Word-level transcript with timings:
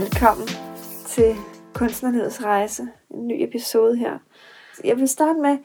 Velkommen 0.00 0.48
til 1.06 1.36
Kunstnerlivets 1.74 2.44
Rejse, 2.44 2.88
en 3.10 3.26
ny 3.26 3.42
episode 3.42 3.96
her. 3.96 4.18
Jeg 4.84 4.96
vil 4.96 5.08
starte 5.08 5.38
med 5.38 5.58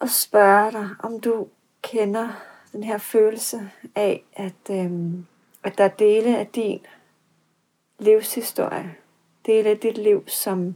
at 0.00 0.10
spørge 0.10 0.72
dig, 0.72 0.88
om 0.98 1.20
du 1.20 1.48
kender 1.82 2.28
den 2.72 2.84
her 2.84 2.98
følelse 2.98 3.70
af, 3.94 4.24
at, 4.32 4.70
øhm, 4.70 5.26
at 5.64 5.78
der 5.78 5.84
er 5.84 5.88
dele 5.88 6.38
af 6.38 6.46
din 6.46 6.80
livshistorie, 7.98 8.94
dele 9.46 9.68
af 9.68 9.78
dit 9.78 9.98
liv, 9.98 10.28
som, 10.28 10.74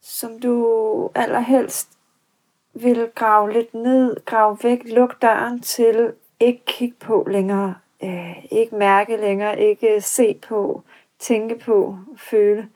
som 0.00 0.40
du 0.40 1.10
allerhelst 1.14 1.88
vil 2.74 3.10
grave 3.14 3.52
lidt 3.52 3.74
ned, 3.74 4.24
grave 4.24 4.58
væk, 4.62 4.82
lukke 4.84 5.16
døren 5.22 5.60
til, 5.60 6.12
ikke 6.40 6.62
kigge 6.66 6.96
på 7.00 7.26
længere, 7.30 7.74
øh, 8.02 8.44
ikke 8.50 8.76
mærke 8.76 9.16
længere, 9.16 9.60
ikke 9.60 10.00
se 10.00 10.34
på, 10.48 10.82
tænke 11.18 11.58
på, 11.58 11.98
føle. 12.16 12.68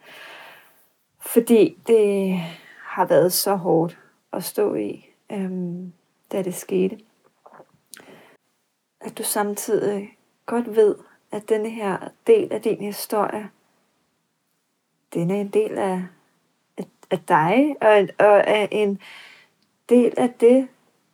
Fordi 1.21 1.79
det 1.87 2.39
har 2.85 3.05
været 3.05 3.33
så 3.33 3.55
hårdt 3.55 3.99
at 4.33 4.45
stå 4.45 4.75
i, 4.75 5.07
øhm, 5.33 5.93
da 6.33 6.43
det 6.43 6.55
skete. 6.55 6.99
At 9.01 9.19
du 9.19 9.23
samtidig 9.23 10.17
godt 10.47 10.77
ved, 10.77 10.95
at 11.33 11.49
denne 11.49 11.71
her 11.71 12.09
del 12.27 12.53
af 12.53 12.63
din 12.63 12.81
historie, 12.81 13.51
den 15.15 15.31
er 15.31 15.41
en 15.41 15.49
del 15.49 15.79
af, 15.79 16.03
af, 16.79 16.85
af 17.11 17.19
dig, 17.29 17.77
og, 17.81 18.09
og 18.27 18.43
er 18.47 18.67
en 18.71 19.01
del 19.89 20.15
af 20.17 20.33
det, 20.41 20.69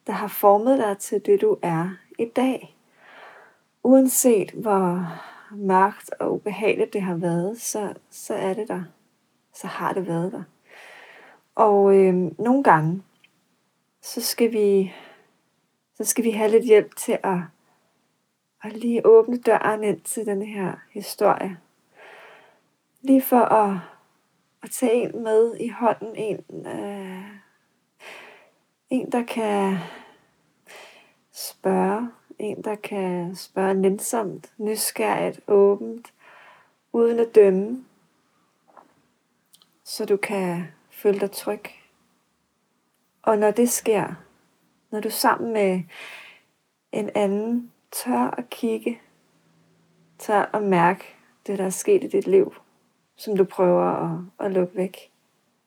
der 0.07 0.13
har 0.13 0.29
formet 0.29 0.79
dig 0.79 0.99
til 0.99 1.27
det, 1.27 1.41
du 1.41 1.57
er 1.63 1.91
i 2.19 2.25
dag. 2.25 2.78
Uanset 3.83 4.51
hvor 4.51 5.07
mørkt 5.51 6.11
og 6.21 6.35
ubehageligt 6.35 6.93
det 6.93 7.03
har 7.03 7.15
været, 7.15 7.61
så, 7.61 7.95
så 8.11 8.35
er 8.35 8.55
det 8.55 8.69
der. 8.69 8.83
Så 9.55 9.67
har 9.67 9.93
det 9.93 10.07
været 10.07 10.33
der. 10.33 10.43
Og 11.55 11.97
øh, 11.97 12.15
nogle 12.39 12.63
gange, 12.63 13.03
så 14.03 14.21
skal 14.21 14.53
vi 14.53 14.93
så 15.99 16.05
skal 16.05 16.25
vi 16.25 16.31
have 16.31 16.51
lidt 16.51 16.65
hjælp 16.65 16.97
til 16.97 17.19
at, 17.23 17.39
at 18.63 18.73
lige 18.73 19.07
åbne 19.07 19.39
døren 19.39 19.85
ind 19.85 20.01
til 20.01 20.27
den 20.27 20.43
her 20.43 20.73
historie. 20.91 21.59
Lige 23.01 23.23
for 23.23 23.41
at, 23.41 23.79
at 24.63 24.71
tage 24.71 24.93
en 24.93 25.23
med 25.23 25.57
i 25.61 25.69
hånden, 25.69 26.17
en, 26.17 26.67
øh, 26.67 27.25
en 28.91 29.13
der 29.13 29.25
kan 29.25 29.77
spørge, 31.33 32.09
en 32.39 32.65
der 32.65 32.75
kan 32.75 33.37
spørge 33.37 33.75
nænsomt, 33.75 34.53
nysgerrigt, 34.59 35.41
åbent, 35.49 36.13
uden 36.93 37.19
at 37.19 37.35
dømme, 37.35 37.85
så 39.85 40.05
du 40.05 40.17
kan 40.17 40.65
føle 40.91 41.21
dig 41.21 41.31
tryg. 41.31 41.63
Og 43.23 43.39
når 43.39 43.51
det 43.51 43.71
sker, 43.71 44.15
når 44.91 45.01
du 45.01 45.11
sammen 45.11 45.53
med 45.53 45.83
en 46.93 47.11
anden 47.15 47.73
tør 47.93 48.35
at 48.39 48.51
kigge, 48.51 49.01
tør 50.19 50.51
at 50.55 50.63
mærke 50.63 51.05
det, 51.47 51.59
der 51.59 51.65
er 51.65 51.71
sket 51.71 52.05
i 52.05 52.09
dit 52.09 52.27
liv, 52.27 52.55
som 53.17 53.37
du 53.37 53.45
prøver 53.45 53.85
at, 53.85 54.47
at 54.47 54.53
lukke 54.53 54.77
væk, 54.77 55.13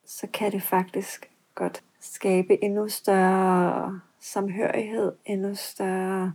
så 0.06 0.28
kan 0.33 0.52
det 0.52 0.63
faktisk 0.63 1.31
godt 1.56 1.83
skabe 2.00 2.63
endnu 2.63 2.89
større 2.89 4.02
samhørighed, 4.19 5.11
endnu 5.25 5.56
større 5.56 6.33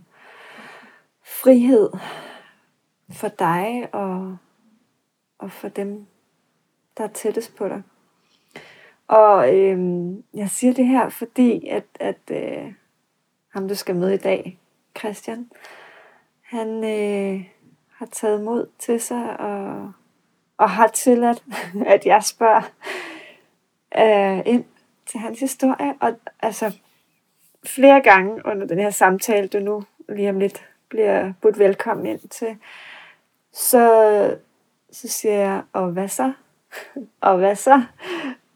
frihed 1.27 1.89
for 3.11 3.27
dig 3.27 3.89
og, 3.91 4.37
og 5.39 5.51
for 5.51 5.67
dem, 5.67 6.05
der 6.97 7.03
er 7.03 7.07
tættest 7.07 7.55
på 7.55 7.67
dig. 7.67 7.83
Og 9.07 9.55
øhm, 9.55 10.23
jeg 10.33 10.49
siger 10.49 10.73
det 10.73 10.87
her, 10.87 11.09
fordi 11.09 11.67
at, 11.67 11.83
at 11.99 12.19
øh, 12.31 12.73
ham, 13.49 13.67
du 13.67 13.75
skal 13.75 13.95
møde 13.95 14.13
i 14.13 14.17
dag, 14.17 14.59
Christian, 14.99 15.49
han 16.41 16.83
øh, 16.83 17.45
har 17.91 18.05
taget 18.05 18.41
mod 18.43 18.67
til 18.79 19.01
sig 19.01 19.39
og, 19.39 19.91
og 20.57 20.69
har 20.69 20.87
tilladt, 20.87 21.43
at 21.93 22.05
jeg 22.05 22.23
spørger 22.23 22.71
øh, 23.97 24.41
ind 24.45 24.65
til 25.05 25.19
hans 25.19 25.39
historie. 25.39 25.95
Og 25.99 26.19
altså 26.39 26.79
flere 27.65 28.01
gange 28.01 28.45
under 28.45 28.67
den 28.67 28.79
her 28.79 28.89
samtale, 28.89 29.47
du 29.47 29.59
nu 29.59 29.83
lige 30.09 30.29
om 30.29 30.39
lidt 30.39 30.65
bliver 30.89 31.33
budt 31.41 31.59
velkommen 31.59 32.05
ind 32.05 32.29
til, 32.29 32.57
så, 33.53 34.37
så 34.91 35.07
siger 35.07 35.33
jeg, 35.33 35.63
og 35.73 35.91
hvad 35.91 36.07
så? 36.07 36.33
og 37.21 37.37
hvad 37.37 37.55
så? 37.55 37.83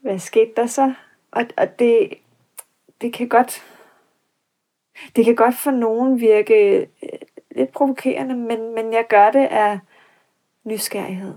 Hvad 0.02 0.20
skete 0.20 0.52
der 0.56 0.66
så? 0.66 0.94
Og, 1.32 1.46
og 1.58 1.80
det, 1.80 2.14
det 3.02 3.14
kan 3.14 3.28
godt 3.28 3.64
det 5.16 5.26
kan 5.26 5.36
godt 5.36 5.56
for 5.56 5.72
nogen 5.72 6.20
virke 6.20 6.78
øh, 7.04 7.10
lidt 7.52 7.72
provokerende, 7.72 8.36
men, 8.36 8.76
men 8.76 8.94
jeg 8.94 9.06
gør 9.10 9.32
det 9.32 9.48
af 9.48 9.80
nysgerrighed 10.64 11.34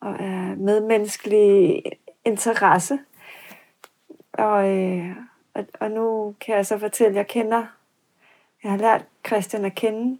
og 0.00 0.20
af 0.20 0.56
medmenneskelig 0.56 1.82
interesse. 2.24 2.98
Og, 4.32 4.68
øh, 4.68 5.16
og, 5.54 5.66
og 5.80 5.90
nu 5.90 6.34
kan 6.40 6.56
jeg 6.56 6.66
så 6.66 6.78
fortælle, 6.78 7.10
at 7.10 7.16
jeg 7.16 7.26
kender, 7.26 7.66
jeg 8.62 8.70
har 8.70 8.78
lært 8.78 9.04
Christian 9.26 9.64
at 9.64 9.74
kende, 9.74 10.18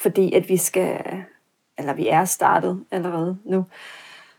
fordi 0.00 0.34
at 0.34 0.48
vi 0.48 0.56
skal, 0.56 1.24
eller 1.78 1.92
vi 1.92 2.08
er 2.08 2.24
startet 2.24 2.84
allerede 2.90 3.38
nu, 3.44 3.66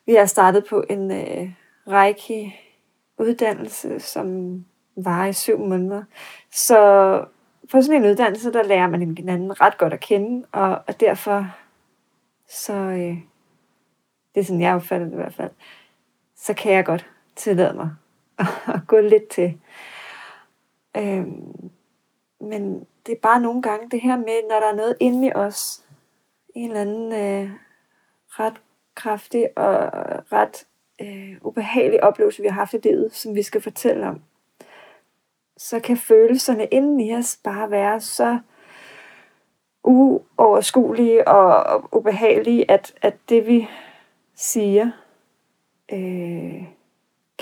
vi 0.05 0.15
er 0.15 0.25
startet 0.25 0.65
på 0.69 0.83
en 0.89 1.11
øh, 1.11 1.51
række 1.87 2.55
uddannelse, 3.17 3.99
som 3.99 4.55
var 4.95 5.25
i 5.25 5.33
syv 5.33 5.59
måneder. 5.59 6.03
Så 6.51 6.77
på 7.71 7.81
sådan 7.81 8.03
en 8.03 8.09
uddannelse, 8.09 8.53
der 8.53 8.63
lærer 8.63 8.87
man 8.87 9.17
hinanden 9.17 9.61
ret 9.61 9.77
godt 9.77 9.93
at 9.93 9.99
kende, 9.99 10.47
og, 10.51 10.81
og 10.87 10.99
derfor, 10.99 11.47
så, 12.49 12.73
øh, 12.73 13.17
det 14.35 14.39
er 14.39 14.43
sådan, 14.43 14.61
jeg 14.61 14.75
opfatter 14.75 15.07
det 15.07 15.13
i 15.13 15.15
hvert 15.15 15.33
fald, 15.33 15.51
så 16.35 16.53
kan 16.53 16.73
jeg 16.73 16.85
godt 16.85 17.09
tillade 17.35 17.73
mig 17.73 17.89
at, 18.37 18.45
at 18.75 18.81
gå 18.87 18.99
lidt 18.99 19.27
til. 19.27 19.59
Øhm, 20.97 21.71
men 22.41 22.85
det 23.05 23.11
er 23.11 23.19
bare 23.21 23.41
nogle 23.41 23.61
gange 23.61 23.89
det 23.89 24.01
her 24.01 24.17
med, 24.17 24.49
når 24.49 24.59
der 24.59 24.67
er 24.67 24.75
noget 24.75 24.97
inde 24.99 25.27
i 25.27 25.33
os, 25.35 25.83
en 26.55 26.67
eller 26.67 26.81
anden 26.81 27.11
øh, 27.13 27.51
ret 28.27 28.61
kraftig 28.95 29.57
og 29.57 29.91
ret 30.31 30.67
øh, 31.01 31.37
ubehagelig 31.41 32.03
oplevelse, 32.03 32.41
vi 32.41 32.47
har 32.47 32.55
haft 32.55 32.73
i 32.73 32.77
livet, 32.77 33.13
som 33.13 33.35
vi 33.35 33.43
skal 33.43 33.61
fortælle 33.61 34.07
om, 34.07 34.21
så 35.57 35.79
kan 35.79 35.97
følelserne 35.97 36.65
inden 36.65 36.99
i 36.99 37.15
os 37.15 37.39
bare 37.43 37.71
være 37.71 38.01
så 38.01 38.39
uoverskuelige 39.83 41.27
og 41.27 41.83
ubehagelige, 41.97 42.71
at, 42.71 42.93
at 43.01 43.15
det 43.29 43.47
vi 43.47 43.67
siger, 44.35 44.91
øh, 45.93 46.63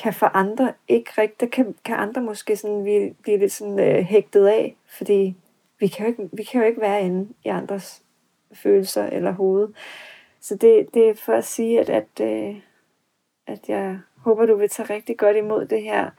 kan 0.03 0.13
for 0.13 0.25
andre 0.25 0.73
ikke 0.87 1.11
rigtigt, 1.17 1.51
kan, 1.51 1.75
kan 1.85 1.95
andre 1.95 2.21
måske 2.21 2.55
sådan, 2.55 2.85
vi 2.85 3.15
blive 3.21 3.37
lidt 3.37 3.51
sådan 3.51 3.79
øh, 3.79 4.03
hægtet 4.03 4.47
af, 4.47 4.75
fordi 4.97 5.35
vi 5.79 5.87
kan, 5.87 6.05
jo 6.05 6.11
ikke, 6.11 6.29
vi 6.33 6.43
kan 6.43 6.61
jo 6.61 6.67
ikke 6.67 6.81
være 6.81 7.01
inde 7.01 7.33
i 7.45 7.47
andres 7.47 8.03
følelser 8.53 9.05
eller 9.05 9.31
hoved. 9.31 9.69
Så 10.39 10.55
det, 10.55 10.93
det 10.93 11.09
er 11.09 11.13
for 11.13 11.33
at 11.33 11.45
sige, 11.45 11.79
at, 11.79 11.89
at, 11.89 12.21
øh, 12.21 12.55
at 13.47 13.69
jeg 13.69 13.99
håber, 14.17 14.45
du 14.45 14.55
vil 14.55 14.69
tage 14.69 14.93
rigtig 14.93 15.17
godt 15.17 15.37
imod 15.37 15.65
det 15.65 15.81
her. 15.81 16.09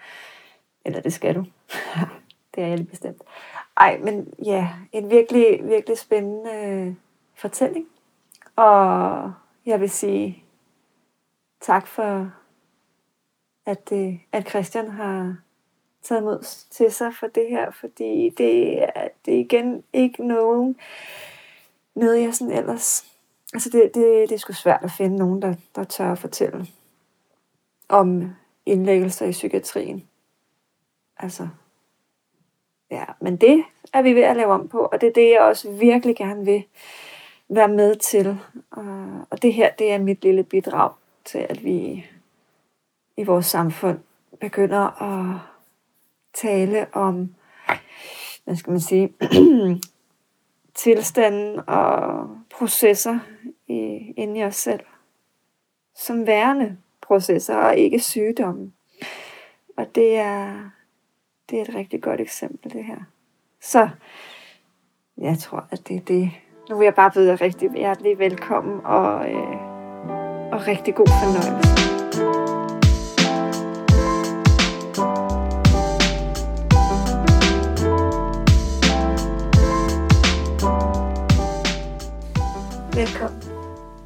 Eller 0.85 1.01
det 1.01 1.13
skal 1.13 1.35
du. 1.35 1.41
det 2.55 2.63
er 2.63 2.67
jeg 2.67 2.79
lige 2.79 2.91
bestemt. 2.91 3.23
Ej, 3.77 3.99
men 3.99 4.35
ja, 4.45 4.69
en 4.93 5.11
virkelig, 5.11 5.61
virkelig 5.63 5.99
spændende 5.99 6.51
øh, 6.53 6.95
fortælling. 7.35 7.87
Og 8.57 9.33
jeg 9.67 9.81
vil 9.81 9.91
sige 9.91 10.45
tak 11.61 11.87
for 11.87 12.33
at, 13.67 13.93
øh, 13.93 14.15
at 14.33 14.49
Christian 14.49 14.91
har 14.91 15.37
taget 16.03 16.23
mod 16.23 16.67
til 16.71 16.93
sig 16.93 17.15
for 17.15 17.27
det 17.27 17.47
her, 17.49 17.71
fordi 17.71 18.35
det 18.39 18.83
er, 18.83 19.09
det 19.27 19.35
er 19.35 19.39
igen 19.39 19.85
ikke 19.93 20.27
nogen, 20.27 20.77
noget 21.95 22.23
jeg 22.23 22.35
sådan 22.35 22.55
ellers... 22.55 23.07
Altså 23.55 23.71
det, 23.71 23.83
det, 23.95 24.29
det 24.29 24.33
er 24.33 24.39
sgu 24.39 24.53
svært 24.53 24.81
at 24.83 24.91
finde 24.91 25.17
nogen, 25.17 25.43
der, 25.43 25.55
der 25.75 25.85
tør 25.85 26.13
at 26.13 26.19
fortælle 26.19 26.67
om 27.89 28.31
indlæggelser 28.67 29.27
i 29.27 29.31
psykiatrien. 29.31 30.09
Altså, 31.17 31.49
ja, 32.91 33.05
men 33.21 33.37
det 33.37 33.65
er 33.93 34.03
vi 34.03 34.15
ved 34.15 34.23
at 34.23 34.37
lave 34.37 34.53
om 34.53 34.69
på, 34.69 34.79
og 34.79 35.01
det 35.01 35.07
er 35.07 35.13
det, 35.13 35.31
jeg 35.31 35.41
også 35.41 35.71
virkelig 35.71 36.17
gerne 36.17 36.45
vil 36.45 36.65
være 37.49 37.69
med 37.69 37.97
til. 37.97 38.39
Og 39.31 39.43
det 39.43 39.55
her, 39.55 39.71
det 39.71 39.93
er 39.93 39.99
mit 39.99 40.23
lille 40.23 40.45
bidrag 40.45 40.93
til, 41.25 41.39
at 41.39 41.65
vi 41.65 42.07
i 43.17 43.25
vores 43.25 43.47
samfund 43.47 43.99
begynder 44.41 45.03
at 45.03 45.50
tale 46.43 46.87
om, 46.93 47.35
hvad 48.45 48.57
skal 48.57 48.71
man 48.71 48.81
sige, 48.81 49.13
tilstanden 50.75 51.61
og 51.67 52.29
processer 52.51 53.19
i, 53.69 54.13
inde 54.17 54.41
i 54.41 54.45
os 54.45 54.57
selv, 54.57 54.81
som 55.97 56.27
værende 56.27 56.77
processer 57.03 57.57
og 57.57 57.77
ikke 57.77 58.01
sygdomme. 58.01 58.73
Og 59.77 59.95
det 59.95 60.17
er, 60.17 60.71
det 61.51 61.59
er 61.59 61.63
et 61.63 61.75
rigtig 61.75 62.03
godt 62.03 62.21
eksempel, 62.21 62.73
det 62.73 62.85
her. 62.85 62.99
Så 63.61 63.89
jeg 65.19 65.39
tror, 65.39 65.67
at 65.71 65.89
det 65.89 65.97
er 65.97 66.01
det. 66.01 66.31
Nu 66.71 66.79
vil 66.79 66.85
jeg 66.85 66.95
bare 66.95 67.11
byde 67.11 67.29
jer 67.29 67.41
rigtig 67.41 67.71
hjertelig 67.77 68.19
velkommen 68.19 68.81
og, 68.85 69.31
øh, 69.31 69.61
og 70.53 70.67
rigtig 70.67 70.95
god 70.95 71.07
fornøjelse. 71.07 71.80
Velkommen. 83.01 83.43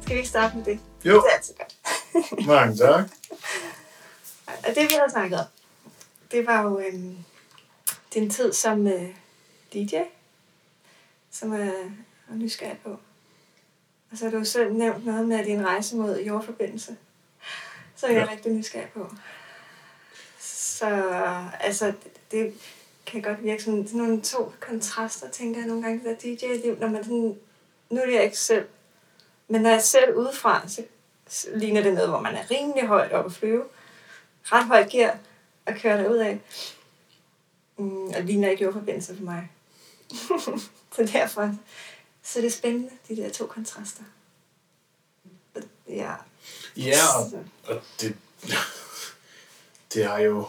Skal 0.01 0.13
vi 0.13 0.17
ikke 0.17 0.29
starte 0.29 0.57
med 0.57 0.65
det? 0.65 0.79
Jo. 1.05 1.13
Det 1.13 1.23
er 1.29 1.35
altid 1.35 1.53
godt. 1.57 1.75
Mange 2.47 2.75
tak. 2.77 3.09
Og 4.47 4.75
det 4.75 4.83
vi 4.89 4.93
havde 4.99 5.11
snakket 5.11 5.39
om, 5.39 5.45
det 6.31 6.45
var 6.45 6.63
jo 6.63 6.79
øhm, 6.79 7.17
din 8.13 8.29
tid 8.29 8.53
som 8.53 8.87
øh, 8.87 9.15
DJ, 9.73 9.95
som 11.31 11.53
er, 11.53 11.71
er 12.29 12.35
nysgerrig 12.35 12.77
på. 12.83 12.89
Og 14.11 14.17
så 14.17 14.29
har 14.29 14.31
du 14.31 14.45
selv 14.45 14.73
nævnt 14.73 15.05
noget 15.05 15.27
med 15.27 15.45
din 15.45 15.65
rejse 15.65 15.95
mod 15.95 16.19
jordforbindelse, 16.19 16.97
så 17.95 18.07
er 18.07 18.11
jeg 18.11 18.25
Ja. 18.27 18.31
rigtig 18.31 18.51
nysgerrig 18.51 18.89
på. 18.93 19.11
Så 20.39 20.87
altså, 21.59 21.93
det, 22.31 22.53
kan 23.05 23.21
godt 23.21 23.43
virke 23.43 23.63
som 23.63 23.87
sådan 23.87 24.01
nogle 24.01 24.21
to 24.21 24.53
kontraster, 24.59 25.29
tænker 25.29 25.59
jeg 25.59 25.67
nogle 25.67 25.83
gange, 25.83 26.09
det 26.09 26.21
der 26.21 26.35
DJ-liv, 26.47 26.77
når 26.79 26.87
man 26.87 27.03
sådan, 27.03 27.37
nu 27.89 28.01
er 28.01 28.11
jeg 28.11 28.23
ikke 28.23 28.37
selv, 28.37 28.67
men 29.47 29.61
når 29.61 29.69
jeg 29.69 29.83
ser 29.83 30.05
det 30.05 30.15
udefra, 30.15 30.67
så 30.67 30.83
ligner 31.55 31.83
det 31.83 31.93
noget, 31.93 32.09
hvor 32.09 32.19
man 32.19 32.35
er 32.35 32.51
rimelig 32.51 32.87
højt 32.87 33.11
oppe 33.11 33.29
at 33.29 33.35
flyve, 33.35 33.63
ret 34.43 34.65
højt 34.65 34.89
gear 34.89 35.17
at 35.65 35.81
køre 35.81 36.03
derud 36.03 36.17
af. 36.17 36.39
Mm, 37.77 38.07
og 38.07 38.13
det 38.13 38.25
ligner 38.25 38.49
ikke 38.49 38.63
jordforbindelse 38.63 39.15
for 39.15 39.23
mig. 39.23 39.51
så 40.95 41.09
derfor 41.13 41.55
så 42.23 42.39
er 42.39 42.43
det 42.43 42.53
spændende, 42.53 42.89
de 43.07 43.15
der 43.15 43.29
to 43.29 43.45
kontraster. 43.45 44.03
Ja. 45.89 46.13
Ja, 46.77 46.99
og, 47.17 47.43
og 47.67 47.81
det, 48.01 48.15
det 49.93 50.05
har 50.05 50.17
jo, 50.17 50.47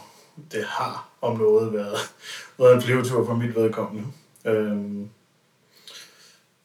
det 0.51 0.65
har 0.65 1.09
om 1.21 1.37
noget 1.37 1.73
været, 1.73 1.97
været 2.57 2.75
en 2.75 2.81
flyvetur 2.81 3.25
for 3.25 3.33
mit 3.35 3.55
vedkommende. 3.55 4.07
Øhm, 4.45 5.09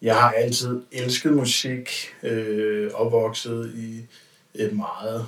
jeg 0.02 0.20
har 0.20 0.30
altid 0.30 0.82
elsket 0.92 1.32
musik, 1.32 1.88
øh, 2.22 2.90
opvokset 2.94 3.74
i 3.74 4.06
et 4.54 4.76
meget 4.76 5.26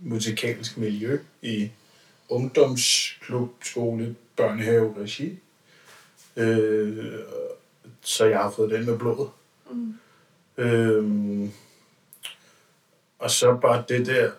musikalsk 0.00 0.76
miljø 0.76 1.18
i 1.42 1.70
ungdomsklub, 2.28 3.50
skole, 3.64 4.16
børnehave, 4.36 4.94
regi. 5.02 5.38
Øh, 6.36 7.14
så 8.00 8.24
jeg 8.24 8.38
har 8.38 8.50
fået 8.50 8.70
den 8.70 8.86
med 8.86 8.98
blodet. 8.98 9.30
Mm. 9.70 9.94
Øhm, 10.56 11.52
og 13.18 13.30
så 13.30 13.58
bare 13.62 13.84
det 13.88 14.06
der, 14.06 14.32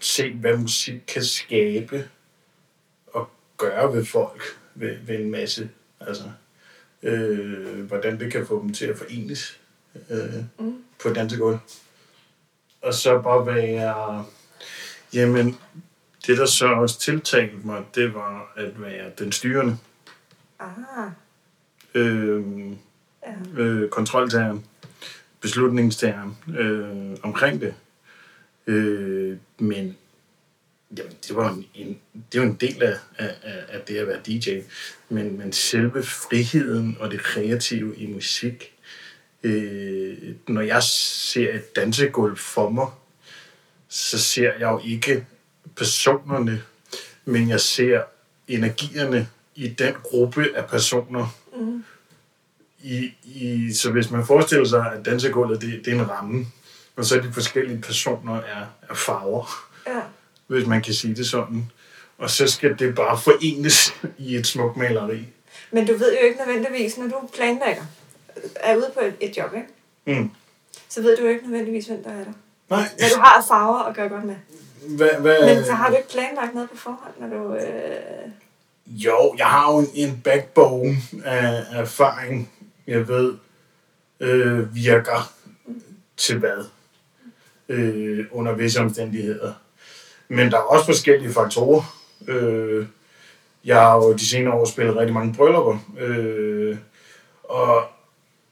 se 0.00 0.32
hvad 0.32 0.56
musik 0.56 1.00
kan 1.06 1.24
skabe 1.24 2.08
og 3.06 3.30
gøre 3.56 3.92
ved 3.92 4.04
folk, 4.04 4.42
ved, 4.74 4.96
ved 5.06 5.18
en 5.18 5.30
masse. 5.30 5.70
Altså, 6.00 6.30
øh, 7.02 7.80
hvordan 7.84 8.20
det 8.20 8.32
kan 8.32 8.46
få 8.46 8.62
dem 8.62 8.72
til 8.72 8.86
at 8.86 8.98
forenes 8.98 9.60
øh, 10.10 10.18
Mm. 10.58 10.76
på 11.02 11.08
et 11.08 11.14
dansegulv. 11.16 11.58
Og 12.82 12.94
så 12.94 13.20
bare 13.20 13.46
være, 13.46 14.24
jamen, 15.14 15.56
det 16.26 16.38
der 16.38 16.46
så 16.46 16.66
også 16.66 16.98
tiltalte 17.00 17.56
mig, 17.66 17.84
det 17.94 18.14
var 18.14 18.52
at 18.56 18.82
være 18.82 19.10
den 19.18 19.32
styrende. 19.32 19.76
Ah, 20.60 21.10
Øh, 21.94 22.42
ja. 23.26 23.60
øh, 23.62 23.88
kontroltageren, 23.90 24.64
beslutningstageren 25.40 26.36
øh, 26.58 27.16
omkring 27.22 27.60
det. 27.60 27.74
Øh, 28.66 29.36
men 29.58 29.96
jamen, 30.96 31.12
det 31.28 31.36
var 31.36 31.50
en, 31.50 31.66
en, 31.74 31.98
det 32.32 32.40
var 32.40 32.46
en 32.46 32.54
del 32.54 32.82
af, 32.82 32.96
af, 33.18 33.34
af 33.68 33.80
det 33.80 33.96
at 33.96 34.06
være 34.06 34.20
DJ. 34.26 34.60
Men, 35.08 35.38
men 35.38 35.52
selve 35.52 36.02
friheden 36.02 36.96
og 37.00 37.10
det 37.10 37.20
kreative 37.22 37.96
i 37.96 38.06
musik, 38.06 38.72
øh, 39.42 40.16
når 40.48 40.60
jeg 40.60 40.82
ser 40.82 41.54
et 41.54 41.76
dansegulv 41.76 42.36
for 42.36 42.70
mig, 42.70 42.86
så 43.88 44.18
ser 44.18 44.52
jeg 44.52 44.60
jo 44.60 44.80
ikke 44.84 45.26
personerne, 45.76 46.62
men 47.24 47.48
jeg 47.48 47.60
ser 47.60 48.02
energierne 48.48 49.28
i 49.54 49.68
den 49.68 49.94
gruppe 50.02 50.46
af 50.56 50.66
personer, 50.68 51.38
Mm. 51.56 51.84
i, 52.82 53.12
i, 53.24 53.72
så 53.72 53.90
hvis 53.90 54.10
man 54.10 54.26
forestiller 54.26 54.64
sig, 54.64 54.92
at 54.92 55.04
dansegulvet 55.06 55.60
det, 55.60 55.82
det 55.84 55.92
er 55.92 56.00
en 56.00 56.10
ramme, 56.10 56.46
og 56.96 57.04
så 57.04 57.16
er 57.16 57.20
de 57.20 57.32
forskellige 57.32 57.80
personer 57.80 58.36
er, 58.36 58.66
er 58.90 58.94
farver, 58.94 59.68
Ja. 59.86 60.00
Hvis 60.52 60.66
man 60.66 60.82
kan 60.82 60.94
sige 60.94 61.14
det 61.14 61.26
sådan. 61.26 61.70
Og 62.18 62.30
så 62.30 62.46
skal 62.46 62.78
det 62.78 62.94
bare 62.94 63.18
forenes 63.18 63.94
i 64.18 64.36
et 64.36 64.46
smukt 64.46 64.76
maleri. 64.76 65.26
Men 65.70 65.86
du 65.86 65.92
ved 65.92 66.12
jo 66.12 66.26
ikke 66.26 66.38
nødvendigvis, 66.46 66.98
når 66.98 67.06
du 67.06 67.28
planlægger, 67.34 67.82
er 68.54 68.76
ude 68.76 68.90
på 68.94 69.00
et, 69.00 69.14
et 69.20 69.36
job, 69.36 69.54
ikke? 69.54 69.68
Mm. 70.20 70.30
så 70.88 71.02
ved 71.02 71.16
du 71.16 71.22
jo 71.22 71.28
ikke 71.28 71.42
nødvendigvis, 71.42 71.86
hvem 71.86 72.02
der 72.02 72.10
er 72.10 72.24
der. 72.24 72.32
Nej, 72.70 72.88
Men 72.98 73.08
du 73.14 73.20
har 73.20 73.44
farver 73.48 73.82
at 73.82 73.96
gøre 73.96 74.08
godt 74.08 74.24
med. 74.24 74.36
hvad, 74.88 75.10
hvad, 75.20 75.54
Men 75.54 75.64
så 75.64 75.72
har 75.72 75.90
du 75.90 75.96
ikke 75.96 76.08
planlagt 76.08 76.54
noget 76.54 76.70
på 76.70 76.76
forhånd, 76.76 77.12
når 77.20 77.38
du... 77.38 77.54
Øh... 77.54 78.30
Jo, 78.86 79.34
jeg 79.38 79.46
har 79.46 79.72
jo 79.72 79.78
en, 79.78 79.88
en 79.94 80.20
backbone 80.24 80.96
af 81.24 81.64
erfaring, 81.72 82.52
jeg 82.86 83.08
ved 83.08 83.34
øh, 84.20 84.74
virker 84.74 85.32
til 86.16 86.38
hvad 86.38 86.64
øh, 87.68 88.26
under 88.30 88.52
visse 88.52 88.80
omstændigheder. 88.80 89.52
Men 90.32 90.50
der 90.50 90.56
er 90.56 90.62
også 90.62 90.86
forskellige 90.86 91.32
faktorer. 91.32 91.98
Øh, 92.28 92.86
jeg 93.64 93.80
har 93.80 93.96
jo 93.96 94.12
de 94.12 94.26
senere 94.26 94.54
år 94.54 94.64
spillet 94.64 94.96
rigtig 94.96 95.14
mange 95.14 95.34
bryllupper, 95.34 95.78
øh, 95.98 96.76
og, 97.44 97.76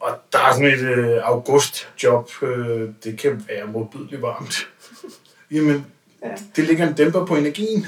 og 0.00 0.18
der 0.32 0.38
er 0.38 0.52
sådan 0.52 0.66
et 0.66 0.80
øh, 0.80 1.20
augustjob, 1.22 2.30
øh, 2.42 2.88
det 3.04 3.18
kan 3.18 3.44
være 3.48 3.66
modbydeligt 3.66 4.22
varmt. 4.22 4.68
Jamen, 5.50 5.86
Ja. 6.22 6.28
det 6.56 6.64
ligger 6.64 6.88
en 6.88 6.94
dæmper 6.94 7.26
på 7.26 7.36
energien 7.36 7.86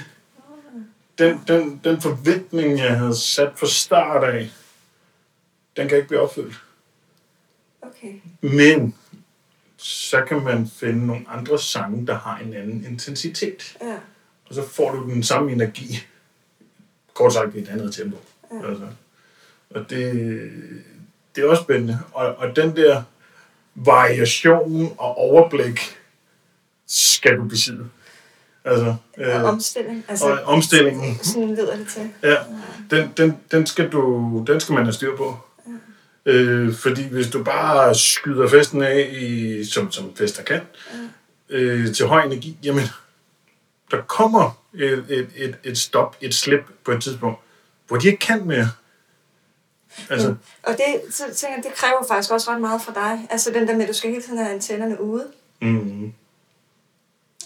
den, 1.18 1.40
den, 1.48 1.80
den 1.84 2.00
forventning, 2.00 2.78
jeg 2.78 2.98
havde 2.98 3.16
sat 3.16 3.52
fra 3.56 3.66
start 3.66 4.24
af, 4.24 4.50
den 5.76 5.88
kan 5.88 5.96
ikke 5.96 6.08
blive 6.08 6.20
opfyldt. 6.20 6.62
Okay. 7.82 8.12
Men 8.40 8.94
så 9.82 10.24
kan 10.28 10.42
man 10.42 10.70
finde 10.76 11.06
nogle 11.06 11.24
andre 11.28 11.58
sange, 11.58 12.06
der 12.06 12.18
har 12.18 12.38
en 12.38 12.54
anden 12.54 12.84
intensitet. 12.88 13.76
Ja. 13.82 13.94
Og 14.48 14.54
så 14.54 14.68
får 14.68 14.92
du 14.92 15.10
den 15.10 15.22
samme 15.22 15.52
energi, 15.52 16.06
kort 17.14 17.32
sagt 17.32 17.54
i 17.54 17.58
et 17.58 17.68
andet 17.68 17.94
tempo. 17.94 18.16
Ja. 18.52 18.68
Altså. 18.68 18.86
Og 19.70 19.90
det, 19.90 20.50
det 21.36 21.44
er 21.44 21.48
også 21.48 21.62
spændende. 21.62 21.98
Og, 22.12 22.34
og 22.36 22.56
den 22.56 22.76
der 22.76 23.02
variation 23.74 24.94
og 24.98 25.18
overblik 25.18 25.80
skal 26.86 27.36
du 27.36 27.44
besidde. 27.44 27.88
Altså, 28.64 28.96
Og 29.18 29.44
omstilling. 29.44 30.04
Altså, 30.08 30.26
og 30.26 30.42
omstillingen. 30.42 31.18
Sådan 31.22 31.54
lyder 31.54 31.76
det 31.76 31.88
til. 31.88 32.10
Ja, 32.22 32.36
den, 32.90 33.12
den, 33.16 33.38
den, 33.50 33.66
skal 33.66 33.88
du, 33.88 34.44
den 34.46 34.60
skal 34.60 34.74
man 34.74 34.84
have 34.84 34.92
styr 34.92 35.16
på. 35.16 35.36
Øh, 36.26 36.74
fordi 36.74 37.08
hvis 37.08 37.30
du 37.30 37.44
bare 37.44 37.94
skyder 37.94 38.48
festen 38.48 38.82
af, 38.82 39.08
i, 39.20 39.64
som, 39.64 39.90
som 39.92 40.16
fester 40.16 40.42
kan, 40.42 40.60
øh, 41.48 41.94
til 41.94 42.06
høj 42.06 42.22
energi, 42.22 42.58
jamen, 42.64 42.84
der 43.90 44.02
kommer 44.02 44.62
et, 44.74 45.04
et, 45.08 45.28
et, 45.36 45.56
et 45.64 45.78
stop, 45.78 46.16
et 46.20 46.34
slip 46.34 46.60
på 46.84 46.90
et 46.92 47.02
tidspunkt, 47.02 47.38
hvor 47.88 47.96
de 47.96 48.06
ikke 48.06 48.18
kan 48.18 48.46
mere. 48.46 48.68
Altså, 50.10 50.28
Mm. 50.28 50.36
Og 50.62 50.72
det, 50.72 51.14
så 51.14 51.24
tænker 51.36 51.56
jeg, 51.56 51.64
det 51.64 51.74
kræver 51.74 52.04
faktisk 52.08 52.32
også 52.32 52.50
ret 52.50 52.60
meget 52.60 52.82
fra 52.82 52.92
dig. 52.94 53.26
Altså 53.30 53.50
den 53.50 53.68
der 53.68 53.74
med, 53.74 53.82
at 53.82 53.88
du 53.88 53.94
skal 53.94 54.10
hele 54.10 54.22
tiden 54.22 54.38
have 54.38 54.52
antennerne 54.54 55.00
ude. 55.00 55.26
mm, 55.60 56.12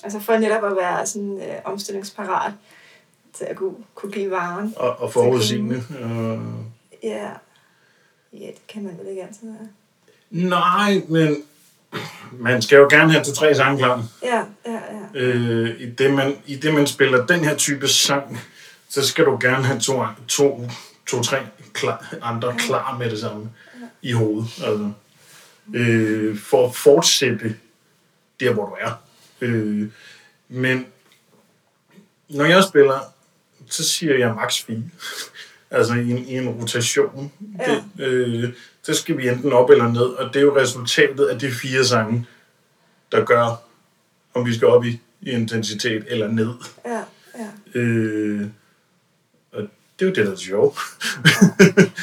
Altså 0.02 0.20
for 0.20 0.36
netop 0.36 0.64
at 0.64 0.76
være 0.76 1.06
sådan 1.06 1.40
øh, 1.42 1.54
omstillingsparat 1.64 2.52
til 3.34 3.44
at 3.44 3.56
kunne, 3.56 3.74
kunne 3.94 4.12
give 4.12 4.30
varen. 4.30 4.74
og, 4.76 5.00
og 5.00 5.12
forudsigende. 5.12 5.84
Øh, 6.00 6.38
Ja. 7.02 7.28
Ja, 8.32 8.46
det 8.46 8.66
kan 8.68 8.82
man 8.82 8.98
vel 8.98 9.08
ikke 9.08 9.22
altid 9.22 9.48
være. 9.48 9.68
nej, 10.30 11.02
men 11.08 11.36
man 12.32 12.62
skal 12.62 12.76
jo 12.76 12.88
gerne 12.90 13.12
have 13.12 13.24
to-tre 13.24 13.54
sange 13.54 13.78
klar. 13.78 14.04
Ja, 14.22 14.44
ja, 14.66 14.72
ja. 15.14 15.20
Øh, 15.20 15.80
i, 15.80 15.90
det, 15.90 16.12
man, 16.12 16.36
I 16.46 16.56
det, 16.56 16.74
man 16.74 16.86
spiller 16.86 17.26
den 17.26 17.44
her 17.44 17.56
type 17.56 17.88
sang, 17.88 18.40
så 18.88 19.06
skal 19.06 19.24
du 19.24 19.38
gerne 19.40 19.64
have 19.64 19.80
to, 19.80 20.04
to, 20.28 20.70
to 21.06 21.22
tre 21.22 21.38
klar, 21.72 22.14
andre 22.22 22.54
klar 22.58 22.98
med 22.98 23.10
det 23.10 23.20
samme 23.20 23.50
i 24.02 24.12
hovedet. 24.12 24.48
Altså, 24.64 24.90
øh, 25.74 26.38
for 26.38 26.68
at 26.68 26.76
fortsætte 26.76 27.56
der, 28.40 28.52
hvor 28.52 28.66
du 28.66 28.76
er. 28.80 28.92
Øh, 29.40 29.88
men 30.48 30.86
når 32.28 32.44
jeg 32.44 32.64
spiller, 32.64 33.00
så 33.68 33.84
siger 33.84 34.18
jeg 34.18 34.34
max 34.34 34.62
4. 34.64 34.76
altså 35.70 35.94
i 35.94 36.10
en, 36.10 36.18
i 36.18 36.38
en 36.38 36.48
rotation. 36.48 37.32
Ja. 37.58 37.80
Det, 37.96 38.04
øh, 38.04 38.52
så 38.82 38.94
skal 38.94 39.18
vi 39.18 39.28
enten 39.28 39.52
op 39.52 39.70
eller 39.70 39.88
ned, 39.88 40.00
og 40.00 40.34
det 40.34 40.40
er 40.40 40.44
jo 40.44 40.56
resultatet 40.56 41.26
af 41.26 41.38
de 41.38 41.50
fire 41.50 41.84
sange, 41.84 42.26
der 43.12 43.24
gør, 43.24 43.62
om 44.34 44.46
vi 44.46 44.54
skal 44.54 44.68
op 44.68 44.84
i, 44.84 45.00
i 45.20 45.30
intensitet 45.30 46.04
eller 46.08 46.28
ned. 46.28 46.50
Ja, 46.86 47.02
ja. 47.38 47.80
Øh, 47.80 48.46
og 49.52 49.62
det 49.98 50.04
er 50.04 50.10
jo 50.10 50.14
det, 50.14 50.26
der 50.26 50.32
er 50.32 50.36
sjovt. 50.36 50.78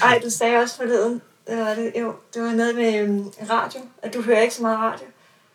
Ej, 0.03 0.21
du 0.23 0.29
sagde 0.29 0.57
også 0.57 0.75
forleden, 0.75 1.21
det 1.47 1.57
var 1.57 1.75
det, 1.75 1.93
jo, 1.99 2.15
det 2.33 2.41
var 2.41 2.51
noget 2.51 2.75
med 2.75 2.99
øhm, 2.99 3.25
radio, 3.49 3.79
at 4.01 4.13
du 4.13 4.21
hører 4.21 4.41
ikke 4.41 4.55
så 4.55 4.61
meget 4.61 4.79
radio. 4.79 5.05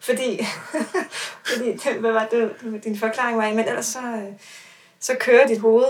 Fordi, 0.01 0.47
fordi 1.49 1.73
det, 1.73 2.01
hvad 2.01 2.13
var 2.13 2.29
det, 2.31 2.51
din 2.85 2.99
forklaring 2.99 3.39
var, 3.39 3.49
men 3.51 3.69
ellers 3.69 3.87
så, 3.87 3.99
øh, 3.99 4.33
så 5.01 5.17
kører 5.21 5.47
dit 5.47 5.61
hoved 5.61 5.87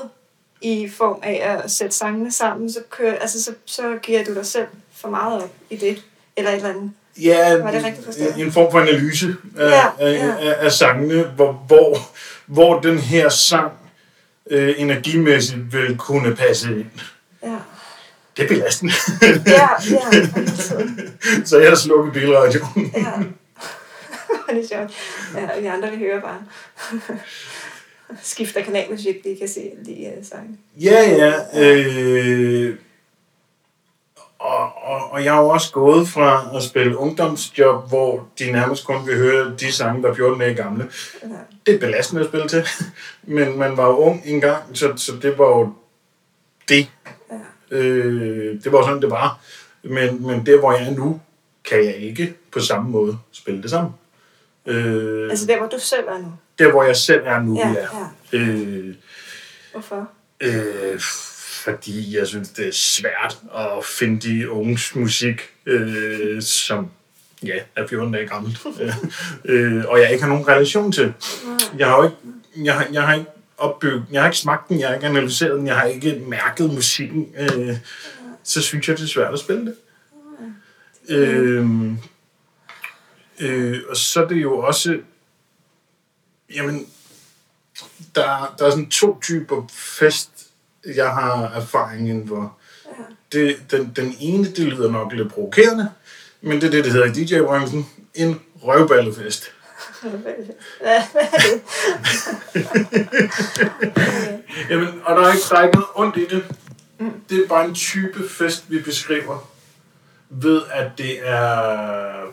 i 0.60 0.88
form 0.96 1.18
af 1.22 1.58
at 1.64 1.70
sætte 1.70 1.96
sangene 1.96 2.32
sammen, 2.32 2.72
så, 2.72 2.78
kører, 2.90 3.14
altså, 3.18 3.42
så, 3.44 3.50
så 3.64 3.82
giver 4.02 4.24
du 4.24 4.34
dig 4.34 4.46
selv 4.46 4.66
for 4.96 5.08
meget 5.08 5.42
op 5.42 5.50
i 5.70 5.76
det, 5.76 6.02
eller 6.36 6.50
et 6.50 6.56
eller 6.56 6.68
andet. 6.68 6.90
Ja, 7.22 7.56
Var 7.56 7.70
det 7.70 7.84
rigtigt 7.84 8.04
forstået? 8.04 8.34
en, 8.38 8.52
form 8.52 8.70
for 8.72 8.80
analyse 8.80 9.36
af, 9.58 9.70
Ja, 9.70 9.86
af, 9.98 10.12
ja. 10.12 10.36
af, 10.50 10.56
af 10.64 10.72
sangene, 10.72 11.22
hvor, 11.22 11.52
hvor, 11.66 11.98
hvor 12.46 12.80
den 12.80 12.98
her 12.98 13.28
sang 13.28 13.72
øh, 14.50 14.74
energimæssigt 14.78 15.72
vil 15.72 15.96
kunne 15.96 16.36
passe 16.36 16.68
ind. 16.70 16.90
Ja, 17.42 17.56
Det 18.36 18.44
er 18.44 18.48
belastende. 18.48 18.92
ja, 19.46 19.68
ja, 19.90 20.26
så 21.44 21.58
jeg 21.58 21.68
har 21.70 21.76
slukket 21.76 22.12
bilradioen. 22.12 22.92
Ja. 22.96 23.12
det 24.54 24.64
er 24.64 24.68
sjovt. 24.76 24.92
Ja, 25.34 25.60
vi 25.60 25.66
andre, 25.66 25.90
vi 25.90 25.96
hører 25.96 26.20
bare. 26.20 26.38
Skifter 28.22 28.62
kanal, 28.62 28.88
hvis 28.88 29.04
vi 29.04 29.08
ikke 29.08 29.22
lige 29.22 29.38
kan 29.38 29.48
se 29.48 29.70
lige 29.84 30.12
uh, 30.18 30.24
sangen. 30.24 30.58
Ja, 30.80 31.10
ja. 31.10 31.62
Øh, 31.62 32.76
og, 34.38 34.72
og, 34.84 35.10
og 35.10 35.24
jeg 35.24 35.32
har 35.32 35.42
jo 35.42 35.48
også 35.48 35.72
gået 35.72 36.08
fra 36.08 36.56
at 36.56 36.62
spille 36.62 36.96
ungdomsjob, 36.96 37.88
hvor 37.88 38.28
de 38.38 38.52
nærmest 38.52 38.84
kun 38.84 39.06
vil 39.06 39.16
høre 39.16 39.56
de 39.60 39.72
sange, 39.72 40.02
der 40.02 40.10
er 40.10 40.14
14 40.14 40.40
dage 40.40 40.54
gamle. 40.54 40.90
Ja. 41.22 41.28
Det 41.66 41.74
er 41.74 41.78
belastende 41.78 42.22
at 42.22 42.28
spille 42.28 42.48
til, 42.48 42.64
men 43.36 43.58
man 43.58 43.76
var 43.76 43.86
jo 43.86 43.96
ung 43.96 44.22
engang, 44.24 44.62
så, 44.74 44.92
så 44.96 45.12
det 45.22 45.38
var 45.38 45.48
jo 45.48 45.72
det. 46.68 46.88
Ja. 47.30 47.76
Øh, 47.76 48.64
det 48.64 48.72
var 48.72 48.82
sådan, 48.82 49.02
det 49.02 49.10
var. 49.10 49.40
Men, 49.82 50.26
men 50.26 50.46
der, 50.46 50.58
hvor 50.58 50.72
jeg 50.72 50.86
er 50.88 50.90
nu, 50.90 51.20
kan 51.64 51.84
jeg 51.84 51.96
ikke 51.96 52.34
på 52.52 52.60
samme 52.60 52.90
måde 52.90 53.18
spille 53.32 53.62
det 53.62 53.70
samme. 53.70 53.90
Øh, 54.66 55.30
Altså 55.30 55.46
der, 55.46 55.58
hvor 55.58 55.66
du 55.66 55.78
selv 55.78 56.04
er 56.08 56.18
nu. 56.18 56.32
Der, 56.58 56.70
hvor 56.70 56.82
jeg 56.84 56.96
selv 56.96 57.22
er 57.24 57.42
nu, 57.42 57.58
Ja, 57.58 57.74
ja. 58.32 58.38
Øh, 58.38 58.94
Hvorfor? 59.72 60.10
Øh, 60.40 61.00
fordi 61.64 62.16
jeg 62.18 62.26
synes, 62.26 62.48
det 62.48 62.68
er 62.68 62.72
svært 62.72 63.38
at 63.54 63.84
finde 63.84 64.20
de 64.28 64.50
unges 64.50 64.94
musik, 64.94 65.42
øh, 65.66 66.42
som 66.42 66.90
ja, 67.44 67.54
er 67.76 67.86
14 67.86 68.12
dage 68.12 68.26
gammelt, 68.26 68.58
øh, 68.80 68.94
øh, 69.54 69.84
og 69.88 70.00
jeg 70.00 70.12
ikke 70.12 70.22
har 70.22 70.28
nogen 70.28 70.48
relation 70.48 70.92
til. 70.92 71.12
Jeg 71.78 71.86
har 71.86 71.96
jo 71.96 72.04
ikke, 72.04 72.16
jeg 72.64 72.74
har, 72.74 72.86
jeg 72.92 73.02
har 73.02 73.14
ikke 73.14 73.30
opbygget, 73.58 74.04
jeg 74.12 74.22
har 74.22 74.28
ikke 74.28 74.38
smagt 74.38 74.68
den, 74.68 74.80
jeg 74.80 74.88
har 74.88 74.94
ikke 74.94 75.06
analyseret 75.06 75.58
den, 75.58 75.66
jeg 75.66 75.76
har 75.76 75.84
ikke 75.84 76.22
mærket 76.26 76.74
musikken, 76.74 77.26
øh, 77.38 77.76
så 78.44 78.62
synes 78.62 78.88
jeg, 78.88 78.96
det 78.96 79.04
er 79.04 79.08
svært 79.08 79.32
at 79.32 79.38
spille 79.38 79.66
det. 79.66 79.74
Øh, 81.08 81.66
øh, 83.40 83.80
og 83.88 83.96
så 83.96 84.22
er 84.24 84.28
det 84.28 84.42
jo 84.42 84.58
også, 84.58 84.98
jamen, 86.54 86.86
der, 88.14 88.54
der 88.58 88.66
er 88.66 88.70
sådan 88.70 88.90
to 88.90 89.20
typer 89.20 89.66
fest, 89.70 90.30
jeg 90.94 91.10
har 91.10 91.44
erfaring 91.44 92.08
indenfor. 92.08 92.56
Ja. 92.86 92.90
Det, 93.32 93.56
den, 93.70 93.92
den 93.96 94.14
ene, 94.20 94.44
det 94.44 94.58
lyder 94.58 94.90
nok 94.90 95.12
lidt 95.12 95.32
provokerende, 95.32 95.90
men 96.40 96.60
det 96.60 96.66
er 96.66 96.70
det, 96.70 96.84
det 96.84 96.92
hedder 96.92 97.06
i 97.06 97.24
DJ-branchen. 97.24 97.86
En 98.14 98.40
røvballefest. 98.62 99.44
Jamen, 104.70 105.02
og 105.04 105.16
der 105.16 105.22
er 105.22 105.32
ikke, 105.32 105.44
der 105.50 105.56
er 105.56 105.62
ikke 105.62 105.78
noget 105.78 105.90
ondt 105.94 106.16
i 106.16 106.26
det. 106.26 106.44
Det 107.30 107.44
er 107.44 107.48
bare 107.48 107.64
en 107.64 107.74
type 107.74 108.28
fest, 108.28 108.70
vi 108.70 108.82
beskriver, 108.82 109.50
ved 110.28 110.62
at 110.70 110.90
det 110.98 111.28
er 111.28 112.24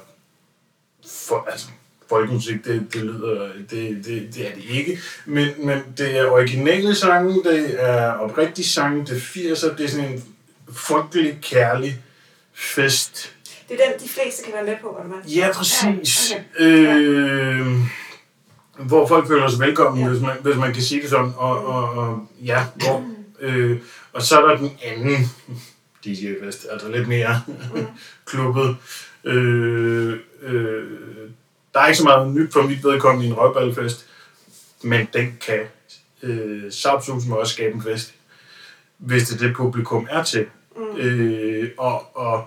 for, 1.27 1.48
altså, 1.51 1.67
folkemusik, 2.09 2.65
det, 2.65 2.88
det 2.93 3.01
lyder, 3.01 3.50
det, 3.69 4.05
det, 4.05 4.29
det 4.35 4.47
er 4.47 4.55
det 4.55 4.63
ikke, 4.69 5.00
men, 5.25 5.47
men 5.57 5.79
det 5.97 6.17
er 6.17 6.25
originale 6.31 6.95
sange, 6.95 7.43
det 7.43 7.75
er 7.83 8.12
oprigtige 8.12 8.67
sange, 8.67 9.05
det 9.05 9.12
er 9.12 9.19
80'er, 9.55 9.77
det 9.77 9.85
er 9.85 9.89
sådan 9.89 10.12
en 10.13 10.24
folkelig, 10.74 11.39
kærlig 11.41 12.01
fest. 12.53 13.31
Det 13.69 13.79
er 13.81 13.91
den, 13.91 14.07
de 14.07 14.09
fleste 14.09 14.43
kan 14.43 14.53
være 14.53 14.63
med 14.65 14.75
på, 14.81 14.97
eller 15.00 15.15
hvad? 15.15 15.31
Ja, 15.31 15.50
præcis. 15.53 16.31
Ja, 16.31 16.65
okay. 16.65 17.00
Øh, 17.00 17.67
hvor 18.79 19.07
folk 19.07 19.27
føler 19.27 19.50
sig 19.50 19.59
velkommen, 19.59 20.00
Ja. 20.00 20.05
ja. 20.05 20.12
hvis, 20.12 20.21
man, 20.21 20.38
hvis 20.41 20.55
man 20.55 20.74
kan 20.74 20.83
sige 20.83 21.01
det 21.01 21.09
sådan. 21.09 21.31
Og, 21.38 21.65
og, 21.65 21.89
og 21.93 22.27
ja, 22.43 22.65
hvor, 22.75 23.05
øh, 23.39 23.77
og 24.13 24.21
så 24.21 24.39
er 24.41 24.47
der 24.47 24.57
den 24.57 24.71
anden 24.83 25.31
DJ-fest, 26.05 26.67
altså 26.71 26.89
lidt 26.89 27.07
mere 27.07 27.41
klubbet. 28.25 28.77
Øh, 29.24 30.19
øh, 30.41 30.83
der 31.75 31.82
er 31.82 31.88
ikke 31.88 31.98
så 31.98 32.03
meget 32.03 32.27
nyt 32.27 32.53
for 32.53 32.62
mit 32.62 32.84
vedkommende 32.84 33.25
i 33.25 33.29
en 33.29 33.38
røgballefest, 33.38 34.05
men 34.84 35.08
den 35.13 35.38
kan 35.46 35.60
øh, 36.24 36.72
sapsus 36.72 37.25
med 37.25 37.38
også 37.38 37.53
skabe 37.53 37.75
en 37.75 37.84
fest, 37.84 38.13
hvis 38.98 39.27
det 39.29 39.39
det 39.39 39.55
publikum 39.55 40.08
er 40.10 40.24
til. 40.24 40.46
Mm. 40.77 40.98
Øh, 40.98 41.70
og, 41.77 42.17
og, 42.17 42.46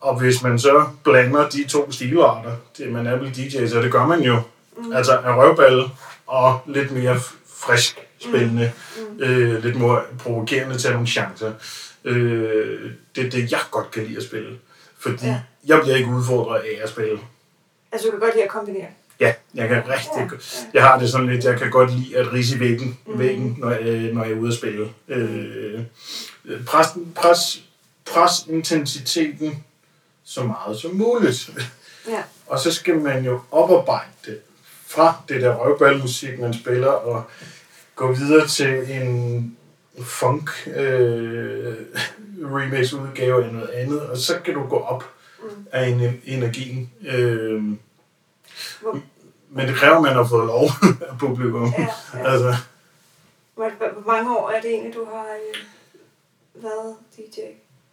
og 0.00 0.18
hvis 0.18 0.42
man 0.42 0.58
så 0.58 0.86
blander 1.04 1.48
de 1.48 1.64
to 1.68 1.92
stilarter, 1.92 2.56
det 2.78 2.92
man 2.92 3.06
er 3.06 3.16
vel 3.16 3.34
DJ, 3.36 3.66
så 3.66 3.82
det 3.82 3.92
gør 3.92 4.06
man 4.06 4.20
jo. 4.20 4.40
Mm. 4.76 4.92
Altså 4.92 5.18
en 5.18 5.36
røvballe 5.36 5.84
og 6.26 6.60
lidt 6.66 6.90
mere 6.90 7.20
frisk 7.48 7.98
spændende, 8.18 8.72
mm. 8.96 9.22
øh, 9.22 9.64
lidt 9.64 9.76
mere 9.76 10.02
provokerende 10.18 10.78
til 10.78 10.92
nogle 10.92 11.06
chancer. 11.06 11.52
Øh, 12.04 12.90
det 13.16 13.26
er 13.26 13.30
det, 13.30 13.52
jeg 13.52 13.60
godt 13.70 13.90
kan 13.90 14.04
lide 14.04 14.16
at 14.16 14.22
spille. 14.22 14.58
Fordi 14.98 15.26
ja. 15.26 15.40
jeg 15.66 15.80
bliver 15.82 15.96
ikke 15.96 16.10
udfordret 16.10 16.60
af 16.60 16.80
at 16.82 16.88
spille. 16.88 17.18
Altså, 17.92 18.06
du 18.06 18.10
kan 18.10 18.20
godt 18.20 18.34
lide 18.34 18.44
at 18.44 18.50
kombinere. 18.50 18.86
Ja, 19.20 19.34
jeg 19.54 19.68
kan 19.68 19.82
rigtig 19.88 20.12
ja. 20.16 20.36
Jeg 20.74 20.82
har 20.82 20.98
det 20.98 21.10
sådan 21.10 21.28
lidt, 21.28 21.44
jeg 21.44 21.58
kan 21.58 21.70
godt 21.70 21.90
lide 21.94 22.16
at 22.16 22.32
rise 22.32 22.56
i 22.56 22.60
væggen, 22.60 22.98
mm. 23.06 23.18
væggen 23.18 23.56
når, 23.58 23.70
jeg, 23.70 24.12
når 24.12 24.24
jeg 24.24 24.32
er 24.32 24.36
ude 24.36 24.48
at 24.48 24.54
spille. 24.54 24.88
Øh, 25.08 25.80
pres, 26.66 26.88
pres, 27.14 27.62
pres 28.12 28.46
intensiteten 28.48 29.64
så 30.24 30.42
meget 30.42 30.80
som 30.80 30.94
muligt. 30.94 31.50
Ja. 32.08 32.22
Og 32.46 32.58
så 32.58 32.72
skal 32.72 32.98
man 32.98 33.24
jo 33.24 33.40
oparbejde 33.50 34.10
det 34.26 34.38
fra 34.86 35.22
det 35.28 35.42
der 35.42 35.54
røvballmusik, 35.54 36.38
man 36.38 36.54
spiller, 36.54 36.88
og 36.88 37.24
gå 37.94 38.12
videre 38.12 38.46
til 38.46 38.90
en 38.90 39.56
funk 40.02 40.50
øh, 40.76 41.74
remix 42.42 42.92
udgave 42.92 43.44
af 43.44 43.52
noget 43.52 43.68
andet, 43.68 44.00
og 44.00 44.18
så 44.18 44.38
kan 44.44 44.54
du 44.54 44.62
gå 44.62 44.76
op 44.76 45.04
Mm. 45.42 45.66
af 45.72 45.86
en, 45.88 46.20
energien. 46.24 46.92
Øh, 47.06 47.62
Hvor, 48.80 49.00
men 49.50 49.68
det 49.68 49.76
kræver, 49.76 49.96
at 49.96 50.02
man 50.02 50.12
har 50.14 50.24
fået 50.24 50.46
lov 50.46 50.64
af 51.10 51.18
publikum. 51.18 51.72
ja, 51.78 51.88
ja. 52.14 52.30
Altså, 52.32 52.54
Hvor, 53.54 53.70
mange 54.06 54.38
år 54.38 54.50
er 54.50 54.60
det 54.60 54.70
egentlig, 54.70 54.94
du 54.94 55.04
har 55.04 55.24
øh, 55.24 56.62
været 56.62 56.96
DJ? 57.16 57.40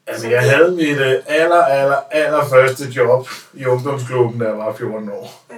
altså, 0.07 0.27
jeg 0.29 0.41
havde 0.41 0.71
mit 0.75 0.97
øh, 0.99 1.13
aller, 1.27 1.63
aller, 1.63 1.97
aller 2.11 2.45
første 2.45 2.85
job 2.89 3.27
i 3.53 3.65
ungdomsklubben, 3.65 4.39
da 4.39 4.47
jeg 4.47 4.57
var 4.57 4.75
14 4.75 5.09
år. 5.09 5.45
Ja, 5.49 5.55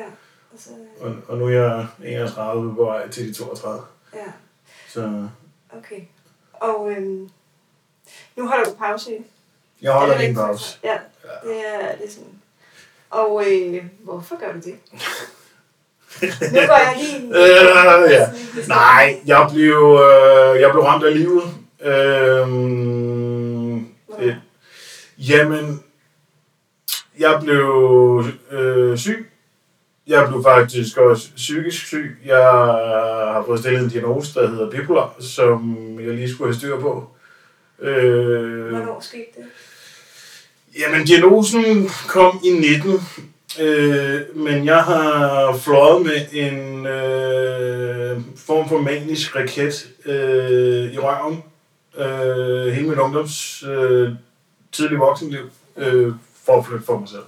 altså, 0.51 0.69
Og, 1.01 1.15
og 1.27 1.37
nu 1.37 1.45
er 1.45 1.49
jeg 1.51 1.87
31 2.03 2.75
på 2.75 2.83
vej 2.85 3.09
til 3.09 3.27
de 3.27 3.33
32. 3.33 3.81
ja, 4.13 4.19
Så 4.89 5.27
okay. 5.77 6.01
Og 6.53 6.91
øhm, 6.91 7.29
nu 8.35 8.47
holder 8.47 8.65
du 8.65 8.73
pause. 8.79 9.11
Jeg 9.81 9.91
holder 9.91 10.13
Er 10.15 10.19
rigtigt? 10.19 10.37
pause. 10.37 10.77
Ja, 10.83 10.97
det 11.43 11.55
er, 11.67 11.95
det 11.95 12.05
er 12.05 12.09
sådan. 12.11 12.27
Og 13.09 13.43
øh, 13.47 13.83
hvorfor 14.03 14.39
gør 14.39 14.51
du 14.53 14.57
det? 14.59 14.75
nu 16.53 16.59
går 16.67 16.77
jeg 16.77 16.95
lige... 16.99 17.17
Øh, 17.27 18.11
ja. 18.11 18.27
Nej, 18.67 19.19
jeg 19.25 19.49
blev, 19.53 19.99
øh, 20.03 20.61
jeg 20.61 20.71
blev 20.71 20.83
ramt 20.83 21.03
af 21.03 21.13
livet. 21.17 21.43
Øh, 21.81 22.47
øh, 24.27 24.35
jamen, 25.17 25.83
jeg 27.19 27.39
blev 27.43 28.23
øh, 28.51 28.97
syg. 28.97 29.31
Jeg 30.07 30.27
blev 30.27 30.43
faktisk 30.43 30.97
også 30.97 31.27
psykisk 31.35 31.85
syg. 31.85 32.17
Jeg 32.25 32.43
har 33.33 33.43
fået 33.45 33.59
stillet 33.59 33.83
en 33.83 33.89
diagnose, 33.89 34.33
der 34.39 34.47
hedder 34.49 34.69
bipolar, 34.69 35.15
som 35.19 35.79
jeg 35.99 36.13
lige 36.13 36.29
skulle 36.33 36.47
have 36.53 36.59
styr 36.59 36.79
på. 36.79 37.09
Øh, 37.79 38.69
Hvornår 38.69 38.99
skete 38.99 39.25
det? 39.35 39.45
Jamen, 40.79 41.05
diagnosen 41.05 41.89
kom 42.07 42.39
i 42.43 42.49
19, 42.49 42.99
Øh, 43.59 44.35
men 44.35 44.65
jeg 44.65 44.83
har 44.83 45.57
fløjet 45.57 46.05
med 46.05 46.25
en 46.31 46.87
øh, 46.87 48.21
form 48.35 48.69
for 48.69 48.81
manisk 48.81 49.35
raket 49.35 49.89
øh, 50.05 50.93
i 50.93 50.97
røven 50.99 51.43
øh, 51.97 52.73
hele 52.73 52.89
mit 52.89 52.97
ungdoms 52.97 53.63
øh, 53.63 54.09
tidlige 54.71 54.99
voksenliv 54.99 55.49
øh, 55.77 56.13
for 56.45 56.57
at 56.57 56.65
flytte 56.65 56.85
for 56.85 56.99
mig 56.99 57.09
selv. 57.09 57.23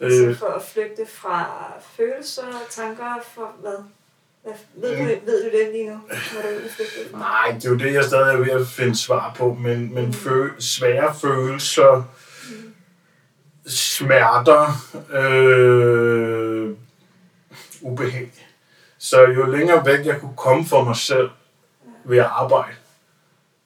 Øh. 0.00 0.36
For 0.36 0.46
at 0.46 0.62
flygte 0.62 1.06
fra 1.14 1.50
følelser 1.96 2.46
og 2.46 2.70
tanker, 2.70 3.18
for 3.34 3.52
hvad? 3.60 3.76
ved, 4.74 4.98
du, 4.98 5.04
ved 5.26 5.44
du 5.44 5.58
det 5.58 5.68
lige 5.72 5.90
nu, 5.90 5.96
hvor 5.96 6.42
du 6.42 6.48
vil 6.48 6.70
flygte 6.70 7.10
fra? 7.10 7.18
nej, 7.18 7.54
det 7.54 7.64
er 7.64 7.70
jo 7.70 7.76
det, 7.76 7.92
jeg 7.92 8.04
stadig 8.04 8.34
er 8.34 8.38
ved 8.38 8.50
at 8.50 8.66
finde 8.66 8.96
svar 8.96 9.34
på, 9.38 9.56
men, 9.60 9.94
men 9.94 10.12
fø, 10.12 10.48
svære 10.58 11.14
følelser, 11.20 12.04
smerter, 13.66 14.72
øh, 15.12 16.70
ubehag. 17.82 18.32
Så 18.98 19.20
jo 19.22 19.46
længere 19.46 19.86
væk 19.86 20.06
jeg 20.06 20.20
kunne 20.20 20.36
komme 20.36 20.66
for 20.66 20.84
mig 20.84 20.96
selv 20.96 21.30
ved 22.04 22.18
at 22.18 22.24
arbejde, 22.30 22.74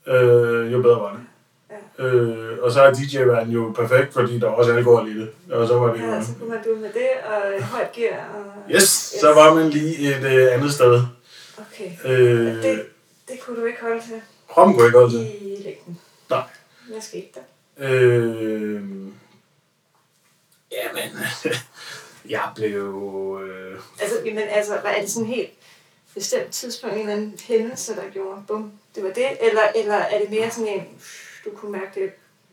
øh, 0.06 0.72
jo 0.72 0.82
bedre 0.82 1.00
var 1.00 1.12
det. 1.12 1.20
Øh, 1.98 2.58
og 2.62 2.72
så 2.72 2.82
er 2.82 2.92
DJ-verden 2.92 3.52
jo 3.52 3.72
perfekt, 3.76 4.12
fordi 4.12 4.38
der 4.38 4.46
er 4.46 4.50
også 4.50 4.72
alkohol 4.72 5.08
i 5.08 5.20
det. 5.20 5.30
Og 5.52 5.68
så 5.68 5.78
var 5.78 5.92
det 5.92 6.02
jo... 6.02 6.06
Ja, 6.06 6.22
så 6.22 6.32
kunne 6.38 6.48
man 6.48 6.58
du 6.64 6.76
med 6.80 6.92
det, 6.92 7.08
og 7.26 7.62
højt 7.64 7.92
gear. 7.92 8.28
Og... 8.34 8.70
Yes, 8.74 9.14
så 9.20 9.32
var 9.34 9.54
man 9.54 9.70
lige 9.70 10.16
et 10.16 10.24
øh, 10.24 10.54
andet 10.54 10.72
sted. 10.72 11.02
Okay, 11.58 11.90
Øh, 12.04 12.62
det, 12.62 12.82
det 13.28 13.40
kunne 13.40 13.60
du 13.60 13.64
ikke 13.66 13.80
holde 13.82 14.00
til 14.00 14.20
Rom 14.56 14.72
kunne 14.72 14.78
jeg 14.82 14.86
ikke 14.88 14.98
holde 14.98 15.12
til. 15.12 15.26
i 15.40 15.62
længden. 15.64 15.98
Nej. 16.30 16.42
Hvad 16.90 17.00
skete 17.00 17.26
der? 17.34 17.40
Øh, 17.78 18.82
jamen, 20.76 21.18
jeg 22.36 22.52
blev... 22.56 23.40
Øh, 23.44 23.80
Altså, 24.00 24.16
men 24.24 24.38
altså, 24.38 24.78
hvad 24.80 24.90
er 24.90 25.00
det 25.00 25.10
sådan 25.10 25.26
helt 25.28 25.50
bestemt 26.14 26.52
tidspunkt, 26.52 26.94
en 26.94 27.00
eller 27.00 27.12
anden 27.14 27.38
hændelse, 27.44 27.96
der 27.96 28.10
gjorde, 28.10 28.42
bum, 28.48 28.72
det 28.94 29.02
var 29.04 29.10
det? 29.10 29.46
Eller, 29.48 29.62
eller 29.74 29.94
er 29.94 30.18
det 30.18 30.30
mere 30.30 30.50
sådan 30.50 30.68
en, 30.68 30.86
du 31.44 31.50
kunne 31.56 31.72
mærke 31.72 32.00
det, 32.00 32.12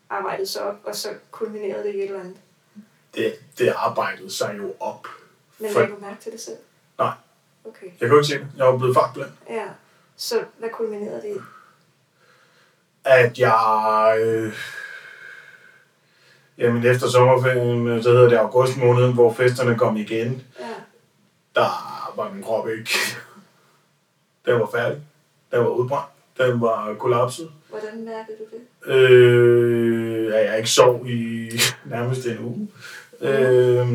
arbejdede 0.10 0.48
så 0.48 0.60
op, 0.60 0.76
og 0.84 0.96
så 0.96 1.10
kulminerede 1.32 1.84
det 1.84 1.96
i 1.96 1.98
et 1.98 2.04
eller 2.04 2.20
andet? 2.20 2.38
det, 3.16 3.36
det 3.58 3.74
arbejdede 3.78 4.32
sig 4.32 4.56
jo 4.58 4.76
op. 4.80 5.08
Men 5.60 5.72
For- 5.74 5.80
lagde 5.80 5.94
du 5.96 6.00
mærke 6.02 6.22
til 6.22 6.32
det 6.32 6.42
selv? 6.42 6.58
Nej. 6.98 7.12
Okay, 7.66 7.88
Jeg 8.02 8.10
kunne 8.10 8.20
ikke 8.20 8.28
se 8.28 8.40
det. 8.40 8.48
Jeg 8.58 8.66
var 8.68 8.78
blevet 8.78 8.96
fartblind. 8.96 9.30
ja. 9.50 9.66
Så 10.18 10.44
hvad 10.58 10.70
kulminerede 10.70 11.22
det 11.22 11.36
i? 11.36 11.40
At 13.06 13.40
jeg... 13.40 14.16
Øh, 14.20 14.54
jamen, 16.58 16.86
efter 16.86 17.08
sommerferien, 17.08 18.04
så 18.04 18.10
hedder 18.12 18.30
det 18.30 18.38
august 18.38 18.78
måned, 18.78 19.14
hvor 19.14 19.34
festerne 19.34 19.76
kom 19.78 19.98
igen, 19.98 20.42
Ja. 20.60 20.66
der 21.56 22.14
var 22.16 22.32
min 22.34 22.44
krop 22.44 22.70
ikke... 22.70 22.90
Den 24.46 24.60
var 24.60 24.70
færdig. 24.76 25.02
Den 25.52 25.60
var 25.60 25.68
udbrændt. 25.70 26.08
Den 26.38 26.62
var 26.62 26.94
kollapset. 27.00 27.52
Hvordan 27.70 28.06
mærkede 28.06 28.38
du 28.40 28.44
det? 28.56 28.94
Øh, 28.96 30.34
at 30.36 30.46
jeg 30.46 30.58
ikke 30.58 30.70
sov 30.70 31.08
i 31.08 31.50
nærmest 31.86 32.26
en 32.26 32.40
uge. 32.40 32.68
Øh, 33.22 33.94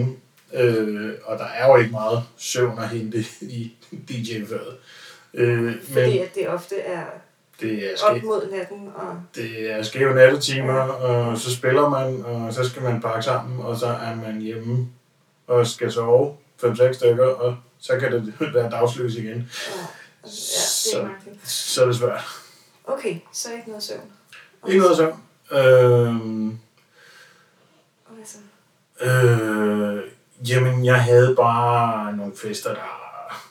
øh, 0.55 1.13
og 1.25 1.39
der 1.39 1.45
er 1.45 1.69
jo 1.69 1.77
ikke 1.77 1.91
meget 1.91 2.23
søvn 2.37 2.79
at 2.79 2.89
hente 2.89 3.25
i 3.41 3.73
DJ-faget. 4.09 4.77
Øh, 5.35 5.75
Fordi 5.83 5.95
men 6.11 6.19
at 6.23 6.35
det 6.35 6.49
ofte 6.49 6.77
er 6.79 7.05
det 7.61 7.85
er, 7.85 7.91
op 8.05 8.17
skæv, 8.17 8.25
mod 8.25 8.51
natten, 8.51 8.93
og 8.97 9.21
det 9.35 9.71
er 9.73 9.83
skæve 9.83 10.15
nattetimer, 10.15 10.81
og 10.81 11.39
så 11.39 11.55
spiller 11.57 11.89
man, 11.89 12.25
og 12.25 12.55
så 12.55 12.69
skal 12.69 12.83
man 12.83 13.01
pakke 13.01 13.23
sammen, 13.23 13.61
og 13.61 13.77
så 13.77 13.87
er 13.87 14.15
man 14.15 14.41
hjemme 14.41 14.89
og 15.47 15.67
skal 15.67 15.93
sove 15.93 16.37
5-6 16.65 16.93
stykker, 16.93 17.27
og 17.27 17.57
så 17.79 17.99
kan 17.99 18.13
det 18.13 18.35
være 18.55 18.71
dagsløs 18.71 19.15
igen. 19.15 19.27
ja, 19.27 19.35
ja 19.35 20.99
det 20.99 21.33
er 21.33 21.39
Så-. 21.45 21.73
Så 21.75 21.83
er 21.83 21.87
det 21.87 21.97
svært. 21.97 22.21
Okay, 22.85 23.17
så 23.33 23.53
ikke 23.53 23.69
noget 23.69 23.83
søvn. 23.83 24.13
Og 24.63 24.71
Ikke 24.71 24.83
noget 24.83 24.97
søvn. 24.97 25.23
Øh, 25.51 25.59
Og 28.07 28.15
hvad 28.15 28.25
så? 28.27 28.39
Øh, 29.01 30.05
jamen, 30.49 30.85
jeg 30.85 31.03
havde 31.05 31.37
bare 31.37 32.17
nogle 32.17 32.33
fester, 32.37 32.75
der 32.75 33.43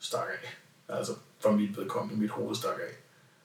stak 0.00 0.26
af. 0.42 0.56
Altså, 0.96 1.12
for 1.40 1.50
mit 1.50 1.76
vedkommende, 1.76 2.20
mit 2.20 2.30
hoved 2.30 2.54
stak 2.56 2.74
af. 2.74 2.96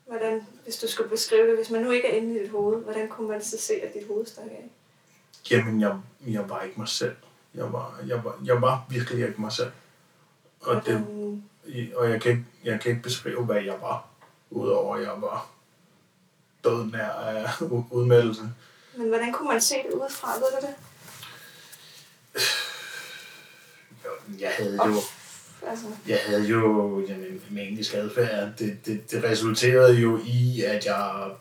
Hvordan, 0.05 0.47
hvis 0.63 0.75
du 0.77 0.87
skulle 0.87 1.09
beskrive 1.09 1.47
det, 1.47 1.55
hvis 1.57 1.69
man 1.69 1.81
nu 1.81 1.91
ikke 1.91 2.07
er 2.07 2.17
inde 2.17 2.35
i 2.39 2.43
dit 2.43 2.49
hoved, 2.51 2.83
hvordan 2.83 3.07
kunne 3.09 3.27
man 3.27 3.43
så 3.43 3.57
se, 3.59 3.73
at 3.73 3.93
dit 3.93 4.07
hoved 4.07 4.25
stak 4.25 4.45
af? 4.45 4.69
Jamen, 5.51 5.81
jeg, 5.81 5.99
jeg 6.27 6.49
var 6.49 6.61
ikke 6.61 6.79
mig 6.79 6.87
selv. 6.87 7.15
Jeg 7.53 7.73
var, 7.73 7.99
jeg 8.07 8.23
var, 8.23 8.39
jeg 8.45 8.61
var 8.61 8.85
virkelig 8.89 9.27
ikke 9.27 9.41
mig 9.41 9.51
selv. 9.51 9.71
Og, 10.61 10.85
det, 10.85 10.97
Hvordan, 10.97 11.43
og 11.95 12.09
jeg, 12.09 12.21
kan 12.21 12.31
ikke, 12.31 12.45
jeg 12.63 12.79
kan 12.81 12.91
ikke 12.91 13.03
beskrive, 13.03 13.45
hvad 13.45 13.63
jeg 13.63 13.81
var, 13.81 14.07
udover 14.49 14.95
at 14.95 15.01
jeg 15.03 15.21
var 15.21 15.49
død 16.63 16.85
nær 16.91 17.09
af 17.09 17.49
udmeldelse. 17.91 18.41
men 18.97 19.07
hvordan 19.07 19.33
kunne 19.33 19.47
man 19.47 19.61
se 19.61 19.75
det 19.75 19.93
udefra, 19.93 20.33
ved 20.33 20.61
du 20.61 20.67
det? 20.67 20.75
Jeg- 24.39 24.51
havde 24.57 24.79
jo, 24.85 24.93
Altså, 25.67 25.85
jeg 26.07 26.19
havde 26.25 26.43
jo 26.43 27.01
jamen, 27.07 27.41
manisk 27.49 27.93
adfærd. 27.93 28.49
Det, 28.59 28.77
det, 28.85 29.11
det 29.11 29.23
resulterede 29.23 29.93
jo 29.93 30.19
i, 30.25 30.61
at 30.61 30.85
jeg 30.85 31.31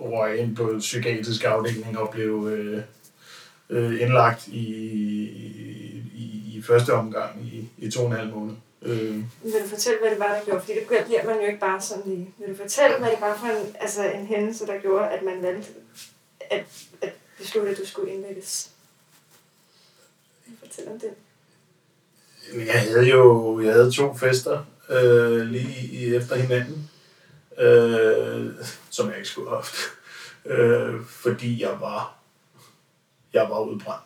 røg 0.00 0.38
ind 0.38 0.56
på 0.56 0.76
psykiatrisk 0.78 1.44
afdeling 1.44 1.98
og 1.98 2.10
blev 2.10 2.48
øh, 2.52 2.82
øh, 3.70 4.00
indlagt 4.00 4.46
i, 4.46 4.66
i, 6.14 6.56
i 6.56 6.62
første 6.62 6.92
omgang 6.92 7.46
i, 7.52 7.68
i 7.78 7.90
to 7.90 8.00
og 8.00 8.06
en 8.06 8.16
halv 8.16 8.34
måned. 8.34 8.54
Øh, 8.82 9.14
vil 9.42 9.62
du 9.62 9.68
fortælle, 9.68 9.98
hvad 10.00 10.10
det 10.10 10.18
var, 10.18 10.34
der 10.34 10.44
gjorde? 10.44 10.60
Fordi 10.60 10.74
det 10.74 11.04
bliver 11.06 11.24
man 11.24 11.40
jo 11.40 11.46
ikke 11.46 11.60
bare 11.60 11.80
sådan 11.80 12.02
lige. 12.06 12.30
Vil 12.38 12.48
du 12.48 12.56
fortælle, 12.56 12.98
hvad 12.98 13.10
det 13.10 13.20
var 13.20 13.36
for 13.38 13.46
en, 13.46 13.76
altså 13.80 14.10
en 14.10 14.26
hændelse, 14.26 14.66
der 14.66 14.80
gjorde, 14.80 15.08
at 15.08 15.22
man 15.22 15.42
valgte 15.42 15.68
at, 16.50 16.64
at 17.02 17.12
beslutte, 17.38 17.70
at 17.70 17.78
du 17.78 17.86
skulle 17.86 18.12
indlægges? 18.12 18.70
Fortæl 20.58 20.88
om 20.88 21.00
det. 21.00 21.10
Jeg 22.52 22.80
havde 22.80 23.08
jo 23.08 23.60
jeg 23.60 23.72
havde 23.72 23.92
to 23.92 24.14
fester 24.14 24.64
øh, 24.90 25.40
lige 25.40 25.88
i, 25.92 26.14
efter 26.14 26.36
hinanden, 26.36 26.90
øh, 27.58 28.52
som 28.90 29.08
jeg 29.08 29.16
ikke 29.16 29.28
skulle 29.28 29.48
have 29.48 29.56
haft, 29.56 29.76
øh, 30.52 30.94
fordi 31.06 31.62
jeg 31.62 31.80
var, 31.80 32.14
jeg 33.32 33.42
var 33.50 33.60
udbrændt. 33.60 34.02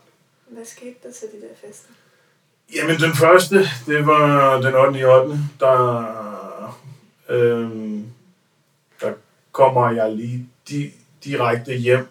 Hvad 0.48 0.64
skete 0.64 0.94
der 1.02 1.12
til 1.12 1.28
de 1.32 1.46
der 1.46 1.68
fester? 1.68 1.90
Jamen 2.74 2.96
den 2.96 3.14
første, 3.16 3.56
det 3.86 4.06
var 4.06 4.60
den 4.60 4.74
8. 4.74 4.98
i 4.98 5.04
8. 5.04 5.38
Der, 5.60 6.48
øh, 7.28 7.70
der 9.00 9.12
kommer 9.52 9.90
jeg 9.90 10.12
lige 10.16 10.48
di, 10.68 10.92
direkte 11.24 11.74
hjem 11.74 12.08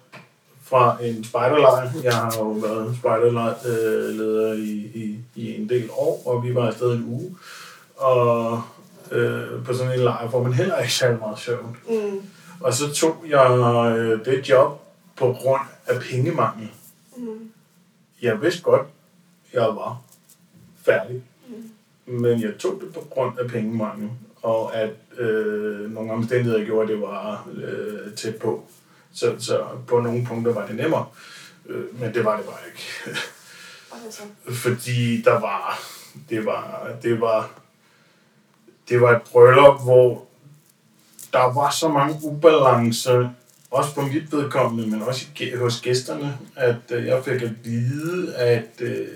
fra 0.70 0.98
en 1.04 1.24
spejderlejr. 1.24 1.92
Jeg 2.04 2.14
har 2.14 2.36
jo 2.40 2.50
været 2.50 2.96
spejderleder 2.98 4.54
i, 4.54 4.92
i, 4.94 5.20
i 5.36 5.56
en 5.56 5.70
del 5.70 5.90
år, 5.92 6.22
og 6.26 6.44
vi 6.44 6.56
var 6.56 6.68
afsted 6.68 6.94
en 6.94 7.06
uge. 7.08 7.36
Og 7.96 8.62
øh, 9.12 9.64
på 9.66 9.74
sådan 9.74 9.94
en 9.94 10.00
lejr 10.00 10.30
får 10.30 10.44
man 10.44 10.54
heller 10.54 10.78
ikke 10.78 10.94
særlig 10.94 11.20
meget 11.20 11.40
søvn. 11.40 11.78
Mm. 11.90 12.22
Og 12.60 12.74
så 12.74 12.94
tog 12.94 13.16
jeg 13.30 13.52
øh, 13.98 14.26
det 14.26 14.50
job 14.50 14.82
på 15.16 15.36
grund 15.42 15.62
af 15.88 16.02
pengemangel. 16.02 16.70
Mm. 17.18 17.52
Jeg 18.22 18.42
vidste 18.42 18.62
godt, 18.62 18.88
jeg 19.54 19.62
var 19.62 20.02
færdig. 20.86 21.24
Men 22.06 22.42
jeg 22.42 22.52
tog 22.60 22.82
det 22.82 22.94
på 22.94 23.00
grund 23.10 23.40
af 23.40 23.48
pengemangel, 23.48 24.10
og 24.42 24.76
at 24.76 24.90
øh, 25.18 25.92
nogle 25.92 26.12
omstændigheder 26.12 26.66
gjorde, 26.66 26.84
at 26.84 26.90
det 26.90 27.02
var 27.02 27.48
øh, 27.54 28.14
tæt 28.16 28.36
på. 28.36 28.64
Så, 29.14 29.36
så 29.40 29.66
på 29.88 30.00
nogle 30.00 30.26
punkter 30.26 30.54
var 30.54 30.68
det 30.68 30.76
nemmere, 30.76 31.06
øh, 31.66 32.02
men 32.02 32.14
det 32.14 32.26
var 32.26 32.38
det 32.38 32.46
bare 32.46 32.60
ikke. 32.68 33.20
Fordi 34.64 35.22
der 35.22 35.40
var, 35.40 35.80
det 36.30 36.46
var, 36.46 36.92
det 37.04 37.22
var, 37.22 37.50
det 38.90 39.02
var 39.02 39.16
et 39.16 39.22
bryllup, 39.22 39.84
hvor 39.84 40.28
der 41.34 41.54
var 41.54 41.70
så 41.70 41.88
mange 41.88 42.20
ubalancer, 42.24 43.30
også 43.72 43.96
på 43.96 44.02
mit 44.02 44.32
vedkommende, 44.32 44.88
men 44.88 45.02
også 45.02 45.26
hos 45.58 45.82
gæsterne, 45.82 46.38
at 46.56 46.76
øh, 46.92 47.06
jeg 47.06 47.24
fik 47.26 47.42
at 47.42 47.66
vide, 47.66 48.36
at 48.36 48.82
øh, 48.82 49.08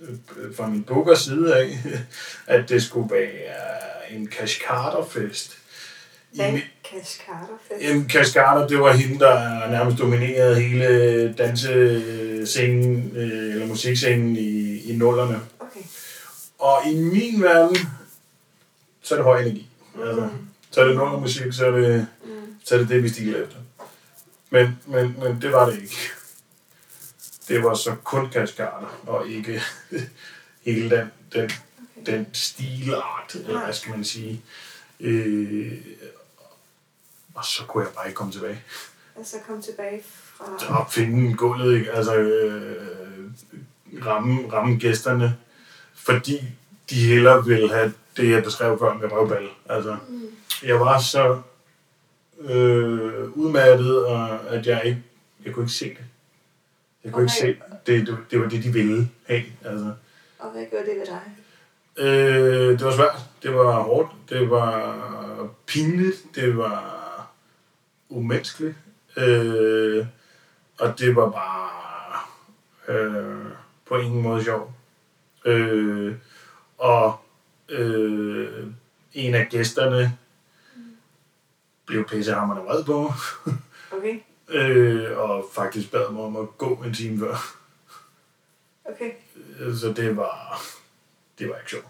øh, 0.00 0.54
fra 0.56 0.68
min 0.68 0.82
bookers 0.82 1.20
side 1.20 1.56
af, 1.56 1.78
at 2.56 2.68
det 2.68 2.82
skulle 2.82 3.14
være 3.14 4.10
en 4.10 4.28
Cash 4.30 4.60
Carter 4.68 5.04
fest. 5.04 5.52
I 5.52 5.67
Hvad 6.34 6.46
er 6.46 6.50
en 6.52 6.60
Cascada-fest? 6.84 7.82
Jamen, 7.82 8.10
Cascada, 8.10 8.66
det 8.68 8.80
var 8.80 8.92
hende, 8.92 9.18
der 9.18 9.68
nærmest 9.70 9.98
dominerede 9.98 10.60
hele 10.60 11.32
dansescenen, 11.38 13.12
øh, 13.16 13.52
eller 13.52 13.66
musikscenen 13.66 14.36
i, 14.36 14.78
i 14.82 14.96
nullerne. 14.96 15.40
Okay. 15.60 15.80
Og 16.58 16.78
i 16.86 16.94
min 16.96 17.42
verden, 17.42 17.76
så 19.02 19.14
er 19.14 19.18
det 19.18 19.24
høj 19.24 19.40
energi. 19.40 19.68
Altså, 20.06 20.20
Mm. 20.20 20.48
så 20.70 20.80
er 20.80 20.84
det 20.84 20.96
nummermusik, 20.96 21.52
så 21.52 21.66
er 21.66 21.70
det, 21.70 22.06
Mm. 22.24 22.30
så 22.64 22.74
er 22.74 22.78
det 22.78 22.88
det, 22.88 23.02
vi 23.02 23.08
stiler 23.08 23.42
efter. 23.42 23.56
Men, 24.50 24.78
men, 24.86 25.14
men 25.22 25.42
det 25.42 25.52
var 25.52 25.70
det 25.70 25.82
ikke. 25.82 25.96
det 27.48 27.62
var 27.64 27.74
så 27.74 27.94
kun 28.04 28.30
kaskader, 28.30 28.98
og 29.06 29.28
ikke 29.28 29.62
hele 30.66 30.90
den, 30.96 31.06
den, 31.32 31.50
Okay. 32.02 32.12
den 32.12 32.26
stilart, 32.32 33.34
eller 33.34 33.64
hvad 33.64 33.74
skal 33.74 33.90
man 33.90 34.04
sige. 34.04 34.42
Øh, 35.00 35.72
og 37.38 37.44
så 37.44 37.62
kunne 37.64 37.84
jeg 37.84 37.92
bare 37.94 38.06
ikke 38.06 38.16
komme 38.16 38.32
tilbage. 38.32 38.62
Altså 39.16 39.36
kom 39.46 39.62
tilbage 39.62 40.02
fra... 40.04 40.78
Og 40.80 40.86
finde 40.92 41.34
gulvet, 41.36 41.78
ikke? 41.78 41.92
altså 41.92 42.14
øh, 42.16 42.76
ramme, 44.06 44.52
ramme 44.52 44.76
gæsterne, 44.76 45.36
fordi 45.94 46.44
de 46.90 46.94
hellere 47.06 47.44
ville 47.44 47.68
have 47.74 47.92
det, 48.16 48.30
jeg 48.30 48.42
beskrev 48.44 48.78
før 48.78 48.94
med 48.94 49.12
røvball. 49.12 49.48
Altså, 49.68 49.96
Mm. 50.08 50.22
jeg 50.62 50.80
var 50.80 50.98
så 51.00 51.40
øh, 52.40 53.30
udmattet, 53.30 54.06
og 54.06 54.40
at 54.54 54.66
jeg 54.66 54.82
ikke, 54.84 55.02
jeg 55.44 55.54
kunne 55.54 55.64
ikke 55.64 55.72
se 55.74 55.84
det. 55.88 56.04
Jeg 57.04 57.12
kunne 57.12 57.24
Okay. 57.24 57.46
ikke 57.46 57.58
se, 57.60 57.82
det, 57.86 58.06
det, 58.06 58.18
det 58.30 58.40
var 58.40 58.48
det, 58.48 58.64
de 58.64 58.72
ville 58.72 59.08
have. 59.26 59.42
Altså. 59.64 59.92
Og 60.38 60.50
hvad 60.50 60.64
gjorde 60.70 60.84
det 60.86 60.94
ved 60.98 61.06
dig? 61.06 61.20
Øh, 62.04 62.78
det 62.78 62.84
var 62.84 62.92
svært, 62.96 63.16
det 63.42 63.54
var 63.54 63.80
hårdt, 63.82 64.12
det 64.28 64.50
var 64.50 64.96
pinligt, 65.66 66.16
det 66.34 66.56
var 66.56 66.97
umenneskeligt, 68.08 68.76
øh, 69.16 70.06
og 70.78 70.98
det 70.98 71.16
var 71.16 71.30
bare 71.30 72.20
øh, 72.94 73.46
på 73.86 73.96
ingen 73.96 74.22
måde 74.22 74.44
sjov. 74.44 74.72
Øh, 75.44 76.16
og 76.78 77.20
øh, 77.68 78.66
en 79.12 79.34
af 79.34 79.48
gæsterne 79.50 80.18
blev 81.86 82.08
pissehammerende 82.08 82.64
vred 82.64 82.84
på 82.84 83.12
Okay. 83.90 84.20
øh, 84.58 85.18
og 85.18 85.44
faktisk 85.54 85.90
bad 85.90 86.12
mig 86.12 86.22
om 86.22 86.36
at 86.36 86.58
gå 86.58 86.74
en 86.74 86.94
time 86.94 87.18
før. 87.18 87.36
Okay. 88.84 89.10
Øh, 89.58 89.74
Så 89.76 89.92
det 89.92 90.16
var, 90.16 90.62
det 91.38 91.48
var 91.48 91.56
ikke 91.56 91.70
sjovt. 91.70 91.86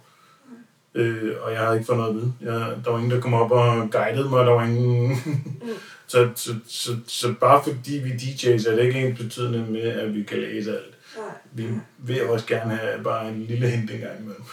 Øh, 0.98 1.36
og 1.42 1.52
jeg 1.52 1.60
havde 1.60 1.74
ikke 1.76 1.86
fået 1.86 1.98
noget 1.98 2.10
at 2.10 2.16
vide. 2.16 2.32
Jeg, 2.40 2.76
der 2.84 2.90
var 2.90 2.98
ingen, 2.98 3.10
der 3.10 3.20
kom 3.20 3.34
op 3.34 3.50
og 3.50 3.90
guidede 3.90 4.30
mig. 4.30 4.46
Der 4.46 4.52
var 4.52 4.64
ingen... 4.64 5.16
så, 6.12 6.30
så, 6.34 6.54
så, 6.66 6.96
så, 7.06 7.34
bare 7.40 7.64
fordi 7.64 7.92
vi 7.98 8.10
DJ's, 8.10 8.70
er 8.70 8.76
det 8.76 8.84
ikke 8.84 9.00
ens 9.00 9.18
betydende 9.18 9.58
med, 9.58 9.82
at 9.82 10.14
vi 10.14 10.22
kan 10.22 10.38
læse 10.38 10.70
alt. 10.70 10.94
Nej. 11.16 11.26
Vi 11.52 11.68
vil 11.98 12.28
også 12.28 12.46
gerne 12.46 12.76
have 12.76 13.02
bare 13.02 13.28
en 13.28 13.42
lille 13.44 13.68
hint 13.70 13.90
en 13.90 14.00
gang 14.00 14.18
imellem. 14.18 14.44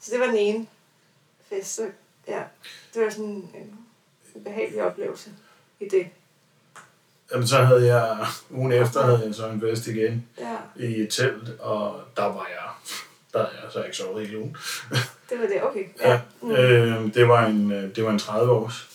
Så 0.00 0.10
det 0.12 0.20
var 0.20 0.26
den 0.26 0.36
ene 0.36 0.66
fest. 1.48 1.74
Så, 1.74 1.82
ja, 2.28 2.42
det 2.94 3.02
var 3.02 3.10
sådan 3.10 3.24
en, 3.24 3.50
en 4.34 4.44
behagelig 4.44 4.82
oplevelse 4.82 5.30
i 5.80 5.88
det. 5.88 6.06
Jamen, 7.32 7.46
så 7.46 7.62
havde 7.62 7.94
jeg, 7.94 8.26
ugen 8.50 8.72
efter 8.72 9.02
havde 9.02 9.22
jeg 9.26 9.34
så 9.34 9.48
en 9.48 9.60
fest 9.60 9.86
igen 9.86 10.26
Ja, 10.38 10.56
i 10.76 11.00
et 11.00 11.10
telt, 11.10 11.60
og 11.60 12.00
der 12.16 12.24
var 12.24 12.46
jeg, 12.50 12.63
der 13.34 13.38
havde 13.46 13.62
jeg 13.64 13.72
så 13.72 13.82
ikke 13.84 13.96
sovet 13.96 14.26
hele 14.26 14.38
ugen. 14.38 14.56
det 15.30 15.38
var 15.40 15.46
det. 15.46 15.62
Okay. 15.62 15.84
Ja, 16.00 16.20
Mm. 16.42 16.50
øh, 16.52 17.14
det, 17.14 17.28
var 17.28 17.46
en, 17.46 17.72
øh, 17.72 17.96
det 17.96 18.04
var 18.04 18.10
en 18.10 18.18
30 18.18 18.52
års. 18.52 18.88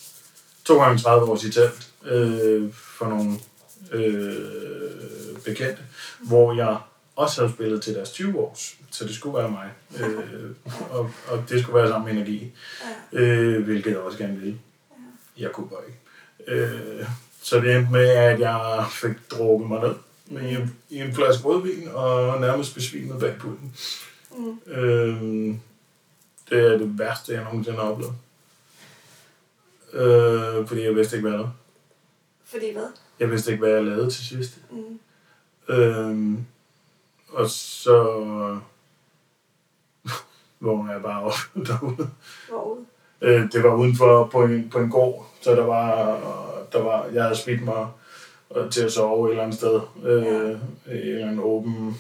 To 0.66 0.84
gange 0.84 1.00
30 1.00 1.32
års 1.32 1.44
i 1.44 1.52
telt 1.52 1.90
øh, 2.06 2.74
for 2.74 3.06
nogle 3.06 3.32
øh, 3.92 5.38
bekendte, 5.46 5.82
hvor 6.20 6.54
jeg 6.56 6.78
også 7.16 7.42
havde 7.42 7.54
spillet 7.54 7.82
til 7.82 7.96
deres 7.96 8.12
20 8.12 8.40
års, 8.40 8.76
så 8.92 9.06
det 9.06 9.16
skulle 9.16 9.38
være 9.38 9.52
mig. 9.52 9.70
Øh, 10.04 10.50
og, 10.92 11.12
og 11.28 11.44
det 11.50 11.62
skulle 11.62 11.76
være 11.82 11.88
samme 11.90 12.12
energi, 12.12 12.52
Ja. 13.14 13.20
øh, 13.20 13.64
hvilket 13.64 13.90
jeg 13.92 14.00
også 14.00 14.18
gerne 14.18 14.38
ville. 14.38 14.60
Jeg 15.38 15.52
kunne 15.52 15.70
bare 15.70 15.82
ikke. 15.88 16.62
Øh, 16.62 17.06
så 17.42 17.60
det 17.60 17.76
endte 17.76 17.92
med, 17.92 18.08
at 18.10 18.40
jeg 18.40 18.86
fik 18.92 19.12
drukket 19.32 19.70
mig 19.70 19.82
ned 19.82 19.96
i 20.42 20.56
en, 20.56 20.76
i 20.90 20.98
en 21.02 21.14
flaske 21.16 21.44
rødvin 21.44 21.88
og 21.94 22.42
nærmest 22.42 22.74
besvimet 22.76 23.20
bag 23.20 23.36
pulten. 23.40 23.74
Mm. 24.38 24.60
Øhm, 24.74 25.60
det 26.50 26.74
er 26.74 26.78
det 26.78 27.00
værste, 27.00 27.34
jeg 27.34 27.44
nogensinde 27.44 27.78
har 27.78 27.90
oplevet. 27.92 28.14
Øh, 29.94 30.68
fordi 30.68 30.84
jeg 30.84 30.96
vidste 30.96 31.16
ikke, 31.16 31.30
hvad 31.30 31.32
jeg 31.32 31.40
lavede. 31.40 31.54
Fordi 32.46 32.74
hvad? 32.74 32.88
Jeg 33.20 33.32
vidste 33.32 33.52
ikke, 33.52 33.62
hvad 33.64 33.74
jeg 33.74 33.84
lavede 33.84 34.10
til 34.10 34.26
sidst. 34.26 34.58
Mm. 34.72 35.00
Øhm, 35.76 36.46
og 37.30 37.50
så 37.50 38.04
vågnede 40.60 40.94
jeg 40.94 41.02
bare 41.02 41.24
op 41.24 41.34
derude. 41.68 42.10
Hvorude? 42.50 42.86
Øh, 43.22 43.52
det 43.52 43.64
var 43.64 43.76
udenfor 43.76 44.28
på 44.32 44.44
en, 44.44 44.70
på 44.70 44.80
en 44.80 44.90
gård, 44.90 45.30
så 45.42 45.56
der 45.56 45.64
var, 45.66 46.06
der 46.72 46.82
var, 46.82 47.06
jeg 47.06 47.24
havde 47.24 47.36
smidt 47.36 47.64
mig 47.64 47.88
til 48.72 48.82
at 48.82 48.92
sove 48.92 49.28
et 49.28 49.32
eller 49.32 49.44
andet 49.44 49.58
sted. 49.58 49.82
Øh, 50.04 50.58
Ja. 50.88 50.96
ja. 50.96 51.30
En 51.32 51.40
åben, 51.40 51.98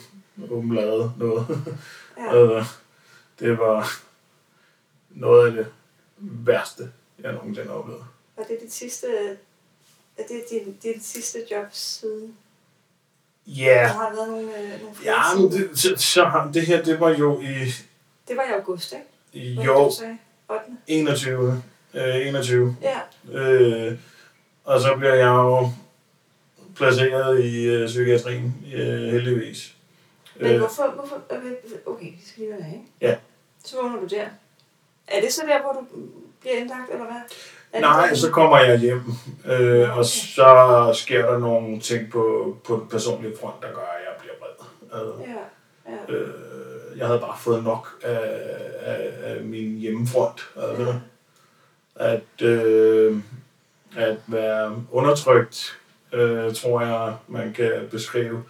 åben 0.49 0.75
lade, 0.75 1.11
noget. 1.17 1.47
Ja. 2.19 2.35
Øh, 2.35 2.65
det 3.39 3.57
var 3.59 3.87
noget 5.09 5.47
af 5.47 5.53
det 5.53 5.67
værste, 6.17 6.91
jeg 7.23 7.31
nogensinde 7.33 7.67
har 7.67 7.75
oplevet. 7.75 8.03
Var 8.37 8.43
det 8.43 8.57
dit 8.61 8.73
sidste... 8.73 9.07
Er 10.17 10.23
det 10.27 10.43
din, 10.51 10.77
dit 10.83 11.05
sidste 11.05 11.39
job 11.51 11.65
siden? 11.71 12.37
Ja, 13.47 13.63
Der 13.63 13.87
har 13.87 14.15
været 14.15 14.27
nogle, 14.29 14.57
øh, 14.73 14.81
nogle 14.81 14.95
ja 15.03 15.35
men 15.37 15.51
det, 15.51 15.79
så, 15.79 15.93
så, 15.97 16.25
har- 16.25 16.51
det 16.51 16.61
her, 16.61 16.83
det 16.83 16.99
var 16.99 17.09
jo 17.09 17.39
i, 17.41 17.45
Det 18.27 18.37
var 18.37 18.43
i 18.43 18.51
august, 18.59 18.93
ikke? 19.33 19.55
Hvad 19.55 19.65
jo 19.65 19.91
sagde? 19.91 20.17
8. 20.49 20.61
21. 20.87 21.63
Øh, 21.93 22.27
21. 22.27 22.75
Ja. 22.81 22.99
Øh, 23.39 23.97
og 24.63 24.81
så 24.81 24.95
bliver 24.97 25.13
jeg 25.13 25.25
jo 25.27 25.69
placeret 26.75 27.43
i 27.45 27.63
øh, 27.63 27.87
psykiatrien, 27.87 28.55
øh, 28.73 29.11
heldigvis. 29.11 29.75
Men 30.39 30.51
Øh, 30.51 30.59
hvorfor, 30.59 30.91
hvorfor, 30.95 31.21
okay, 31.85 32.05
vi 32.05 32.19
skal 32.25 32.43
lige 32.43 32.49
være 32.51 32.67
ikke? 32.73 32.85
Ja. 33.01 33.15
Så 33.65 33.75
vågner 33.81 33.99
du 33.99 34.05
der. 34.05 34.25
Er 35.07 35.21
det 35.21 35.33
så 35.33 35.41
der, 35.47 35.61
hvor 35.61 35.71
du 35.71 35.85
bliver 36.39 36.55
indlagt, 36.55 36.91
eller 36.91 37.05
hvad? 37.05 37.15
Er 37.73 37.79
det 37.79 37.81
Nej, 37.81 38.13
så 38.15 38.31
kommer 38.31 38.59
jeg 38.59 38.79
hjem, 38.79 39.01
øh, 39.45 39.97
og 39.97 40.05
så 40.05 40.91
sker 40.95 41.25
der 41.31 41.37
nogle 41.39 41.79
ting 41.79 42.11
på, 42.11 42.57
på 42.63 42.75
den 42.75 42.87
personlige 42.87 43.33
front, 43.41 43.61
der 43.61 43.67
gør, 43.67 43.81
at 43.81 44.03
jeg 44.05 44.13
bliver 44.19 44.33
vred. 44.39 45.23
Øh, 45.23 45.29
Ja, 45.29 45.91
ja. 45.91 46.13
Øh, 46.13 46.97
jeg 46.97 47.07
havde 47.07 47.19
bare 47.19 47.37
fået 47.39 47.63
nok 47.63 47.87
af, 48.03 48.39
af, 48.81 49.11
af 49.23 49.41
min 49.43 49.77
hjemmefront. 49.77 50.49
Altså, 50.57 50.95
at, 51.95 52.41
øh, 52.41 53.17
at 53.97 54.17
være 54.27 54.83
undertrykt, 54.91 55.77
øh, 56.13 56.55
tror 56.55 56.81
jeg, 56.81 57.15
man 57.27 57.53
kan 57.53 57.87
beskrive 57.91 58.43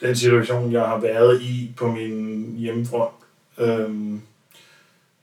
den 0.00 0.16
situation, 0.16 0.72
jeg 0.72 0.80
har 0.82 0.98
været 1.00 1.42
i 1.42 1.72
på 1.76 1.86
min 1.90 2.54
hjemmefront. 2.58 3.14
Øh, 3.58 4.14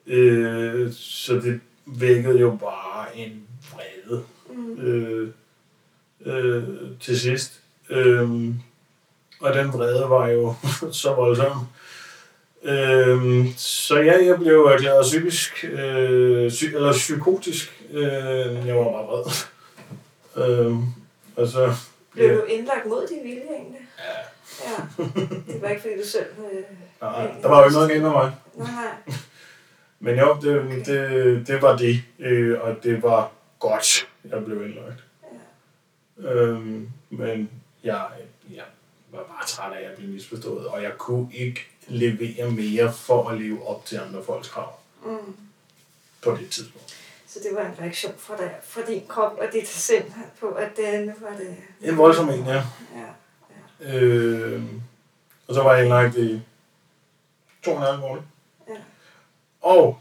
øh, 0.07 0.91
så 0.93 1.33
det 1.33 1.59
vækkede 1.85 2.39
jo 2.39 2.57
bare 2.61 3.17
en 3.17 3.43
vrede 3.73 4.23
Mm. 4.49 4.79
øh, 4.79 5.29
øh, 6.25 6.63
til 6.99 7.19
sidst. 7.19 7.59
Øh, 7.89 8.29
og 9.39 9.53
den 9.53 9.73
vrede 9.73 10.09
var 10.09 10.27
jo 10.27 10.53
så 11.01 11.13
voldsom. 11.13 11.67
Øh, 12.63 13.45
så 13.57 13.95
ja, 13.99 14.25
jeg 14.25 14.39
blev 14.39 14.59
erklæret 14.61 15.01
psykisk, 15.03 15.65
øh, 15.71 16.47
psy- 16.51 16.75
eller 16.75 16.91
psykotisk. 16.91 17.83
Øh, 17.91 18.67
jeg 18.67 18.75
var 18.75 18.83
bare 18.83 19.05
vred. 19.05 19.25
Øh, 20.67 20.75
og 21.35 21.47
så... 21.47 21.73
Blev 22.13 22.25
ja, 22.27 22.33
du 22.35 22.43
indlagt 22.43 22.85
mod 22.87 23.07
din 23.07 23.23
vilje 23.23 23.41
egentlig? 23.55 23.81
Ja. 23.99 24.03
Ja. 24.63 25.03
Det 25.53 25.61
var 25.61 25.67
ikke, 25.69 25.81
fordi 25.81 25.97
du 25.97 26.07
selv... 26.07 26.25
Øh, 26.51 26.63
nej, 27.01 27.31
der 27.41 27.47
var 27.49 27.59
jo 27.59 27.63
ikke 27.65 27.73
noget 27.73 27.89
galt 27.89 28.01
med 28.03 28.09
mig. 28.11 28.35
nej, 28.55 28.67
nej. 28.71 29.15
Men 29.99 30.19
jo, 30.19 30.37
det, 30.41 30.85
det, 30.85 31.47
det 31.47 31.61
var 31.61 31.77
det. 31.77 32.01
Øh, 32.19 32.61
og 32.61 32.83
det 32.83 33.03
var 33.03 33.31
godt, 33.59 34.07
jeg 34.31 34.45
blev 34.45 34.65
indlagt. 34.65 35.03
Ja. 36.23 36.29
Øhm, 36.31 36.89
men 37.09 37.49
jeg, 37.83 38.07
jeg 38.53 38.63
var 39.11 39.17
bare 39.23 39.47
træt 39.47 39.73
af, 39.73 39.77
at 39.77 39.83
jeg 39.83 39.91
blev 39.97 40.09
misforstået, 40.09 40.67
og 40.67 40.83
jeg 40.83 40.91
kunne 40.97 41.27
ikke 41.33 41.67
levere 41.87 42.51
mere 42.51 42.93
for 42.93 43.29
at 43.29 43.41
leve 43.41 43.67
op 43.67 43.85
til 43.85 43.97
andre 44.07 44.23
folks 44.23 44.49
krav 44.49 44.79
Mm. 45.05 45.17
på 46.23 46.31
det 46.31 46.49
tidspunkt. 46.49 46.95
Så 47.27 47.39
det 47.43 47.49
var 47.55 47.61
en 47.61 47.73
reaktion 47.81 48.13
fra, 48.17 48.37
dig, 48.37 48.55
fra 48.63 48.81
din 48.87 49.03
krop 49.07 49.37
og 49.37 49.45
dit 49.53 49.67
sind 49.67 50.05
på, 50.39 50.47
at 50.49 50.69
det, 50.77 51.07
nu 51.07 51.13
var 51.21 51.37
det... 51.37 51.55
En 51.89 51.97
voldsom 51.97 52.29
en, 52.29 52.45
ja. 52.45 52.53
Ja, 52.53 52.63
Øhm, 53.79 54.81
og 55.47 55.55
så 55.55 55.63
var 55.63 55.73
jeg 55.73 55.83
indlagt 55.83 56.15
i 56.17 56.41
to 57.65 57.71
og 57.71 57.77
en 57.77 57.83
halv 57.83 57.99
måned. 57.99 58.21
ja. 58.69 58.73
Og 59.61 59.97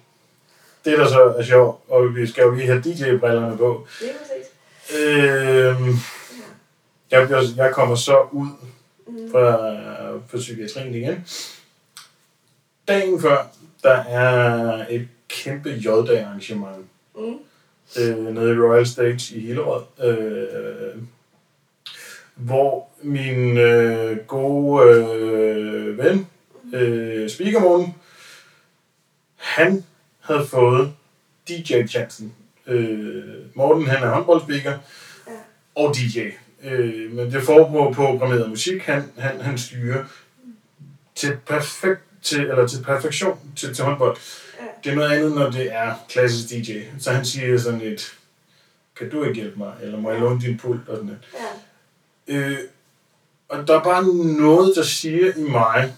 det, 0.84 0.98
der 0.98 1.08
så 1.08 1.22
er 1.38 1.42
sjovt, 1.42 1.90
og 1.90 2.14
vi 2.14 2.26
skal 2.26 2.42
jo 2.44 2.50
lige 2.50 2.66
have 2.66 2.80
DJ-brillerne 2.82 3.56
på, 3.56 3.86
Det 4.00 4.08
er 4.10 4.14
præcis. 4.18 4.46
Ja. 7.10 7.18
jeg, 7.18 7.26
bliver, 7.26 7.42
jeg 7.56 7.74
kommer 7.74 7.94
så 7.94 8.20
ud 8.32 8.48
Mm. 9.06 9.30
fra, 9.32 9.56
fra 10.28 10.38
psykiatrien 10.38 10.94
igen. 10.94 11.26
Dagen 12.88 13.20
før, 13.20 13.46
der 13.82 13.90
er 13.94 14.86
et 14.90 15.08
kæmpe 15.28 15.68
J-dag-arrangement 15.70 16.86
Mm. 17.16 17.38
øh, 18.00 18.18
nede 18.34 18.54
i 18.54 18.58
Royal 18.58 18.86
Stage 18.86 19.34
i 19.36 19.40
Hillerød. 19.46 19.82
Øh, 20.04 21.02
hvor 22.34 22.88
min 23.02 23.56
øh, 23.58 24.16
gode 24.26 24.88
øh, 24.90 25.98
ven, 25.98 26.26
øh, 26.74 27.30
Speaker 27.30 27.60
Morten, 27.60 27.94
han 29.36 29.84
havde 30.20 30.46
fået 30.46 30.92
DJ-chancen. 31.50 32.34
Øh, 32.66 33.24
Morten, 33.54 33.86
han 33.86 34.02
er 34.02 34.08
håndboldspeaker 34.14 34.78
Ja. 35.26 35.32
og 35.74 35.94
DJ. 35.96 36.20
Øh, 36.64 37.12
men 37.12 37.32
det 37.32 37.42
foregår 37.42 37.92
på 37.92 38.06
programmeret 38.08 38.50
musik, 38.50 38.82
han, 38.82 39.02
han, 39.18 39.40
han 39.40 39.58
styrer 39.58 40.04
til, 41.14 41.36
perfekt, 41.46 42.00
til, 42.22 42.40
eller 42.40 42.66
til 42.66 42.82
perfektion 42.82 43.38
til, 43.56 43.74
til 43.74 43.84
håndbold. 43.84 44.16
Ja. 44.60 44.64
Det 44.84 44.90
er 44.92 44.94
noget 44.96 45.10
andet, 45.16 45.32
når 45.34 45.50
det 45.50 45.74
er 45.74 45.94
klassisk 46.08 46.50
DJ. 46.50 46.80
Så 46.98 47.10
han 47.12 47.24
siger 47.24 47.58
sådan 47.58 47.80
et, 47.80 48.14
kan 48.98 49.10
du 49.10 49.24
ikke 49.24 49.34
hjælpe 49.40 49.58
mig, 49.58 49.72
eller 49.82 49.98
må 50.00 50.10
jeg 50.10 50.20
låne 50.20 50.40
din 50.40 50.58
pult, 50.58 50.88
og 50.88 50.96
sådan 50.96 51.06
noget. 51.06 51.20
Ja. 51.34 51.38
Øh, 52.28 52.58
og 53.48 53.68
der 53.68 53.78
er 53.78 53.82
bare 53.84 54.04
noget, 54.40 54.76
der 54.76 54.82
siger 54.82 55.32
i 55.36 55.42
mig, 55.42 55.94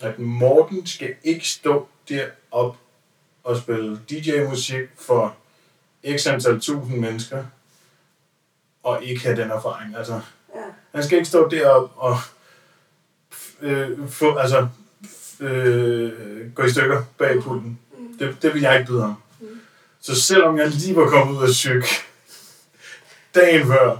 at 0.00 0.18
Morten 0.18 0.86
skal 0.86 1.14
ikke 1.24 1.48
stå 1.48 1.88
derop 2.08 2.76
og 3.44 3.56
spille 3.56 4.00
DJ-musik 4.10 4.88
for 5.00 5.36
x 6.16 6.26
antal 6.26 6.60
tusind 6.60 6.98
mennesker, 6.98 7.44
og 8.82 9.04
ikke 9.04 9.20
have 9.22 9.36
den 9.42 9.50
erfaring. 9.50 9.96
Altså, 9.96 10.20
Ja. 10.54 10.60
han 10.94 11.04
skal 11.04 11.18
ikke 11.18 11.28
stå 11.28 11.48
derop 11.48 11.90
og 11.96 12.16
øh, 13.60 14.08
få, 14.08 14.36
altså, 14.36 14.68
øh, 15.40 16.52
gå 16.54 16.62
i 16.62 16.70
stykker 16.70 17.02
bag 17.18 17.42
pulten. 17.42 17.78
Mm. 17.98 18.18
Det, 18.18 18.36
det 18.42 18.54
vil 18.54 18.62
jeg 18.62 18.78
ikke 18.78 18.92
byde 18.92 19.00
ham. 19.02 19.14
Mm. 19.40 19.46
Så 20.00 20.20
selvom 20.20 20.58
jeg 20.58 20.68
lige 20.68 20.96
var 20.96 21.08
kommet 21.08 21.36
ud 21.38 21.42
af 21.42 21.48
psyk 21.48 21.84
dagen 23.34 23.66
før, 23.66 23.96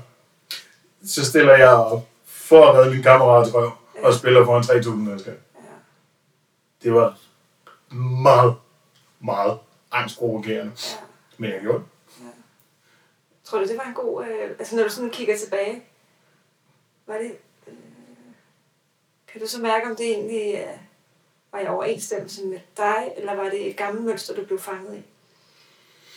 så 1.06 1.24
stiller 1.24 1.56
jeg 1.56 1.68
op 1.68 2.08
for 2.24 2.64
at 2.66 2.74
redde 2.74 2.90
min 2.94 3.02
kammerats 3.02 3.54
røv 3.54 3.70
og 4.02 4.14
spiller 4.14 4.44
foran 4.44 4.62
3.000 4.62 4.90
mennesker. 4.90 5.32
Det 6.82 6.94
var 6.94 7.18
meget, 8.22 8.54
meget 9.20 9.58
angstprovokerende. 9.92 10.72
Men 11.38 11.50
jeg 11.50 11.60
gjorde 11.60 11.78
det. 11.78 11.86
Tror 13.44 13.58
du, 13.58 13.64
det 13.64 13.78
var 13.78 13.84
en 13.84 13.94
god... 13.94 14.24
Øh, 14.24 14.50
altså, 14.58 14.76
når 14.76 14.82
du 14.82 14.88
sådan 14.88 15.10
kigger 15.10 15.38
tilbage, 15.38 15.82
var 17.06 17.18
det... 17.18 17.36
Øh, 17.66 17.74
kan 19.32 19.40
du 19.40 19.46
så 19.46 19.60
mærke, 19.60 19.90
om 19.90 19.96
det 19.96 20.06
egentlig 20.06 20.54
øh, 20.54 20.78
var 21.52 21.58
i 21.58 21.66
overensstemmelse 21.66 22.44
med 22.44 22.60
dig, 22.76 23.12
eller 23.16 23.34
var 23.34 23.44
det 23.50 23.70
et 23.70 23.76
gammelt 23.76 24.04
mønster, 24.04 24.34
du 24.34 24.44
blev 24.44 24.58
fanget 24.58 24.94
i? 24.96 25.02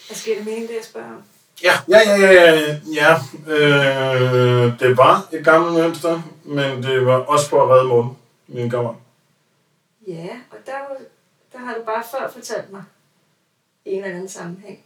Altså, 0.10 0.26
giver 0.26 0.38
det 0.38 0.46
mening, 0.46 0.68
det 0.68 0.76
jeg 0.76 0.84
spørger 0.84 1.16
om? 1.16 1.24
Ja, 1.64 1.74
ja, 1.90 2.00
ja, 2.08 2.16
ja, 2.18 2.32
ja, 2.32 2.80
ja. 2.94 3.16
Øh, 3.54 4.80
det 4.80 4.98
var 4.98 5.28
et 5.32 5.46
gammelt 5.46 5.74
mønster, 5.74 6.22
men 6.44 6.84
det 6.84 7.06
var 7.06 7.14
også 7.18 7.50
for 7.50 7.64
at 7.64 7.70
redde 7.70 7.86
Morten, 7.88 8.18
min 8.48 8.70
kammerat. 8.70 8.96
Ja, 10.08 10.30
og 10.52 10.58
der, 10.66 10.78
var- 10.80 10.98
der 11.54 11.60
har 11.60 11.74
du 11.74 11.84
bare 11.84 12.04
før 12.12 12.30
fortalt 12.32 12.72
mig, 12.72 12.84
i 13.86 13.90
en 13.92 14.04
eller 14.04 14.16
anden 14.16 14.30
sammenhæng, 14.30 14.80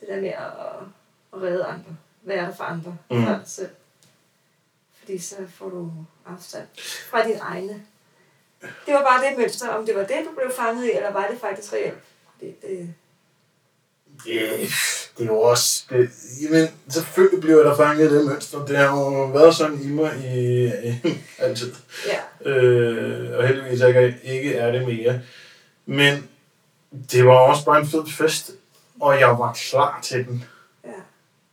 det 0.00 0.08
der 0.08 0.20
med 0.20 0.28
at, 0.28 0.46
at 1.32 1.42
redde 1.42 1.64
andre, 1.64 1.96
være 2.22 2.54
for 2.56 2.64
andre, 2.64 2.96
Mm. 3.10 3.24
før 3.26 3.38
selv. 3.46 3.70
Fordi 4.98 5.18
så 5.18 5.36
får 5.58 5.68
du 5.68 5.90
afstand 6.26 6.66
fra 7.10 7.26
dine 7.26 7.38
egne. 7.38 7.82
Det 8.86 8.94
var 8.94 9.02
bare 9.02 9.30
det 9.30 9.38
mønster, 9.38 9.68
om 9.68 9.86
det 9.86 9.94
var 9.94 10.00
det, 10.04 10.16
du 10.28 10.34
blev 10.36 10.52
fanget 10.56 10.84
i, 10.84 10.90
eller 10.92 11.12
var 11.12 11.26
det 11.30 11.40
faktisk 11.40 11.72
reelt? 11.72 11.98
Det, 12.40 12.62
det, 12.62 12.94
Det, 14.24 14.70
det 15.18 15.24
er 15.24 15.26
jo 15.26 15.40
også... 15.40 15.84
Det, 15.90 16.10
jamen, 16.42 16.68
selvfølgelig 16.88 17.40
bliver 17.40 17.62
der 17.62 17.76
fanget 17.76 18.10
det 18.10 18.26
mønster. 18.26 18.64
Det 18.66 18.76
har 18.76 18.88
jo 18.98 19.24
været 19.24 19.54
sådan 19.54 19.80
i 19.82 19.86
mig 19.86 20.12
i, 20.36 20.70
altid. 21.44 21.72
ja, 22.06 22.50
Øh, 22.50 23.38
og 23.38 23.46
heldigvis 23.46 23.80
ikke, 23.80 24.16
ikke 24.24 24.54
er 24.54 24.72
det 24.72 24.86
mere. 24.86 25.20
Men 25.86 26.28
det 27.12 27.26
var 27.26 27.34
også 27.38 27.64
bare 27.64 27.80
en 27.80 27.86
fed 27.86 28.04
fest, 28.18 28.50
og 29.00 29.20
jeg 29.20 29.28
var 29.28 29.52
klar 29.70 29.98
til 30.02 30.26
den. 30.26 30.44
ja, 30.84 30.90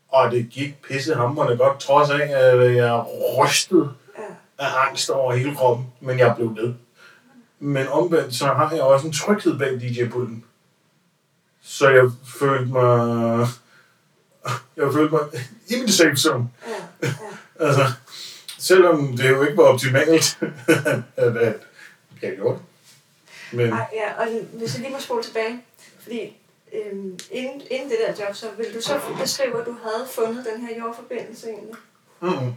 Og 0.09 0.31
det 0.31 0.49
gik 0.49 0.81
pissehamrende 0.81 1.57
godt, 1.57 1.79
trods 1.79 2.09
af, 2.09 2.29
at 2.29 2.75
jeg 2.75 3.03
rystede 3.37 3.89
ja, 4.17 4.65
af 4.65 4.87
angst 4.87 5.09
over 5.09 5.33
hele 5.33 5.55
kroppen, 5.55 5.85
men 5.99 6.19
jeg 6.19 6.33
blev 6.35 6.55
ved. 6.55 6.73
Men 7.59 7.87
omvendt, 7.87 8.35
så 8.35 8.45
har 8.45 8.71
jeg 8.73 8.81
også 8.81 9.07
en 9.07 9.13
tryghed 9.13 9.59
bag 9.59 9.69
DJ-pulten. 9.81 10.43
Så 11.63 11.89
jeg 11.89 12.03
følte 12.39 12.65
mig... 12.65 13.47
Jeg 14.77 14.93
følte 14.93 15.11
mig 15.11 15.21
i 15.67 15.75
min 15.79 15.91
safe 15.91 16.15
zone. 16.15 16.49
ja, 16.67 16.73
ja. 17.03 17.09
Altså, 17.59 17.85
selvom 18.57 19.17
det 19.17 19.29
jo 19.29 19.43
ikke 19.43 19.57
var 19.57 19.63
optimalt, 19.63 20.37
at, 21.17 21.37
at 21.37 21.55
jeg 22.21 22.35
gjorde 22.35 22.59
det. 22.59 22.65
Men 23.57 23.73
Ej, 23.73 23.87
ja, 23.93 24.13
og 24.13 24.27
hvis 24.53 24.73
jeg 24.73 24.81
lige 24.81 24.93
må 24.93 24.99
spole 24.99 25.23
tilbage, 25.23 25.61
fordi 26.01 26.37
øhm, 26.73 27.19
inden, 27.31 27.61
inden 27.71 27.89
det 27.89 27.97
der 28.07 28.25
job, 28.25 28.35
så 28.35 28.45
vil 28.57 28.65
du 28.75 28.81
så 28.81 28.99
beskrive, 29.21 29.59
at 29.59 29.65
du 29.65 29.71
havde 29.83 30.07
fundet 30.15 30.45
den 30.53 30.67
her 30.67 30.77
jordforbindelse 30.79 31.49
egentlig? 31.49 31.75
mm, 32.19 32.53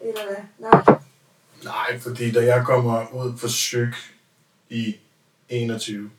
Eller 0.00 0.20
hvad? 0.26 0.36
Nej. 0.58 0.98
nej, 1.64 2.00
fordi 2.00 2.32
da 2.32 2.44
jeg 2.44 2.64
kommer 2.64 3.14
ud 3.14 3.38
for 3.38 3.48
syg 3.48 3.92
i 4.68 4.96
21, 5.48 6.10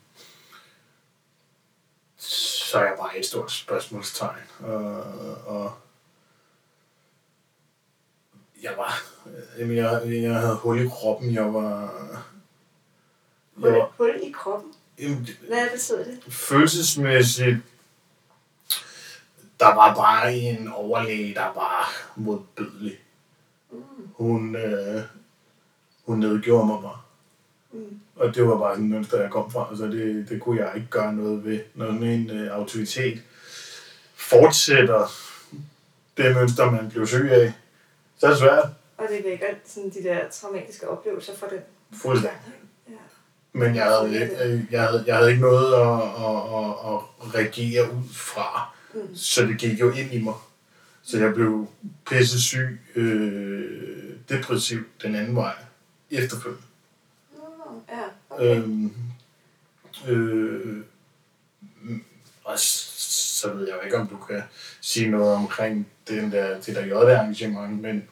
så 2.22 2.78
er 2.78 2.82
jeg 2.84 2.94
bare 2.98 3.18
et 3.18 3.26
stort 3.26 3.52
spørgsmålstegn. 3.52 4.38
Og, 4.58 5.02
og 5.46 5.72
jeg 8.62 8.74
var, 8.76 8.92
jamen 9.58 9.76
jeg, 9.76 10.02
jeg 10.22 10.34
havde 10.34 10.56
hul 10.56 10.80
i 10.80 10.88
kroppen, 10.88 11.34
jeg 11.34 11.54
var, 11.54 11.80
jeg 12.12 12.20
Hul, 13.56 13.72
var 13.72 13.92
hul 13.96 14.20
i 14.22 14.30
kroppen. 14.32 14.72
jamen, 14.98 15.28
Hvad 15.48 15.70
betyder 15.70 16.04
det? 16.04 16.22
følelsesmæssigt, 16.32 17.56
der 19.60 19.74
var 19.74 19.94
bare 19.94 20.34
en 20.34 20.68
overlæge, 20.68 21.34
der 21.34 21.52
var 21.54 21.88
modbydelig. 22.16 22.98
Mm. 23.70 23.78
Hun, 24.14 24.56
øh, 24.56 25.02
hun 26.04 26.18
nedgjorde 26.18 26.66
mig 26.66 26.82
bare. 26.82 27.00
Mm. 27.72 28.00
Og 28.16 28.34
det 28.34 28.46
var 28.46 28.58
bare 28.58 28.74
sådan 28.74 28.84
et 28.84 28.90
mønster, 28.90 29.20
jeg 29.20 29.30
kom 29.30 29.50
fra, 29.50 29.76
så 29.76 29.86
det, 29.86 30.28
det 30.28 30.40
kunne 30.40 30.60
jeg 30.60 30.72
ikke 30.74 30.88
gøre 30.90 31.12
noget 31.12 31.44
ved. 31.44 31.60
Når 31.74 31.86
sådan 31.86 32.02
en 32.02 32.30
øh, 32.30 32.52
autoritet 32.52 33.22
fortsætter 34.14 35.12
det 36.16 36.34
mønster, 36.34 36.70
man 36.70 36.90
blev 36.90 37.06
syg 37.06 37.28
af, 37.30 37.52
så 38.18 38.26
er 38.26 38.30
det 38.30 38.38
svært. 38.38 38.68
Og 38.98 39.06
det 39.10 39.24
vækker 39.24 39.46
sådan 39.66 39.90
de 39.90 40.02
der 40.02 40.28
traumatiske 40.30 40.88
oplevelser 40.88 41.32
for 41.36 41.46
den. 41.46 41.58
Fuldstændig. 42.02 42.40
Ja. 42.88 42.94
Men 43.52 43.74
jeg 43.74 43.84
havde, 43.84 44.30
øh, 44.44 44.62
jeg 44.70 44.82
havde, 44.82 45.04
jeg 45.06 45.16
havde 45.16 45.30
ikke 45.30 45.42
noget 45.42 45.74
at, 45.74 46.02
at, 46.26 46.36
at, 46.92 47.00
at 47.22 47.34
reagere 47.34 47.92
ud 47.92 48.14
fra. 48.14 48.74
Mm. 48.94 49.16
Så 49.16 49.42
det 49.42 49.58
gik 49.58 49.80
jo 49.80 49.90
ind 49.90 50.12
i 50.12 50.22
mig. 50.22 50.34
Så 51.02 51.18
jeg 51.18 51.34
blev 51.34 51.68
pisse 52.06 52.42
syg, 52.42 52.80
øh, 52.94 54.10
depressiv 54.28 54.80
den 55.02 55.14
anden 55.14 55.36
vej 55.36 55.54
efterfølgende. 56.10 56.62
Ja, 57.90 58.02
okay. 58.30 58.56
Øhm, 58.56 58.94
øh, 60.08 60.84
og 62.44 62.58
så 62.58 63.52
ved 63.52 63.68
jeg 63.68 63.76
jo 63.76 63.80
ikke, 63.84 63.96
om 63.96 64.06
du 64.06 64.16
kan 64.16 64.42
sige 64.80 65.10
noget 65.10 65.34
omkring 65.34 65.88
den 66.08 66.32
der, 66.32 66.60
det 66.60 66.74
der 66.76 66.86
J-arrangement, 66.86 67.82
men 67.82 68.08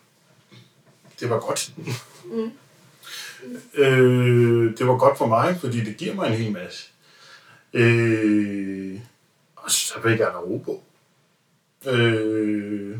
det 1.21 1.31
var 1.31 1.41
godt. 1.41 1.73
Mm. 2.25 2.53
Øh, 3.75 4.79
det 4.79 4.87
var 4.87 4.99
godt 4.99 5.19
for 5.19 5.27
mig, 5.27 5.57
fordi 5.61 5.85
det 5.85 5.97
giver 5.97 6.15
mig 6.15 6.27
en 6.27 6.35
hel 6.35 6.53
masse. 6.53 6.89
Øh, 7.73 9.01
og 9.57 9.71
så 9.71 9.95
fik 10.03 10.19
jeg 10.19 10.27
der 10.27 10.39
ro 10.39 10.63
på. 10.65 10.83
Øh, 11.91 12.99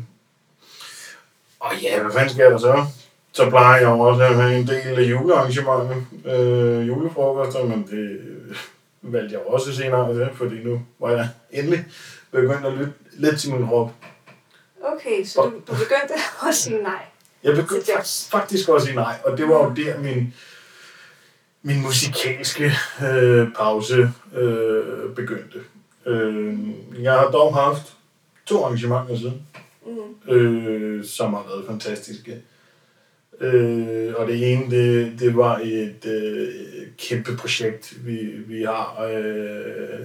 og 1.59 1.81
ja, 1.81 2.01
hvad 2.01 2.13
fanden 2.13 2.29
sker 2.29 2.49
der 2.49 2.57
så? 2.57 2.85
Så 3.39 3.49
plejer 3.49 3.79
jeg 3.79 3.87
også 3.87 4.23
at 4.23 4.35
have 4.35 4.59
en 4.59 4.67
del 4.67 4.99
af 4.99 5.01
julearrangementer, 5.01 5.95
øh, 6.25 6.87
julefrokoster, 6.87 7.65
men 7.65 7.87
det 7.91 8.19
øh, 8.19 8.55
valgte 9.01 9.33
jeg 9.33 9.41
også 9.45 9.75
senere 9.75 10.13
til, 10.13 10.29
fordi 10.35 10.63
nu 10.63 10.81
var 10.99 11.09
jeg 11.11 11.29
endelig 11.51 11.85
begyndt 12.31 12.65
at 12.65 12.73
lytte 12.73 12.93
lidt 13.13 13.39
til 13.39 13.53
min 13.53 13.67
krop. 13.67 13.91
Okay, 14.83 15.25
så 15.25 15.41
du, 15.41 15.49
du 15.49 15.77
begyndte 15.79 16.13
at 16.49 16.55
sige 16.55 16.83
nej. 16.83 17.05
Jeg 17.43 17.55
begyndte 17.55 17.91
faktisk 18.31 18.69
også 18.69 18.83
at 18.83 18.87
sige 18.87 18.95
nej, 18.95 19.15
og 19.25 19.37
det 19.37 19.47
var 19.47 19.55
jo 19.63 19.73
der 19.75 19.99
min, 19.99 20.33
min 21.63 21.81
musikalske 21.81 22.71
øh, 23.11 23.47
pause 23.57 24.13
øh, 24.35 25.15
begyndte. 25.15 25.59
Øh, 26.05 26.57
jeg 27.03 27.13
har 27.13 27.31
dog 27.31 27.55
haft 27.55 27.93
to 28.45 28.63
arrangementer 28.65 29.17
siden, 29.17 29.41
Mm. 29.85 30.31
øh, 30.31 31.05
som 31.05 31.33
har 31.33 31.43
været 31.49 31.65
fantastiske. 31.67 32.41
Øh, 33.41 34.13
og 34.17 34.27
det 34.27 34.51
ene, 34.51 34.71
det, 34.71 35.19
det 35.19 35.37
var 35.37 35.59
et 35.63 36.05
øh, 36.05 36.47
kæmpe 36.97 37.37
projekt, 37.37 37.93
vi, 38.05 38.15
vi 38.47 38.63
har, 38.63 39.09
øh, 39.13 39.99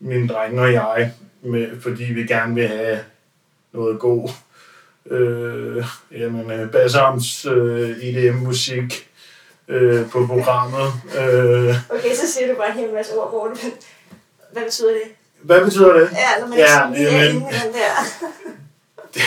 mine 0.00 0.28
drenge 0.28 0.60
og 0.60 0.72
jeg, 0.72 1.12
med, 1.42 1.80
fordi 1.80 2.04
vi 2.04 2.26
gerne 2.26 2.54
vil 2.54 2.68
have 2.68 2.98
noget 3.72 3.98
god 4.00 4.28
øh, 5.10 5.84
jamen, 6.12 6.50
øh, 6.50 6.70
Bassarms 6.72 7.46
øh, 7.46 7.90
EDM-musik 8.02 9.08
øh, 9.68 10.10
på 10.10 10.26
programmet. 10.26 10.92
Øh, 11.18 11.74
Okay, 11.90 12.14
så 12.14 12.32
siger 12.32 12.48
du 12.48 12.54
bare 12.58 12.68
en 12.68 12.74
hel 12.74 12.92
masse 12.94 13.12
ord, 13.14 13.30
hvor 13.30 13.46
du... 13.48 13.56
Hvad 14.52 14.62
betyder 14.64 14.90
det? 14.92 15.02
hvad 15.42 15.64
betyder 15.64 15.92
det? 15.92 16.08
Ja, 16.12 16.40
når 16.40 16.46
man 16.48 16.58
Ja, 16.58 16.64
ja, 16.64 16.68
sådan 16.68 16.94
er 16.94 17.24
jamen. 17.24 17.42
den 17.42 17.72
der. 17.72 18.26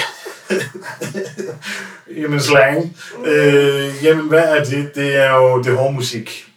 Jamen 2.17 2.39
slang. 2.39 2.97
Øh, 3.25 4.03
jamen 4.03 4.27
hvad 4.27 4.43
er 4.43 4.63
det? 4.63 4.91
Det 4.95 5.15
er 5.15 5.35
jo 5.35 5.61
det 5.63 5.73
er 5.73 5.77
hård 5.77 5.93
musik. 5.93 6.53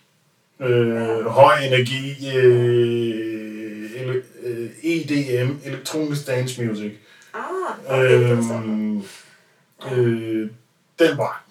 Øh, 0.60 1.26
høj 1.26 1.58
energi, 1.62 2.28
øh, 2.36 3.90
ele, 4.00 4.22
øh, 4.42 4.70
EDM, 4.82 5.50
Electronic 5.64 6.18
Dance 6.26 6.64
Music. 6.64 6.92
Ah, 7.34 7.40
okay, 7.88 8.12
det 8.12 8.28
Øh, 9.92 10.50
den 10.98 11.18
var 11.18 11.44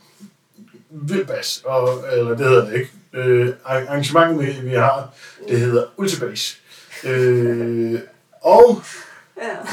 vild 0.90 1.26
bas, 1.26 1.62
og, 1.66 2.04
eller 2.14 2.30
det 2.30 2.40
hedder 2.48 2.66
det 2.66 2.74
ikke. 2.74 2.90
Øh, 3.14 3.54
arrangementet, 3.66 4.66
vi- 4.66 4.74
har, 4.76 5.10
det 5.50 5.60
hedder 5.60 5.84
Ultibass. 5.98 6.60
Øh, 7.04 8.00
og 8.42 8.82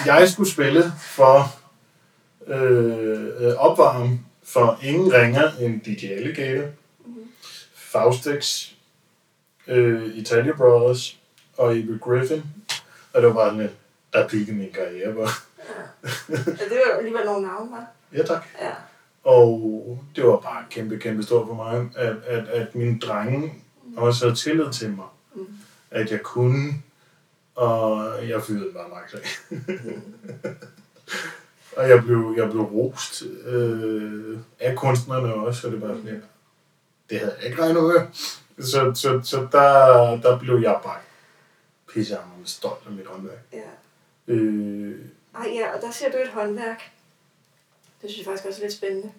jeg 0.06 0.28
skulle 0.28 0.50
spille 0.50 0.92
for 1.00 1.54
øh, 2.46 3.46
øh, 3.46 3.54
opvarme 3.58 4.20
for 4.44 4.78
ingen 4.82 5.12
ringer 5.12 5.50
end 5.60 5.80
DJ 5.80 6.06
Alligator, 6.06 6.68
Faustix, 7.74 8.70
øh, 9.66 10.16
Italia 10.16 10.52
Brothers 10.52 11.18
og 11.56 11.78
Evil 11.78 11.98
Griffin. 11.98 12.42
Og 13.12 13.22
det 13.22 13.28
var 13.28 13.34
bare 13.34 13.50
sådan, 13.50 13.70
der 14.12 14.28
byggede 14.28 14.56
min 14.56 14.72
karriere 14.72 15.12
på. 15.12 15.20
ja. 16.28 16.36
Det 16.36 16.78
var 16.86 16.98
alligevel 16.98 17.24
nogle 17.24 17.46
navne, 17.46 17.70
var. 17.70 17.86
Ja 18.12 18.22
tak. 18.22 18.44
Ja. 18.60 18.72
Og 19.24 19.98
det 20.16 20.24
var 20.24 20.36
bare 20.36 20.64
kæmpe, 20.70 20.98
kæmpe 20.98 21.22
stort 21.22 21.46
for 21.46 21.54
mig, 21.54 21.88
at, 21.96 22.16
at, 22.26 22.48
at 22.48 22.74
mine 22.74 22.98
drenge 22.98 23.54
også 23.96 24.24
havde 24.24 24.36
tillid 24.36 24.72
til 24.72 24.90
mig. 24.90 25.06
Mm. 25.34 25.46
At 25.90 26.10
jeg 26.10 26.22
kunne, 26.22 26.82
og 27.54 28.28
jeg 28.28 28.42
fyrede 28.42 28.72
bare 28.72 28.88
maks 28.88 29.14
af. 29.14 29.50
Og 31.76 31.88
jeg 31.88 32.02
blev, 32.02 32.34
jeg 32.36 32.50
blev 32.50 32.62
rost 32.62 33.22
øh, 33.46 34.38
af 34.60 34.76
kunstnerne 34.76 35.34
også, 35.34 35.66
og 35.66 35.72
det 35.72 35.82
var 35.82 35.88
sådan, 35.88 36.06
ja, 36.06 36.14
det 37.10 37.18
havde 37.18 37.36
jeg 37.38 37.50
ikke 37.50 37.62
regnet 37.62 37.82
med. 37.82 38.06
Så, 38.64 38.92
så, 38.94 39.20
så 39.24 39.48
der, 39.52 40.20
der 40.20 40.38
blev 40.38 40.58
jeg 40.58 40.80
bare 40.84 40.98
pissehammerende 41.92 42.48
stolt 42.48 42.86
af 42.86 42.92
mit 42.92 43.06
håndværk. 43.06 43.38
ja. 43.52 43.60
Øh, 44.28 44.98
Ej, 45.34 45.48
ja, 45.54 45.74
og 45.76 45.80
der 45.82 45.90
ser 45.90 46.10
du 46.12 46.18
et 46.18 46.28
håndværk. 46.28 46.90
Det 48.02 48.10
synes 48.10 48.18
jeg 48.18 48.24
faktisk 48.24 48.46
også 48.46 48.60
er 48.60 48.64
lidt 48.64 48.74
spændende. 48.74 49.12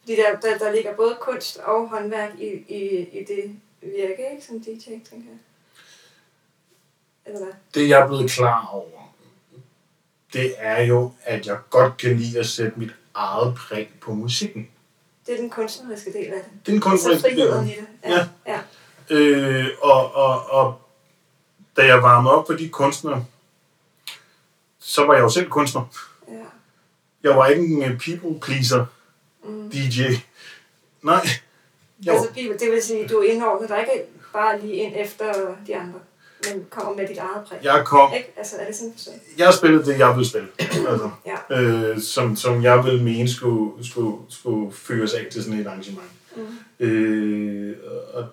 Fordi 0.00 0.16
der, 0.16 0.40
der, 0.40 0.58
der 0.58 0.72
ligger 0.72 0.96
både 0.96 1.16
kunst 1.20 1.56
og 1.58 1.88
håndværk 1.88 2.30
i, 2.38 2.46
i, 2.68 3.08
i 3.20 3.24
det 3.24 3.56
virke, 3.80 4.30
ikke? 4.32 4.46
Som 4.46 4.60
DJ, 4.60 4.88
tænker 4.88 5.28
jeg. 5.28 5.38
Eller 7.26 7.38
hvad? 7.44 7.52
det 7.74 7.88
jeg 7.88 8.00
er 8.00 8.06
blevet 8.06 8.30
klar 8.30 8.68
over, 8.72 9.01
det 10.32 10.54
er 10.58 10.82
jo, 10.82 11.12
at 11.22 11.46
jeg 11.46 11.58
godt 11.70 11.96
kan 11.96 12.16
lide 12.16 12.38
at 12.38 12.46
sætte 12.46 12.72
mit 12.76 12.90
eget 13.14 13.54
præg 13.54 13.90
på 14.00 14.14
musikken. 14.14 14.68
Det 15.26 15.34
er 15.34 15.36
den 15.40 15.50
kunstneriske 15.50 16.12
del 16.12 16.26
af 16.26 16.42
det. 16.44 16.66
Det 16.66 16.72
er 16.72 16.76
en 16.76 16.82
Så 16.82 16.88
kunstnerisk 16.88 17.20
friheden 17.24 17.68
i 17.68 17.72
det. 17.72 17.86
Ja. 18.10 18.26
ja. 18.46 18.60
Øh, 19.10 19.66
og, 19.82 20.14
og, 20.14 20.50
og 20.50 20.80
da 21.76 21.86
jeg 21.86 22.02
varmede 22.02 22.34
op 22.34 22.46
for 22.46 22.54
de 22.54 22.68
kunstnere, 22.68 23.24
så 24.78 25.04
var 25.06 25.14
jeg 25.14 25.22
jo 25.22 25.28
selv 25.28 25.48
kunstner. 25.50 25.84
ja. 26.28 26.34
Jeg 27.22 27.36
var 27.36 27.46
ikke 27.46 27.62
en 27.64 27.82
øh, 27.82 27.98
people 27.98 28.40
pleaser 28.40 28.86
Mm. 29.44 29.70
DJ. 29.70 30.00
Nej. 31.02 31.26
Jeg 32.04 32.14
var, 32.14 32.20
Altså, 32.20 32.32
det 32.60 32.70
vil 32.72 32.82
sige, 32.82 33.08
du 33.08 33.18
er 33.18 33.22
indordnet 33.32 33.68
dig 33.68 33.80
ikke 33.80 34.04
bare 34.32 34.60
lige 34.60 34.74
ind 34.74 34.94
efter 34.96 35.54
de 35.66 35.76
andre, 35.76 36.00
men 36.48 36.66
kommer 36.70 36.94
med 36.94 37.08
dit 37.08 37.18
eget 37.18 37.44
præg. 37.48 37.58
jeg 37.62 37.82
kom, 37.86 38.12
Ikke? 38.14 38.32
Altså, 38.36 38.56
er 38.56 38.66
det 38.66 38.76
sådan 38.76 38.92
så? 38.96 39.10
jeg 39.38 39.54
spillede 39.54 39.84
det, 39.86 39.98
jeg 39.98 40.08
ville 40.16 40.28
spille. 40.28 40.48
Altså, 40.58 41.10
Ja. 41.50 41.60
øh, 41.60 42.00
som, 42.00 42.36
som 42.36 42.62
jeg 42.62 42.84
ville 42.84 43.04
mene 43.04 43.28
skulle, 43.28 43.84
skulle, 43.86 44.16
skulle 44.28 44.72
fyres 44.72 45.14
af 45.14 45.26
til 45.32 45.42
sådan 45.44 45.58
et 45.58 45.66
arrangement. 45.66 46.10
Mm. 46.36 46.86
Øh, 46.86 47.76
og 48.14 48.26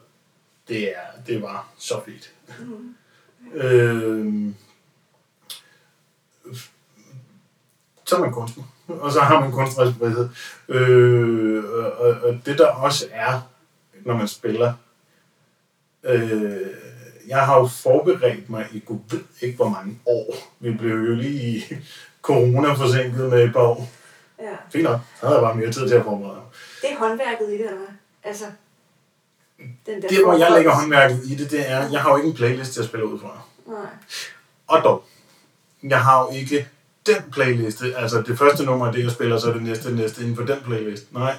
det, 0.67 0.89
er, 0.89 1.21
det 1.27 1.41
var 1.41 1.67
så 1.77 2.01
fedt. 2.05 2.31
Mm. 2.59 2.95
Øh, 3.53 4.53
så 8.05 8.15
er 8.15 8.19
man 8.19 8.31
kunstner, 8.33 8.63
og 8.87 9.11
så 9.11 9.19
har 9.19 9.39
man 9.39 9.51
kunstnerisk 9.51 9.97
frihed. 9.97 10.29
Øh, 10.69 11.63
og, 11.99 12.11
og 12.11 12.39
det 12.45 12.57
der 12.57 12.67
også 12.67 13.07
er, 13.11 13.49
når 14.05 14.17
man 14.17 14.27
spiller, 14.27 14.73
øh, 16.03 16.57
jeg 17.29 17.45
har 17.45 17.59
jo 17.59 17.67
forberedt 17.67 18.49
mig 18.49 18.67
i 18.71 18.79
gud 18.79 18.99
ved 19.09 19.19
ikke 19.41 19.55
hvor 19.55 19.69
mange 19.69 19.99
år. 20.05 20.35
Vi 20.59 20.71
blev 20.71 20.95
jo 20.95 21.15
lige 21.15 21.57
i 21.57 21.63
corona 22.21 22.73
forsinket 22.73 23.29
med 23.29 23.43
et 23.43 23.53
par 23.53 23.61
år. 23.61 23.89
Ja. 24.39 24.55
Fint 24.71 24.83
nok, 24.83 24.99
så 25.19 25.25
havde 25.25 25.39
jeg 25.39 25.47
bare 25.47 25.55
mere 25.55 25.71
tid 25.71 25.87
til 25.87 25.95
at 25.95 26.03
forberede 26.03 26.35
mig. 26.35 26.43
Det 26.81 26.91
er 26.91 26.97
håndværket 26.97 27.49
i 27.49 27.51
det, 27.51 27.59
eller 27.59 27.77
hvad? 27.77 27.87
Altså, 28.23 28.45
den 29.85 30.01
der 30.01 30.07
Det, 30.07 30.23
hvor 30.23 30.37
jeg 30.37 30.51
lægger 30.51 30.71
håndværket 30.71 31.21
i 31.25 31.35
det, 31.35 31.51
det 31.51 31.71
er, 31.71 31.89
jeg 31.89 32.01
har 32.01 32.09
jo 32.09 32.17
ikke 32.17 32.29
en 32.29 32.35
playlist 32.35 32.73
til 32.73 32.79
at 32.79 32.85
spille 32.85 33.05
ud 33.05 33.19
fra. 33.19 33.41
Nej. 33.67 33.89
Og 34.67 34.83
dog, 34.83 35.03
jeg 35.83 36.01
har 36.01 36.23
jo 36.23 36.31
ikke 36.31 36.67
den 37.05 37.31
playliste, 37.31 37.95
altså 37.97 38.21
det 38.21 38.37
første 38.37 38.65
nummer 38.65 38.87
er 38.87 38.91
det, 38.91 39.03
jeg 39.03 39.11
spiller, 39.11 39.39
så 39.39 39.49
er 39.49 39.53
det 39.53 39.63
næste, 39.63 39.89
det 39.89 39.97
næste 39.97 40.21
inden 40.21 40.35
for 40.35 40.43
den 40.43 40.61
playlist. 40.65 41.13
Nej. 41.13 41.35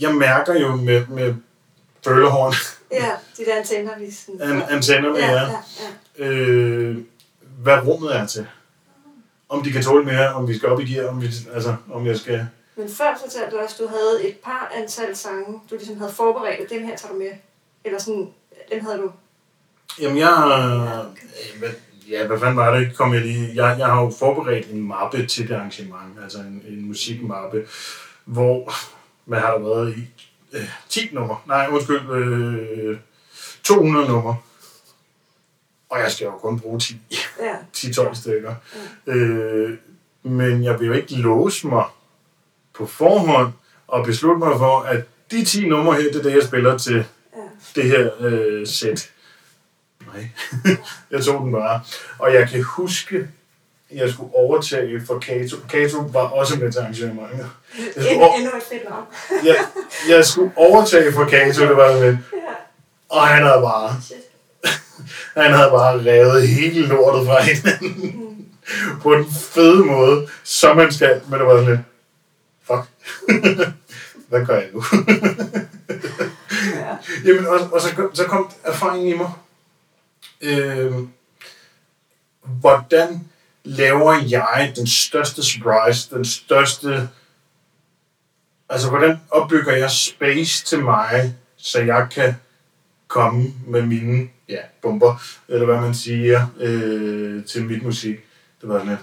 Jeg 0.00 0.14
mærker 0.14 0.60
jo 0.60 0.76
med, 0.76 1.06
med 1.06 1.34
følehorn, 2.04 2.54
Ja, 2.94 3.10
de 3.38 3.44
der 3.44 3.56
antenner, 3.56 3.98
vi 3.98 4.10
sådan... 4.10 4.40
an, 4.40 4.62
antennerne 4.70 5.18
ja, 5.18 5.32
ja, 5.32 5.48
ja. 6.18 6.24
øh, 6.24 6.98
hvad 7.62 7.86
rummet 7.86 8.16
er 8.16 8.26
til. 8.26 8.46
Om 9.48 9.62
de 9.62 9.72
kan 9.72 9.82
tåle 9.82 10.04
mere, 10.04 10.34
om 10.34 10.48
vi 10.48 10.56
skal 10.56 10.68
op 10.68 10.80
i 10.80 10.92
gear, 10.92 11.08
om, 11.08 11.22
vi, 11.22 11.26
altså, 11.54 11.76
om 11.92 12.06
jeg 12.06 12.16
skal... 12.18 12.46
Men 12.76 12.88
før 12.88 13.18
fortalte 13.20 13.56
du 13.56 13.62
også, 13.62 13.74
at 13.74 13.88
du 13.88 13.96
havde 13.96 14.28
et 14.28 14.36
par 14.36 14.72
antal 14.74 15.16
sange, 15.16 15.60
du 15.70 15.74
ligesom 15.74 15.98
havde 15.98 16.12
forberedt, 16.12 16.70
dem 16.70 16.86
her 16.86 16.96
tager 16.96 17.12
du 17.12 17.18
med. 17.18 17.30
Eller 17.84 17.98
sådan, 17.98 18.28
dem 18.72 18.84
havde 18.84 18.98
du... 18.98 19.10
Jamen, 20.00 20.18
jeg... 20.18 20.28
Øh, 20.28 21.58
hvad, 21.58 21.68
ja, 22.10 22.26
hvad 22.26 22.38
fanden 22.38 22.56
var 22.56 22.78
det? 22.78 22.96
Kom 22.96 23.14
jeg 23.14 23.22
lige... 23.22 23.50
Jeg, 23.54 23.78
jeg 23.78 23.86
har 23.86 24.02
jo 24.02 24.12
forberedt 24.18 24.70
en 24.70 24.82
mappe 24.82 25.26
til 25.26 25.48
det 25.48 25.54
arrangement, 25.54 26.22
altså 26.22 26.38
en, 26.38 26.62
en 26.68 26.86
musikmappe, 26.88 27.66
hvor... 28.24 28.72
Hvad 29.24 29.38
har 29.38 29.52
der 29.52 29.58
været 29.58 29.96
i? 29.96 30.00
Øh, 30.54 30.68
10 30.88 31.08
nummer. 31.12 31.42
Nej, 31.46 31.68
undskyld. 31.70 32.10
Øh, 32.10 32.98
200 33.62 34.08
nummer. 34.08 34.34
Og 35.88 36.00
jeg 36.00 36.12
skal 36.12 36.24
jo 36.24 36.38
kun 36.38 36.60
bruge 36.60 36.80
10. 36.80 37.00
Ja, 37.40 37.54
10-12 37.76 38.14
stykker. 38.14 38.54
Øh, 39.06 39.78
men 40.22 40.64
jeg 40.64 40.80
vil 40.80 40.86
jo 40.86 40.92
ikke 40.92 41.14
låse 41.14 41.66
mig 41.66 41.84
på 42.74 42.86
forhånd 42.86 43.52
og 43.86 44.04
beslutte 44.04 44.38
mig 44.38 44.58
for, 44.58 44.80
at 44.80 45.04
de 45.30 45.44
10 45.44 45.68
numre 45.68 45.94
her, 45.94 46.02
det 46.02 46.16
er 46.16 46.22
det, 46.22 46.34
jeg 46.34 46.42
spiller 46.42 46.78
til 46.78 47.04
ja. 47.36 47.40
det 47.74 47.84
her 47.84 48.10
øh, 48.20 48.66
sæt. 48.66 49.10
Nej, 50.06 50.28
jeg 51.10 51.24
tog 51.24 51.44
den 51.44 51.52
bare. 51.52 51.80
Og 52.18 52.34
jeg 52.34 52.48
kan 52.48 52.62
huske, 52.62 53.28
jeg 53.94 54.10
skulle 54.10 54.34
overtage 54.34 55.06
for 55.06 55.18
Kato. 55.18 55.56
Kato 55.70 55.98
var 55.98 56.20
også 56.20 56.58
med 56.58 56.72
til 56.72 56.78
arrangementet. 56.78 57.50
Jeg 57.78 58.04
skulle, 58.04 58.36
Endnu, 58.36 58.50
et 58.56 58.62
fedt 58.68 58.88
navn. 58.90 59.04
jeg, 59.44 59.56
jeg 60.08 60.24
skulle 60.24 60.52
overtage 60.56 61.12
for 61.12 61.24
Kato, 61.24 61.60
det 61.68 61.76
var 61.76 61.92
med. 62.00 62.16
Og 63.08 63.26
han 63.28 63.42
havde 63.42 63.60
bare, 63.62 63.94
han 65.36 65.52
havde 65.52 65.70
bare 65.70 65.98
revet 65.98 66.48
hele 66.48 66.86
lortet 66.86 67.26
fra 67.26 67.42
hinanden. 67.42 68.30
på 69.02 69.14
den 69.14 69.26
fede 69.32 69.84
måde, 69.84 70.28
som 70.44 70.76
man 70.76 70.92
skal. 70.92 71.20
Men 71.28 71.38
det 71.38 71.46
var 71.46 71.56
sådan 71.56 71.70
lidt, 71.70 71.80
fuck. 72.62 72.82
Hvad 74.28 74.46
gør 74.46 74.54
jeg 74.58 74.68
nu? 74.72 74.82
Ja. 76.74 76.96
Jamen, 77.24 77.46
og, 77.46 77.58
og 77.72 77.80
så, 77.80 78.08
så 78.14 78.24
kom 78.24 78.50
erfaringen 78.64 79.08
i 79.14 79.16
mig. 79.16 79.30
Øh, 80.40 80.92
hvordan 82.42 83.28
laver 83.64 84.14
jeg 84.28 84.72
den 84.76 84.86
største 84.86 85.42
surprise, 85.42 86.14
den 86.14 86.24
største... 86.24 87.08
Altså, 88.68 88.90
hvordan 88.90 89.20
opbygger 89.30 89.72
jeg 89.72 89.90
space 89.90 90.64
til 90.64 90.82
mig, 90.82 91.34
så 91.56 91.80
jeg 91.80 92.08
kan 92.10 92.34
komme 93.08 93.54
med 93.66 93.82
mine 93.82 94.28
ja, 94.48 94.60
bomber, 94.82 95.22
eller 95.48 95.66
hvad 95.66 95.80
man 95.80 95.94
siger, 95.94 96.46
øh, 96.60 97.44
til 97.44 97.64
mit 97.64 97.82
musik. 97.82 98.16
Det 98.60 98.68
var 98.68 98.78
sådan, 98.78 98.92
at 98.92 98.98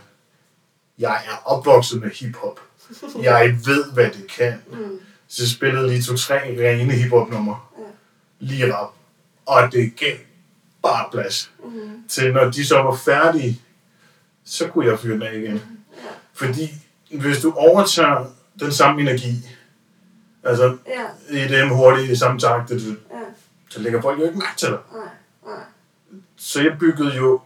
jeg 1.00 1.16
er 1.16 1.42
opvokset 1.46 2.02
med 2.02 2.10
hiphop. 2.10 2.60
Jeg 3.22 3.58
ved, 3.66 3.92
hvad 3.94 4.10
det 4.10 4.32
kan. 4.38 4.62
Mm. 4.72 5.00
Så 5.28 5.44
jeg 5.44 5.50
spillede 5.50 5.88
lige 5.88 6.02
to-tre 6.02 6.40
rene 6.40 6.94
hiphop-numre. 6.94 7.60
Ja. 7.78 7.84
Lige 8.40 8.74
rap. 8.74 8.90
Og 9.46 9.72
det 9.72 9.96
gav 9.96 10.18
bare 10.82 11.06
plads. 11.12 11.52
Mm. 11.64 12.04
Til 12.10 12.34
når 12.34 12.52
de 12.52 12.66
så 12.66 12.82
var 12.82 12.96
færdige, 12.96 13.62
så 14.46 14.68
kunne 14.68 14.86
jeg 14.86 15.00
fyre 15.00 15.14
den 15.14 15.22
af 15.24 15.36
igen. 15.38 15.62
Fordi 16.34 16.70
hvis 17.20 17.42
du 17.42 17.52
overtager 17.52 18.26
den 18.60 18.72
samme 18.72 19.02
energi, 19.02 19.36
altså 20.44 20.78
Ja, 20.88 21.36
i 21.44 21.48
dem 21.48 21.70
hurtigt 21.70 22.12
i 22.12 22.16
samme 22.16 22.40
takt, 22.40 22.70
det- 22.70 22.98
ja, 23.12 23.16
så 23.70 23.80
lægger 23.80 24.02
folk 24.02 24.20
jo 24.20 24.26
ikke 24.26 24.38
mærke 24.40 24.58
til 24.58 24.68
dig. 24.70 24.78
nej, 24.94 25.04
nej. 25.46 25.64
Så 26.38 26.62
jeg 26.62 26.78
byggede 26.80 27.16
jo 27.16 27.42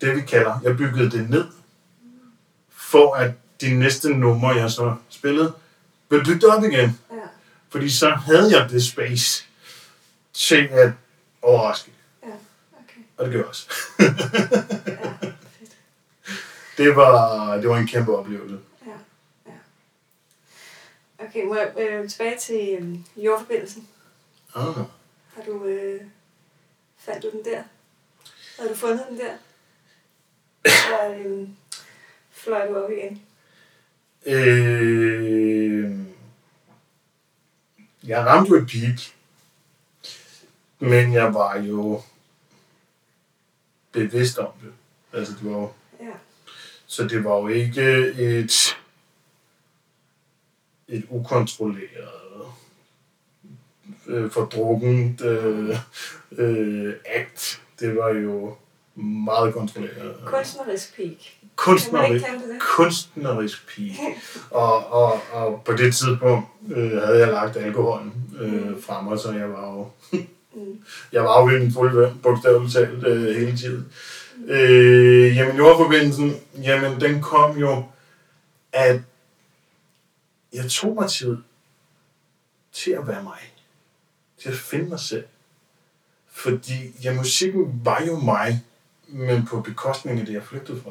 det, 0.00 0.16
vi 0.16 0.20
kalder, 0.20 0.60
jeg 0.62 0.76
byggede 0.76 1.10
det 1.10 1.30
ned, 1.30 1.44
for 2.70 3.14
at 3.14 3.30
de 3.60 3.74
næste 3.74 4.08
numre, 4.08 4.48
jeg 4.48 4.70
så 4.70 4.94
spillede, 5.08 5.52
blev 6.08 6.24
bygget 6.24 6.44
op 6.44 6.64
igen. 6.64 6.98
Ja, 7.10 7.16
Fordi 7.70 7.90
så 7.90 8.10
havde 8.10 8.58
jeg 8.60 8.70
det 8.70 8.84
space 8.84 9.44
til 10.32 10.68
at 10.72 10.92
overraske. 11.42 11.92
ja, 12.22 12.28
okay. 12.28 13.00
Og 13.18 13.24
det 13.24 13.32
gjorde 13.32 13.38
jeg 13.38 13.48
også. 13.48 13.68
Ja. 13.98 15.29
Det 16.80 16.96
var, 16.96 17.56
det 17.56 17.68
var 17.68 17.76
en 17.76 17.86
kæmpe 17.86 18.16
oplevelse. 18.16 18.58
Ja, 18.86 18.92
ja. 19.46 19.52
Okay, 21.24 21.44
må 21.44 21.56
jeg 21.56 21.72
øh, 21.78 22.08
tilbage 22.08 22.38
til 22.38 22.78
øh, 22.80 23.24
jordforbindelsen. 23.24 23.88
Ah. 24.54 24.74
Har 25.34 25.42
du, 25.46 25.64
øh, 25.64 26.00
fandt 26.98 27.22
du 27.22 27.30
den 27.30 27.44
der? 27.44 27.62
Har 28.58 28.68
du 28.68 28.74
fundet 28.74 29.06
den 29.10 29.18
der? 29.18 29.34
Eller 30.64 31.18
øh, 31.18 31.48
fløj 32.30 32.68
du 32.68 32.76
op 32.76 32.90
igen? 32.90 33.22
Øh, 34.26 35.98
jeg 38.04 38.26
ramte 38.26 38.56
et 38.56 38.66
peak. 38.66 39.00
Men 40.78 41.12
jeg 41.12 41.34
var 41.34 41.58
jo 41.58 42.02
bevidst 43.92 44.38
om 44.38 44.52
det. 44.62 44.72
Altså, 45.12 45.34
det 45.34 45.44
var 45.44 45.58
jo, 45.58 45.72
så 46.90 47.04
det 47.04 47.24
var 47.24 47.36
jo 47.36 47.48
ikke 47.48 47.82
et, 48.18 48.76
et 50.88 51.04
ukontrolleret, 51.10 52.42
øh, 54.06 54.30
fordrukkent 54.30 55.20
øh, 55.20 55.76
øh, 56.32 56.94
akt. 57.06 57.62
Det 57.80 57.96
var 57.96 58.08
jo 58.08 58.56
meget 59.02 59.54
kontrolleret. 59.54 60.14
kunstnerisk 60.24 60.96
peak. 60.96 61.16
kunstnerisk, 61.56 62.24
kunstnerisk 62.60 63.68
pige. 63.68 63.98
Og, 64.50 64.86
og, 64.92 65.20
og 65.32 65.62
på 65.64 65.72
det 65.72 65.94
tidspunkt 65.94 66.46
øh, 66.70 66.92
havde 66.92 67.18
jeg 67.18 67.28
lagt 67.28 67.56
alkoholen 67.56 68.12
øh, 68.40 68.82
fra 68.82 69.02
mig, 69.02 69.18
så 69.18 69.32
jeg 69.32 69.50
var 69.50 69.72
jo, 69.72 69.88
Mm. 70.54 70.82
jeg 71.12 71.24
var 71.24 71.42
jo 71.42 71.56
i 71.56 71.60
min 71.60 71.72
fulde 71.72 72.14
bogstaveligt 72.22 72.72
talt, 72.72 73.06
øh, 73.06 73.36
hele 73.36 73.56
tiden. 73.56 73.92
Øh, 74.46 75.36
jamen 75.36 75.56
jordforbindelsen, 75.56 76.36
jamen 76.62 77.00
den 77.00 77.22
kom 77.22 77.58
jo, 77.58 77.84
at 78.72 79.00
jeg 80.52 80.70
tog 80.70 80.94
mig 80.94 81.10
tid 81.10 81.36
til 82.72 82.90
at 82.90 83.08
være 83.08 83.22
mig. 83.22 83.38
Til 84.38 84.48
at 84.48 84.54
finde 84.56 84.88
mig 84.88 85.00
selv. 85.00 85.24
Fordi 86.30 86.94
ja, 87.04 87.14
musikken 87.14 87.80
var 87.84 88.02
jo 88.06 88.16
mig, 88.16 88.64
men 89.08 89.46
på 89.46 89.60
bekostning 89.60 90.20
af 90.20 90.26
det, 90.26 90.32
jeg 90.32 90.42
flygtede 90.42 90.80
fra. 90.82 90.90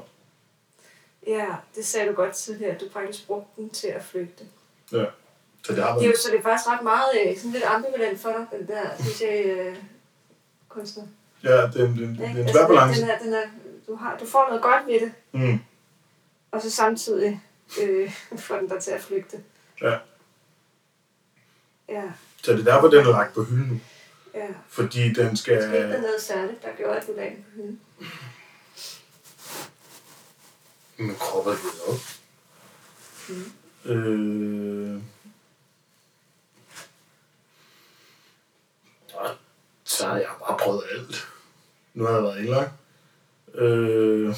Ja, 1.27 1.47
det 1.75 1.85
sagde 1.85 2.09
du 2.09 2.13
godt 2.13 2.35
tidligere, 2.35 2.75
at 2.75 2.81
du 2.81 2.85
faktisk 2.93 3.27
brugte 3.27 3.61
den 3.61 3.69
til 3.69 3.87
at 3.87 4.03
flygte. 4.03 4.43
Ja. 4.91 5.05
Så 5.63 5.75
det 5.75 5.83
har 5.83 5.93
Det 5.93 6.03
er 6.03 6.07
jo, 6.07 6.13
så 6.17 6.29
det 6.31 6.39
er 6.39 6.43
faktisk 6.43 6.67
ret 6.67 6.83
meget 6.83 7.09
øh, 7.25 7.37
sådan 7.37 7.51
lidt 7.51 7.63
ambivalent 7.63 8.19
for 8.19 8.29
dig, 8.29 8.45
den 8.59 8.67
der 8.67 8.89
DJ-kunstner. 9.03 11.03
Ja, 11.43 11.61
det, 11.61 11.73
det, 11.73 11.97
det, 11.97 11.97
det 12.17 12.25
er 12.25 12.29
en 12.29 12.37
Altså, 12.37 12.53
svær 12.53 12.67
balance. 12.67 13.01
Den 13.01 13.09
er, 13.09 13.19
den 13.19 13.33
er, 13.33 13.43
du, 13.87 13.95
har, 13.95 14.17
du 14.17 14.25
får 14.25 14.45
noget 14.47 14.61
godt 14.63 14.85
ved 14.87 14.99
det, 14.99 15.11
Mm. 15.31 15.59
og 16.51 16.61
så 16.61 16.71
samtidig 16.71 17.41
øh, 17.81 18.11
får 18.45 18.55
den 18.57 18.69
dig 18.69 18.81
til 18.81 18.91
at 18.91 19.01
flygte. 19.01 19.37
Ja. 19.81 19.97
Ja, 21.89 22.03
Så 22.43 22.53
det 22.53 22.59
er 22.67 22.73
derfor, 22.73 22.87
den 22.87 22.99
er 23.05 23.11
lagt 23.11 23.33
på 23.33 23.43
hylden 23.43 23.67
nu. 23.67 23.79
ja. 24.39 24.47
Fordi 24.69 25.13
den 25.13 25.37
skal... 25.37 25.61
Skete 25.63 25.83
der 25.89 26.01
noget 26.01 26.21
særligt, 26.21 26.63
der 26.63 26.69
gjorde, 26.77 26.97
at 26.97 27.07
du 27.07 27.11
lagde 27.15 27.35
den 27.35 27.43
på 27.43 27.49
hylden? 27.55 27.79
Min 30.97 31.15
krop 31.19 31.47
er 31.47 31.51
op. 31.87 31.95
Mm. 33.29 33.91
Øh... 33.91 35.01
Så 39.99 40.07
har 40.07 40.15
jeg 40.17 40.25
bare 40.47 40.57
prøvet 40.57 40.83
alt. 40.91 41.27
Nu 41.93 42.05
har 42.05 42.13
jeg 42.13 42.23
været 42.23 42.39
indlagt. 42.39 42.71
Øh... 43.55 44.35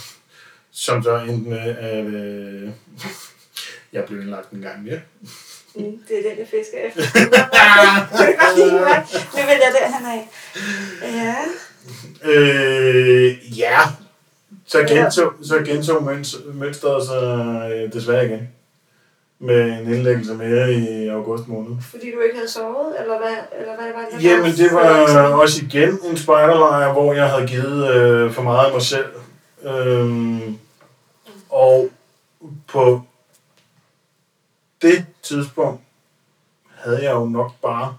Som 0.71 1.03
så 1.03 1.17
endte 1.17 1.49
med, 1.49 1.77
at 1.77 2.05
øh... 2.05 2.69
jeg 3.93 4.05
blev 4.05 4.21
indlagt 4.21 4.51
en 4.51 4.61
gang 4.61 4.83
mere. 4.83 5.01
Mm, 5.75 6.03
det 6.07 6.17
er 6.25 6.29
den, 6.29 6.39
jeg 6.39 6.47
fisker 6.47 6.77
efter. 6.87 7.01
Nu 9.37 9.41
vil 9.47 9.59
jeg 9.63 9.73
derhen 9.79 10.05
af. 10.05 10.29
Ja. 11.01 11.35
Øh, 12.29 13.59
ja. 13.59 13.79
Så 14.67 14.83
gentog, 14.83 15.33
så 15.43 15.59
gentog 15.59 16.03
møns- 16.03 16.53
mønstret 16.53 17.05
sig 17.07 17.23
øh, 17.71 17.93
desværre 17.93 18.25
igen. 18.25 18.49
Med 19.43 19.71
en 19.79 19.93
indlæggelse 19.93 20.33
mere 20.33 20.73
i 20.73 21.07
august 21.07 21.47
måned. 21.47 21.71
Fordi 21.81 22.11
du 22.11 22.19
ikke 22.19 22.35
havde 22.35 22.49
sovet, 22.51 22.95
eller 23.01 23.17
hvad, 23.17 23.35
eller 23.59 23.75
hvad 23.75 23.85
det 23.87 23.95
var? 23.95 24.05
der 24.11 24.29
Jamen, 24.29 24.51
det 24.51 24.73
var 24.73 25.07
sådan- 25.07 25.31
også 25.33 25.61
igen 25.65 25.99
en 26.03 26.17
spejderlejr, 26.17 26.93
hvor 26.93 27.13
jeg 27.13 27.29
havde 27.29 27.47
givet 27.47 27.95
øh, 27.95 28.31
for 28.33 28.41
meget 28.41 28.65
af 28.65 28.73
mig 28.73 28.81
selv. 28.81 29.05
Øhm, 29.63 30.57
og 31.49 31.89
på 32.67 33.01
det 34.81 35.05
tidspunkt 35.23 35.81
havde 36.75 37.03
jeg 37.03 37.11
jo 37.11 37.25
nok 37.25 37.51
bare 37.61 37.95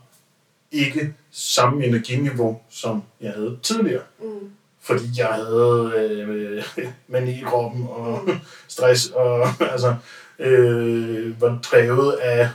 ikke 0.73 1.15
samme 1.31 1.85
energiniveau, 1.85 2.61
som 2.71 3.03
jeg 3.21 3.33
havde 3.33 3.59
tidligere. 3.63 4.03
Mm. 4.23 4.51
fordi 4.81 5.05
jeg 5.19 5.27
havde 5.27 5.93
øh, 5.97 6.65
mani 7.09 7.31
i 7.41 7.43
kroppen 7.47 7.87
og 7.91 8.21
stress 8.69 9.11
og 9.11 9.47
altså 9.61 9.95
øh, 10.43 11.41
var 11.41 11.59
drevet 11.63 12.13
af 12.13 12.49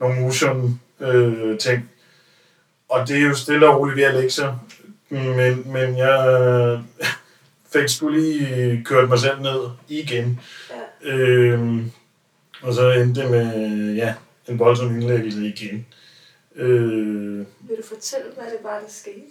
nogle 0.00 0.20
motion 0.20 0.80
øh, 1.00 1.58
ting. 1.58 1.90
Og 2.88 3.08
det 3.08 3.16
er 3.16 3.20
jo 3.28 3.34
stille 3.34 3.68
og 3.68 3.80
roligt 3.80 3.96
ved 3.96 4.04
at 4.04 4.14
lægge 4.14 4.30
sig. 4.30 4.58
Men, 5.08 5.72
men 5.72 5.98
jeg 5.98 6.82
fik 7.72 7.88
sgu 7.88 8.08
lige 8.08 8.82
kørt 8.84 9.08
mig 9.08 9.18
selv 9.18 9.40
ned 9.40 9.60
igen. 9.88 10.40
Ja. 10.70 11.10
Øh, 11.10 11.86
og 12.62 12.74
så 12.74 12.90
endte 12.90 13.22
det 13.22 13.30
med 13.30 13.94
ja, 13.94 14.14
en 14.48 14.58
voldsom 14.58 15.00
indlæggelse 15.00 15.46
igen. 15.46 15.86
Øh, 16.54 17.38
Vil 17.38 17.76
du 17.76 17.82
fortælle, 17.88 18.26
hvad 18.34 18.44
det 18.44 18.58
var, 18.62 18.80
der 18.80 18.88
skete? 18.88 19.26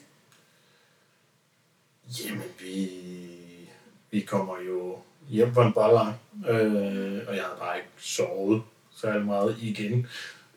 Jamen, 2.20 2.44
vi, 2.60 2.90
vi 4.12 4.20
kommer 4.20 4.54
jo 4.68 4.98
hjem 5.30 5.54
fra 5.54 5.68
en 5.68 5.74
barlang, 5.74 6.16
øh, 6.50 7.22
og 7.28 7.36
jeg 7.36 7.44
havde 7.44 7.58
bare 7.60 7.78
ikke 7.78 7.90
sovet 7.98 8.62
særlig 8.96 9.26
meget 9.26 9.56
igen. 9.62 10.08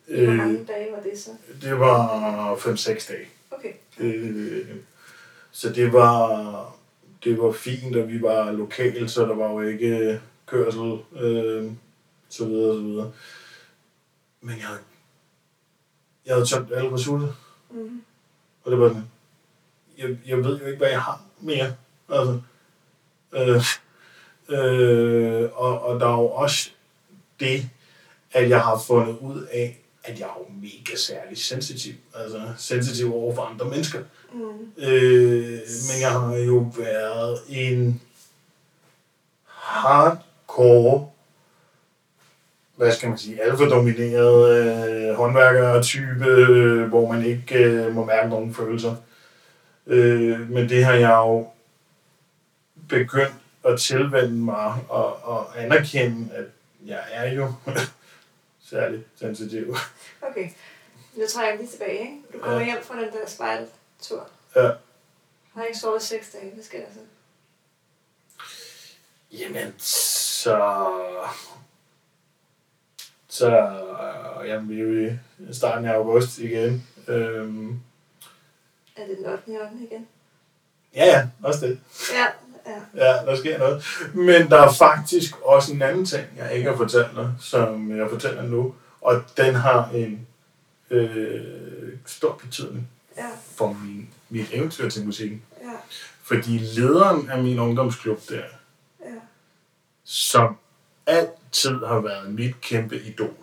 Hvor 0.06 0.16
Øh, 0.16 0.28
mange 0.36 0.64
dage 0.64 0.92
var 0.92 1.00
det 1.02 1.18
så? 1.18 1.30
det 1.62 1.78
var 1.80 2.54
5-6 2.54 3.08
dage. 3.12 3.26
Okay. 3.50 3.72
Øh, 4.00 4.66
så 5.50 5.72
det 5.72 5.92
var, 5.92 6.76
det 7.24 7.38
var 7.38 7.52
fint, 7.52 7.96
og 7.96 8.08
vi 8.08 8.22
var 8.22 8.52
lokale, 8.52 9.08
så 9.08 9.22
der 9.26 9.34
var 9.34 9.50
jo 9.50 9.60
ikke 9.60 10.20
kørsel, 10.46 10.98
øh, 11.16 11.72
så 12.28 12.44
videre, 12.44 12.74
så 12.74 12.80
videre. 12.82 13.12
Men 14.40 14.56
jeg, 14.58 14.66
havde- 14.66 14.80
jeg 16.26 16.34
havde 16.34 16.46
tømt 16.46 16.72
alle 16.72 16.92
ressourcer. 16.94 17.32
Mm. 17.70 18.02
Og 18.64 18.70
det 18.70 18.80
var 18.80 18.88
sådan, 18.88 19.08
jeg, 19.98 20.18
jeg 20.26 20.38
ved 20.44 20.60
jo 20.60 20.66
ikke, 20.66 20.78
hvad 20.78 20.88
jeg 20.90 21.02
har 21.02 21.22
mere. 21.40 21.74
Altså, 22.08 22.40
øh, 23.32 23.62
øh, 24.50 25.48
og, 25.54 25.82
og 25.82 26.00
der 26.00 26.06
er 26.06 26.12
jo 26.12 26.28
også 26.28 26.70
det, 27.40 27.68
at 28.32 28.50
jeg 28.50 28.60
har 28.60 28.82
fundet 28.86 29.16
ud 29.20 29.42
af, 29.52 29.80
at 30.04 30.20
jeg 30.20 30.26
er 30.26 30.38
jo 30.38 30.54
mega 30.60 30.96
særlig 30.96 31.38
sensitiv. 31.38 31.94
Altså 32.14 32.42
sensitiv 32.58 33.14
over 33.14 33.34
for 33.34 33.42
andre 33.42 33.64
mennesker. 33.64 33.98
Mm. 34.32 34.84
Øh, 34.84 35.60
men 35.88 36.00
jeg 36.00 36.10
har 36.10 36.36
jo 36.36 36.72
været 36.78 37.38
en 37.48 38.00
hardcore, 39.46 41.08
hvad 42.76 42.92
skal 42.92 43.08
man 43.08 43.18
sige, 43.18 43.42
alfa-domineret 43.42 44.56
øh, 44.56 45.14
håndværker-type, 45.14 46.24
øh, 46.26 46.88
hvor 46.88 47.12
man 47.12 47.24
ikke 47.24 47.58
øh, 47.64 47.94
må 47.94 48.04
mærke 48.04 48.28
nogen 48.28 48.54
følelser. 48.54 48.94
Øh, 49.86 50.50
men 50.50 50.68
det 50.68 50.84
har 50.84 50.94
jeg 50.94 51.10
jo 51.10 51.48
begyndt 52.88 53.34
at 53.64 53.80
tilvende 53.80 54.36
mig 54.36 54.74
og, 54.88 55.16
og 55.22 55.62
anerkende, 55.62 56.34
at 56.34 56.44
jeg 56.86 57.04
er 57.10 57.32
jo 57.32 57.52
særlig 58.70 59.04
sensitiv. 59.16 59.76
Okay. 60.22 60.50
Nu 61.14 61.22
trækker 61.28 61.50
jeg 61.50 61.58
lige 61.58 61.70
tilbage, 61.70 61.98
ikke? 62.00 62.16
Du 62.32 62.38
kommer 62.38 62.58
Ja. 62.60 62.64
hjem 62.64 62.82
fra 62.82 62.94
den 63.00 63.12
der 63.12 63.26
spejltur. 63.26 64.28
Ja. 64.56 64.70
Har 65.54 65.64
ikke 65.64 65.78
sovet 65.78 66.02
seks 66.02 66.30
dage. 66.30 66.50
Hvad 66.54 66.64
sker 66.64 66.78
der 66.78 66.86
så? 66.94 67.00
Jamen, 69.32 69.74
så... 69.78 70.76
Så 73.28 73.48
øh, 74.42 74.48
jamen, 74.48 74.68
vi 74.68 74.80
er 74.80 74.84
jo 74.84 75.10
i 75.50 75.54
starten 75.54 75.84
af 75.84 75.92
august 75.94 76.38
igen. 76.38 76.86
Øhm, 77.08 77.80
Er 78.96 79.06
det 79.06 79.16
den 79.18 79.26
8. 79.26 79.42
8. 79.48 79.76
igen? 79.80 80.08
ja, 80.94 81.04
ja, 81.06 81.28
også 81.42 81.66
det. 81.66 81.80
Ja, 82.12 82.26
ja. 82.66 83.06
Ja, 83.06 83.12
der 83.26 83.36
sker 83.36 83.58
noget. 83.58 83.84
Men 84.14 84.50
der 84.50 84.56
er 84.62 84.72
faktisk 84.72 85.34
også 85.42 85.72
en 85.72 85.82
anden 85.82 86.06
ting, 86.06 86.24
jeg 86.36 86.54
ikke 86.56 86.70
har 86.70 86.76
fortalt 86.76 87.16
dig, 87.16 87.32
som 87.40 87.96
jeg 87.98 88.10
fortæller 88.10 88.42
nu. 88.42 88.74
Og 89.00 89.22
den 89.36 89.54
har 89.54 89.88
en 89.94 90.26
øh, 90.90 91.92
stor 92.06 92.32
betydning 92.44 92.88
Ja, 93.16 93.26
for 93.56 93.72
min, 93.72 94.08
mit 94.28 94.48
eventyr 94.52 94.88
til 94.88 95.06
musikken. 95.06 95.42
ja, 95.62 95.70
Fordi 96.22 96.58
lederen 96.58 97.30
af 97.30 97.42
min 97.42 97.58
ungdomsklub 97.58 98.20
der, 98.28 98.42
ja. 99.00 99.06
som 100.04 100.56
altid 101.06 101.84
har 101.86 102.00
været 102.00 102.30
mit 102.34 102.60
kæmpe 102.60 103.00
idol. 103.00 103.34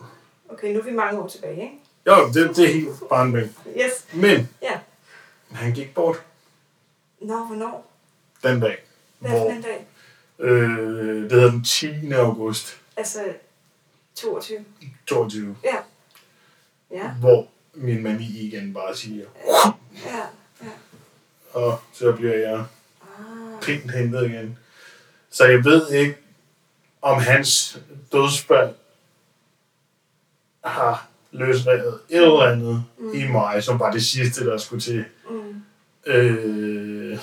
Okay, 0.48 0.72
nu 0.72 0.80
er 0.80 0.84
vi 0.84 0.90
mange 0.92 1.20
år 1.20 1.28
tilbage, 1.28 1.62
ikke? 1.62 1.74
Jo, 2.06 2.26
det, 2.34 2.56
det 2.56 2.64
er 2.68 2.72
helt 2.72 2.88
barnben. 3.10 3.56
Yes. 3.76 4.06
Men 4.14 4.48
Ja. 4.62 4.78
han 5.52 5.72
gik 5.72 5.94
bort 5.94 6.22
Nå, 7.20 7.44
hvornår? 7.44 7.90
den 8.42 8.60
dag. 8.60 8.78
Hvad 9.18 9.30
for 9.30 9.38
Hvor, 9.38 9.50
en 9.50 9.62
dag? 9.62 9.86
øh, 10.38 11.22
det 11.22 11.32
hedder 11.32 11.50
den 11.50 11.64
10. 11.64 12.12
august 12.12 12.80
Altså, 12.96 13.24
22. 14.14 14.64
22. 15.06 15.56
Ja. 15.64 15.76
Ja, 16.90 17.10
Hvor 17.10 17.48
min 17.74 18.02
mani 18.02 18.24
igen 18.38 18.74
bare 18.74 18.96
siger, 18.96 19.24
ja, 20.06 20.16
ja. 20.62 20.70
og 21.52 21.80
så 21.92 22.12
bliver 22.12 22.34
jeg 22.34 22.64
Ah, 23.18 23.62
pænt 23.62 23.90
hentet 23.90 24.26
igen. 24.30 24.58
Så 25.30 25.44
jeg 25.44 25.64
ved 25.64 25.90
ikke, 25.90 26.16
om 27.02 27.20
hans 27.20 27.78
dødsfald 28.12 28.74
har 30.64 31.08
løsredet 31.32 32.00
et 32.08 32.16
eller 32.16 32.42
andet 32.52 32.84
mm. 32.98 33.14
i 33.14 33.26
mig, 33.26 33.64
som 33.64 33.78
var 33.80 33.90
det 33.90 34.04
sidste, 34.04 34.46
der 34.46 34.58
skulle 34.58 34.80
til. 34.80 35.04
mm, 35.30 35.62
Øh, 36.06 37.18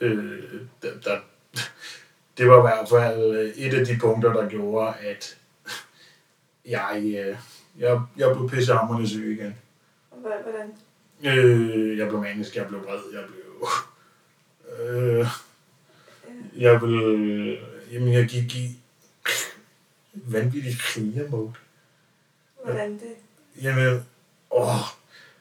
øh, 0.00 0.42
der, 0.82 1.00
der, 1.04 1.18
det 2.38 2.48
var 2.48 2.58
i 2.58 2.60
hvert 2.60 2.88
fald 2.88 3.52
et 3.56 3.74
af 3.74 3.86
de 3.86 3.98
punkter, 4.00 4.32
der 4.32 4.48
gjorde, 4.48 4.94
at 4.96 5.38
jeg, 6.76 7.02
øh, 7.04 7.36
jeg, 7.78 8.00
jeg 8.16 8.36
blev 8.36 8.48
pissehammerende 8.48 9.08
syg 9.08 9.38
igen. 9.38 9.56
Hvordan? 10.10 10.72
Øh, 11.24 11.98
jeg 11.98 12.08
blev 12.08 12.20
manisk, 12.20 12.56
jeg 12.56 12.66
blev 12.66 12.80
vred, 12.84 13.00
jeg 13.12 13.24
blev... 13.26 13.68
Øh, 14.80 15.26
jeg 16.56 16.80
blev... 16.80 17.56
Jamen, 17.92 18.12
jeg 18.12 18.26
gik 18.26 18.54
i 18.54 18.80
vanvittig 20.12 20.78
krigermode. 20.78 21.52
Hvordan 22.64 22.92
det? 22.92 23.14
Jamen, 23.62 24.06
åh, 24.50 24.74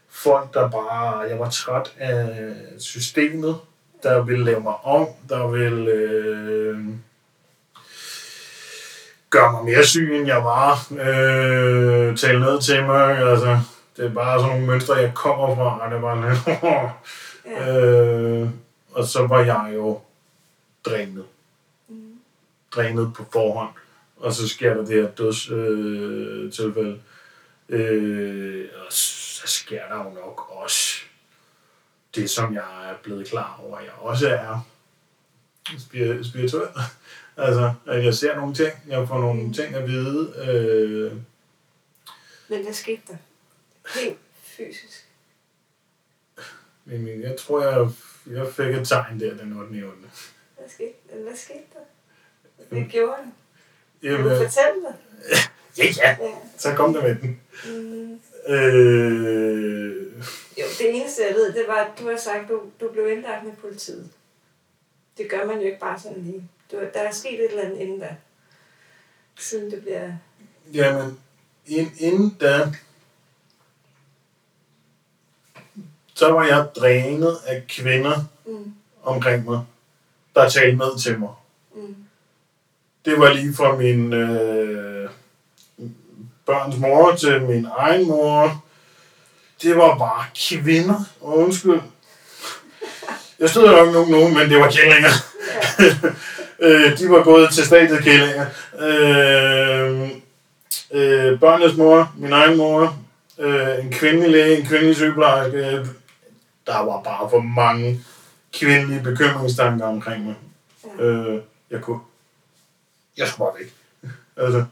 folk 0.07 0.53
der 0.53 0.69
bare... 0.69 1.19
Jeg 1.19 1.39
var 1.39 1.49
træt 1.49 1.93
af 1.97 2.55
systemet, 2.77 3.55
der 4.03 4.21
ville 4.21 4.45
lave 4.45 4.59
mig 4.59 4.75
om, 4.83 5.07
der 5.29 5.47
ville 5.47 5.91
øh, 5.91 6.77
gøre 9.29 9.51
mig 9.51 9.65
mere 9.65 9.85
syg, 9.85 10.15
end 10.15 10.27
jeg 10.27 10.43
var. 10.43 10.87
Øh, 10.91 12.17
tale 12.17 12.39
ned 12.39 12.61
til 12.61 12.85
mig, 12.85 13.17
altså... 13.17 13.59
Det 13.97 14.05
er 14.05 14.09
bare 14.13 14.39
sådan 14.39 14.51
nogle 14.51 14.67
mønstre, 14.67 14.95
jeg 14.95 15.11
kommer 15.15 15.55
fra, 15.55 15.79
og 15.79 15.91
det 15.91 16.01
var 16.01 16.29
lidt... 16.29 16.59
Ja. 17.45 17.77
Øh, 17.77 18.49
og 18.91 19.05
så 19.05 19.27
var 19.27 19.43
jeg 19.43 19.71
jo 19.75 20.01
drænet. 20.85 21.25
Mm. 21.87 22.19
Drænet 22.71 23.13
på 23.13 23.25
forhånd. 23.31 23.69
Og 24.17 24.33
så 24.33 24.49
sker 24.49 24.73
der 24.73 24.85
det 24.85 25.01
her 25.01 25.09
dødstilfælde. 25.09 26.45
Øh, 26.45 26.51
tilfælde. 26.51 26.99
øh, 27.69 28.65
og 28.85 28.93
så 28.93 29.47
sker 29.47 29.81
der 29.89 29.97
jo 29.97 30.09
nok 30.09 30.49
også 30.49 31.05
det, 32.16 32.30
som 32.30 32.53
jeg 32.53 32.89
er 32.91 32.95
blevet 33.03 33.28
klar 33.28 33.59
over, 33.63 33.80
jeg 33.80 33.91
også 33.97 34.30
er 34.30 34.66
spir- 35.68 36.30
spirituel. 36.30 36.68
altså, 37.38 37.74
at 37.88 38.05
jeg 38.05 38.13
ser 38.13 38.36
nogle 38.36 38.53
ting, 38.55 38.74
jeg 38.88 39.07
får 39.07 39.20
nogle 39.20 39.53
ting 39.53 39.76
at 39.76 39.88
vide. 39.88 40.34
Øh, 40.47 41.11
Men 42.49 42.63
hvad 42.63 42.74
skete 42.74 43.01
der? 43.07 43.18
Helt 43.99 44.18
fysisk. 44.43 45.07
men 46.86 47.22
jeg 47.22 47.36
tror, 47.39 47.61
jeg, 47.63 47.89
jeg 48.38 48.53
fik 48.53 48.66
et 48.76 48.88
tegn 48.88 49.20
der 49.20 49.38
den 49.38 49.53
8. 49.59 49.70
8. 49.70 49.82
Hvad 50.57 50.70
skete, 50.70 51.24
hvad 51.24 51.36
skete 51.36 51.59
der? 51.74 51.80
Hvad 52.70 52.84
gjorde 52.89 53.22
det? 53.22 53.32
Kan 54.01 54.11
Jamen, 54.11 54.26
du 54.26 54.36
fortælle 54.36 54.82
det? 54.88 54.95
ja, 55.78 55.84
ja, 55.97 56.18
Ja. 56.26 56.32
så 56.57 56.74
kom 56.76 56.93
der 56.93 57.01
med 57.01 57.16
den. 57.16 57.41
Mm. 57.66 58.22
Øh, 58.47 59.95
Jo, 60.57 60.63
det 60.79 60.95
eneste 60.95 61.21
jeg 61.27 61.35
ved, 61.35 61.53
det 61.53 61.63
var, 61.67 61.73
at 61.75 61.99
du 61.99 62.09
har 62.09 62.17
sagt, 62.17 62.49
du, 62.49 62.61
du 62.79 62.89
blev 62.91 63.11
indlagt 63.11 63.43
med 63.45 63.53
politiet. 63.53 64.09
Det 65.17 65.29
gør 65.29 65.45
man 65.45 65.55
jo 65.59 65.65
ikke 65.65 65.79
bare 65.79 65.99
sådan 65.99 66.21
lige. 66.23 66.49
Du, 66.71 66.77
der 66.93 66.99
er 66.99 67.11
sket 67.11 67.33
et 67.39 67.49
eller 67.49 67.63
andet 67.63 67.77
inden 67.79 67.99
da. 67.99 68.15
Siden 69.39 69.71
det 69.71 69.81
bliver... 69.81 70.11
jamen, 70.73 71.19
ind, 71.67 71.91
inden 71.99 72.37
da, 72.41 72.71
så 76.13 76.31
var 76.31 76.45
jeg 76.45 76.67
drænet 76.75 77.37
af 77.47 77.63
kvinder 77.69 78.21
Mm, 78.47 78.73
omkring 79.03 79.45
mig, 79.45 79.65
der 80.35 80.49
talte 80.49 80.77
ned 80.77 80.99
til 80.99 81.19
mig. 81.19 81.33
mm, 81.75 81.95
Det 83.05 83.19
var 83.19 83.33
lige 83.33 83.53
fra 83.53 83.75
min 83.77 84.13
øh, 84.13 85.09
børns 86.45 86.77
mor 86.77 87.15
til 87.15 87.41
min 87.41 87.67
egen 87.77 88.07
mor. 88.07 88.63
Det 89.61 89.77
var 89.77 89.97
bare 89.97 90.25
kvinder. 90.49 91.03
Og 91.21 91.37
undskyld. 91.37 91.81
Jeg 93.39 93.49
stod 93.49 93.71
nok 93.71 93.93
nogen, 93.93 94.11
nogen, 94.11 94.33
men 94.33 94.49
det 94.49 94.59
var 94.59 94.71
kællinger. 94.71 95.09
ja, 95.79 95.85
øh, 96.67 96.97
de 96.99 97.09
var 97.09 97.23
gået 97.23 97.49
til 97.53 97.65
statet 97.65 98.03
kællinger. 98.03 98.45
Øh, 98.79 100.09
øh, 100.91 101.39
børnenes 101.39 101.77
mor, 101.77 102.13
min 102.17 102.33
egen 102.33 102.57
mor, 102.57 102.97
øh, 103.39 103.85
en 103.85 103.91
kvindelig 103.91 104.29
læge, 104.29 104.57
en 104.57 104.65
kvindelig 104.65 104.95
sygeplejerske. 104.95 105.89
Der 106.67 106.79
var 106.79 107.01
bare 107.01 107.29
for 107.29 107.39
mange 107.39 108.01
kvindelige 108.53 109.03
bekymringstanker 109.03 109.85
omkring 109.85 110.25
mig. 110.25 110.35
ja. 110.99 111.03
Øh, 111.03 111.41
jeg 111.71 111.81
kunne... 111.81 111.99
Jeg 113.17 113.27
skulle 113.27 113.45
bare 113.45 113.59
væk. 113.59 113.73
altså, 114.37 114.65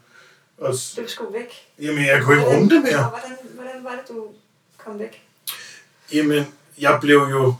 og, 0.57 0.75
s- 0.75 0.95
Du 0.95 1.07
skulle 1.07 1.33
væk. 1.33 1.53
jamen, 1.79 2.05
jeg 2.05 2.21
kunne 2.23 2.35
ikke 2.37 2.49
rumme 2.49 2.69
det 2.69 2.81
mere. 2.81 3.09
Hvordan, 3.09 3.37
hvordan 3.55 3.83
var 3.83 3.91
det, 3.91 4.07
du 4.09 4.27
kom 4.77 4.99
væk? 4.99 5.23
Jamen, 6.13 6.43
jeg 6.79 6.97
blev 7.01 7.17
jo... 7.17 7.55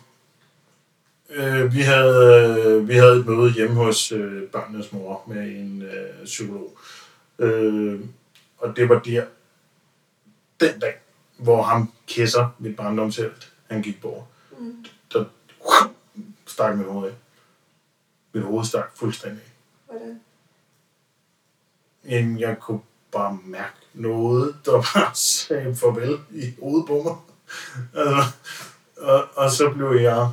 Øh, 1.30 1.74
vi, 1.74 1.82
havde, 1.82 2.64
øh, 2.68 2.88
vi 2.88 2.94
havde 2.94 3.16
et 3.20 3.26
møde 3.26 3.52
hjemme 3.54 3.76
hos 3.76 4.12
øh, 4.12 4.44
børnenes 4.50 4.92
mor 4.92 5.24
med 5.28 5.42
en 5.42 5.82
øh, 5.82 6.26
psykolog. 6.26 6.78
Øh, 7.40 8.00
og 8.58 8.76
det 8.76 8.90
var 8.90 9.00
der, 9.00 9.26
den 10.60 10.80
dag, 10.80 10.96
hvor 11.38 11.64
ham 11.64 11.94
kisser, 12.08 12.56
mit 12.60 12.76
barndomshelt, 12.76 13.52
han 13.70 13.82
gik 13.82 14.02
bort. 14.02 14.24
Mm. 14.60 14.86
Der 15.14 15.26
stak 16.48 16.78
mit 16.78 16.88
hoved 16.88 17.08
af. 17.10 17.16
Mit 18.34 18.44
hoved 18.44 18.66
stak 18.66 18.92
fuldstændig. 18.98 19.44
Hvordan? 19.86 20.22
Jamen, 22.10 22.40
jeg 22.40 22.58
kunne 22.60 22.80
bare 23.12 23.38
mærke 23.46 23.76
noget, 23.94 24.56
der 24.66 24.72
bare 24.72 25.16
sagde 25.48 25.76
farvel 25.76 26.20
i 26.32 26.54
hovedet 26.62 26.88
på 26.88 27.02
mig. 27.04 27.16
Altså, 27.96 28.32
og, 28.98 29.26
og 29.36 29.52
så 29.52 29.70
blev 29.70 29.92
jeg 30.02 30.32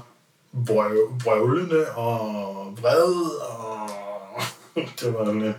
vrøv, 0.52 1.12
vrøvlende 1.24 1.90
og 1.90 2.78
vred, 2.80 3.14
og 3.40 3.90
det 5.00 5.14
var 5.14 5.32
lidt, 5.32 5.56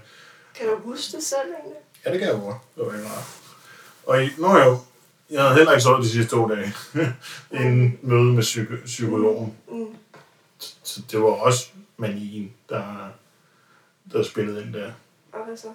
Kan 0.55 0.67
du 0.67 0.75
huske 0.83 1.17
det 1.17 1.23
selv 1.23 1.39
egentlig? 1.59 1.77
ja, 2.05 2.11
det 2.11 2.19
kan 2.19 2.29
jeg 2.29 2.39
godt. 2.39 2.57
Det 2.75 2.85
var 2.85 2.93
ikke 2.93 3.07
rart. 3.09 3.37
Og 4.07 4.23
i, 4.23 4.29
nå 4.37 4.57
jo, 4.57 4.77
jeg 5.29 5.41
havde 5.41 5.55
heller 5.55 5.71
ikke 5.71 5.83
sovet 5.83 6.03
de 6.03 6.09
sidste 6.09 6.31
to 6.35 6.47
dage, 6.49 6.73
inden 7.61 7.99
møde 8.01 8.23
med 8.33 8.43
psyk- 8.43 8.85
psykologen. 8.85 9.53
Mm. 9.71 9.95
Så 10.83 11.01
det 11.11 11.21
var 11.21 11.27
også 11.27 11.69
manien, 11.97 12.53
der, 12.69 13.07
der 14.13 14.23
spillede 14.23 14.63
ind 14.65 14.73
der. 14.73 14.91
Og 15.33 15.45
hvad 15.45 15.57
så? 15.57 15.67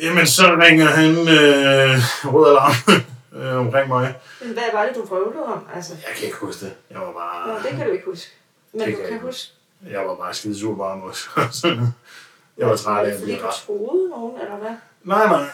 Jamen, 0.00 0.26
så 0.26 0.56
ringer 0.62 0.86
han 0.86 1.10
øh, 1.10 1.98
rød 2.34 2.50
alarm 2.50 3.02
øh, 3.42 3.56
omkring 3.66 3.88
mig. 3.88 4.14
Men 4.44 4.52
hvad 4.52 4.62
var 4.72 4.86
det, 4.86 4.96
du 4.96 5.04
vrøvlede 5.04 5.44
om? 5.44 5.60
Altså, 5.74 5.92
Jeg 6.08 6.16
kan 6.16 6.24
ikke 6.26 6.36
huske 6.36 6.64
det. 6.66 6.74
Jeg 6.90 6.98
var 7.00 7.12
bare, 7.12 7.48
Nå, 7.48 7.54
det 7.68 7.70
kan 7.78 7.86
du 7.86 7.92
ikke 7.92 8.04
huske. 8.06 8.30
Men 8.72 8.80
Det 8.80 8.88
du 8.96 9.00
kan 9.00 9.08
kan 9.10 9.20
huske... 9.20 9.52
jeg 9.90 10.00
var 10.06 10.14
bare 10.14 10.34
skide 10.34 10.58
sur 10.60 10.74
bare 10.76 11.02
også. 11.02 11.28
jeg 12.58 12.66
var 12.68 12.76
træt 12.76 13.06
af 13.06 13.10
at 13.10 13.14
Fordi 13.18 13.24
blive 13.24 13.42
du 13.42 13.46
ret. 13.46 13.54
troede 13.54 14.10
nogen, 14.10 14.40
eller 14.40 14.56
hvad? 14.56 14.70
Nej, 15.04 15.26
nej. 15.26 15.48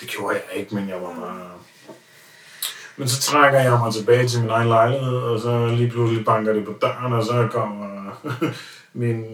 Det 0.00 0.08
gjorde 0.08 0.34
jeg 0.50 0.60
ikke, 0.60 0.74
men 0.74 0.88
jeg 0.88 0.96
var 1.02 1.14
bare... 1.20 1.50
Men 2.96 3.08
så 3.08 3.20
trækker 3.22 3.60
jeg 3.60 3.70
mig 3.78 3.94
tilbage 3.94 4.28
til 4.28 4.40
min 4.40 4.50
egen 4.50 4.68
lejlighed, 4.68 5.16
og 5.18 5.40
så 5.40 5.66
lige 5.66 5.90
pludselig 5.90 6.24
banker 6.24 6.52
det 6.52 6.64
på 6.64 6.74
døren, 6.80 7.12
og 7.12 7.24
så 7.24 7.48
kommer 7.52 8.10
min, 8.92 9.24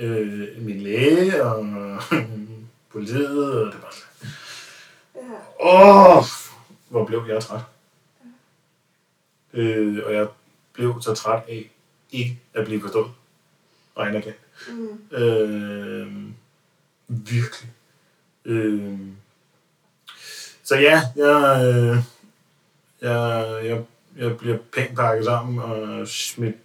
øh, 0.00 0.48
min 0.58 0.80
læge 0.80 1.44
og 1.44 1.66
politiet, 2.92 3.54
og 3.54 3.72
det 3.72 3.82
var 3.82 3.94
Åh, 5.60 6.16
oh, 6.16 6.24
hvor 6.88 7.04
blev 7.04 7.24
jeg 7.28 7.42
træt. 7.42 7.60
Øh, 9.52 10.02
og 10.06 10.14
jeg 10.14 10.28
blev 10.72 11.02
så 11.02 11.14
træt 11.14 11.42
af 11.48 11.70
ikke 12.10 12.40
at 12.54 12.64
blive 12.64 12.80
forstået 12.80 13.10
og 13.94 14.08
anerkendt. 14.08 14.38
Mm. 14.68 15.16
Øh, 15.16 16.12
virkelig. 17.08 17.70
Øh, 18.44 18.98
så 20.62 20.76
ja, 20.76 21.02
jeg, 21.16 21.64
øh, 21.66 21.96
jeg, 23.00 23.64
jeg, 23.64 23.84
jeg 24.16 24.38
bliver 24.38 24.58
pænt 24.72 24.96
pakket 24.96 25.24
sammen 25.24 25.58
og 25.58 26.08
smidt 26.08 26.56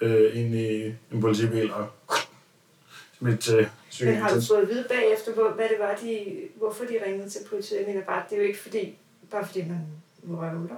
øh, 0.00 0.36
ind 0.36 0.54
i 0.54 0.94
en 1.12 1.20
politibil 1.20 1.72
og 1.72 1.88
smidt 3.20 3.40
til 3.40 3.68
Men 4.00 4.14
har 4.14 4.34
du 4.34 4.40
fået 4.48 4.62
at 4.62 4.68
vide 4.68 4.86
bagefter, 4.88 5.32
hvor, 5.32 5.50
hvad 5.50 5.68
det 5.68 5.76
var, 5.78 5.98
de, 6.02 6.26
hvorfor 6.56 6.84
de 6.84 6.98
ringede 7.06 7.30
til 7.30 7.40
politiet? 7.50 7.78
Jeg 7.78 7.86
mener 7.86 8.02
bare, 8.06 8.22
det 8.30 8.36
er 8.36 8.42
jo 8.42 8.46
ikke 8.46 8.60
fordi, 8.60 8.96
bare 9.30 9.46
fordi 9.46 9.64
man 9.68 9.86
røvler, 10.28 10.76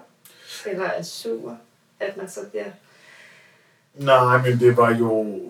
eller 0.67 0.85
er 0.85 1.03
sur, 1.03 1.59
at 2.01 2.17
man 2.17 2.31
så 2.31 2.41
bliver 2.51 2.65
Nej, 3.95 4.43
men 4.43 4.61
det 4.61 4.77
var 4.77 4.97
jo... 4.97 5.41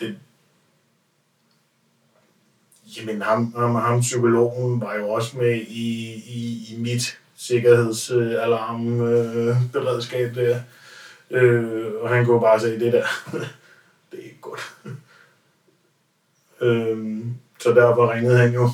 Det, 0.00 0.18
jamen, 2.96 3.22
ham, 3.22 3.54
ham, 3.56 3.74
ham 3.74 4.00
psykologen 4.00 4.80
var 4.80 4.94
jo 4.94 5.08
også 5.08 5.36
med 5.36 5.54
i, 5.54 6.14
i, 6.14 6.66
i 6.70 6.76
mit 6.78 7.18
sikkerhedsalarmberedskab 7.36 10.34
der. 10.34 10.60
Øh, 11.30 11.92
og 12.00 12.08
han 12.08 12.24
kunne 12.24 12.40
bare 12.40 12.60
sige, 12.60 12.80
det 12.80 12.92
der, 12.92 13.02
er 13.02 13.06
godt. 14.50 14.76
øh, 16.60 17.24
så 17.58 17.70
derfor 17.70 18.12
ringede 18.12 18.38
han 18.38 18.54
jo. 18.54 18.70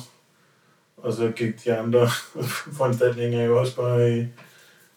Og 0.97 1.13
så 1.13 1.31
gik 1.35 1.63
de 1.63 1.75
andre 1.75 2.09
foranstaltninger 2.77 3.43
jo 3.43 3.59
også 3.59 3.75
bare 3.75 4.17
i, 4.17 4.27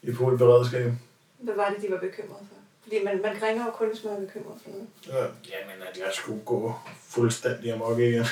i 0.01 0.13
fuld 0.13 0.37
beredskab. 0.37 0.91
Hvad 1.39 1.55
var 1.55 1.69
det, 1.69 1.81
de 1.81 1.91
var 1.91 1.99
bekymrede 1.99 2.39
for? 2.39 2.55
Fordi 2.83 3.03
man, 3.03 3.21
man 3.21 3.43
ringer 3.43 3.65
jo 3.65 3.71
kun, 3.71 3.87
hvis 3.87 4.03
man 4.03 4.13
er 4.13 4.19
bekymret 4.19 4.61
for 4.63 4.69
noget. 4.69 4.87
Ja, 5.07 5.23
jamen, 5.23 5.87
at 5.91 5.97
jeg 5.97 6.11
skulle 6.13 6.41
gå 6.45 6.75
fuldstændig 7.01 7.73
amok 7.73 7.99
igen. 7.99 8.25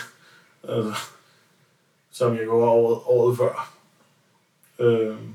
Altså, 0.63 0.93
som 2.11 2.35
jeg 2.35 2.43
gjorde 2.43 2.67
året, 2.69 3.01
året 3.05 3.37
før. 3.37 3.73
Øhm, 4.79 5.33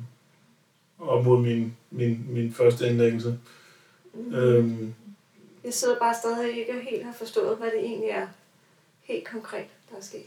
op 0.98 1.24
mod 1.24 1.40
min, 1.40 1.76
min, 1.90 2.26
min 2.28 2.52
første 2.52 2.86
indlæggelse. 2.88 3.38
Mm. 4.14 4.34
Øhm, 4.34 4.94
Jeg 5.64 5.74
sidder 5.74 5.98
bare 5.98 6.14
stadig 6.14 6.58
ikke 6.58 6.72
og 6.72 6.80
helt 6.80 7.04
har 7.04 7.12
forstået, 7.12 7.58
hvad 7.58 7.70
det 7.70 7.80
egentlig 7.80 8.10
er 8.10 8.28
helt 9.00 9.28
konkret, 9.28 9.66
der 9.90 9.96
er 9.96 10.00
sket. 10.00 10.26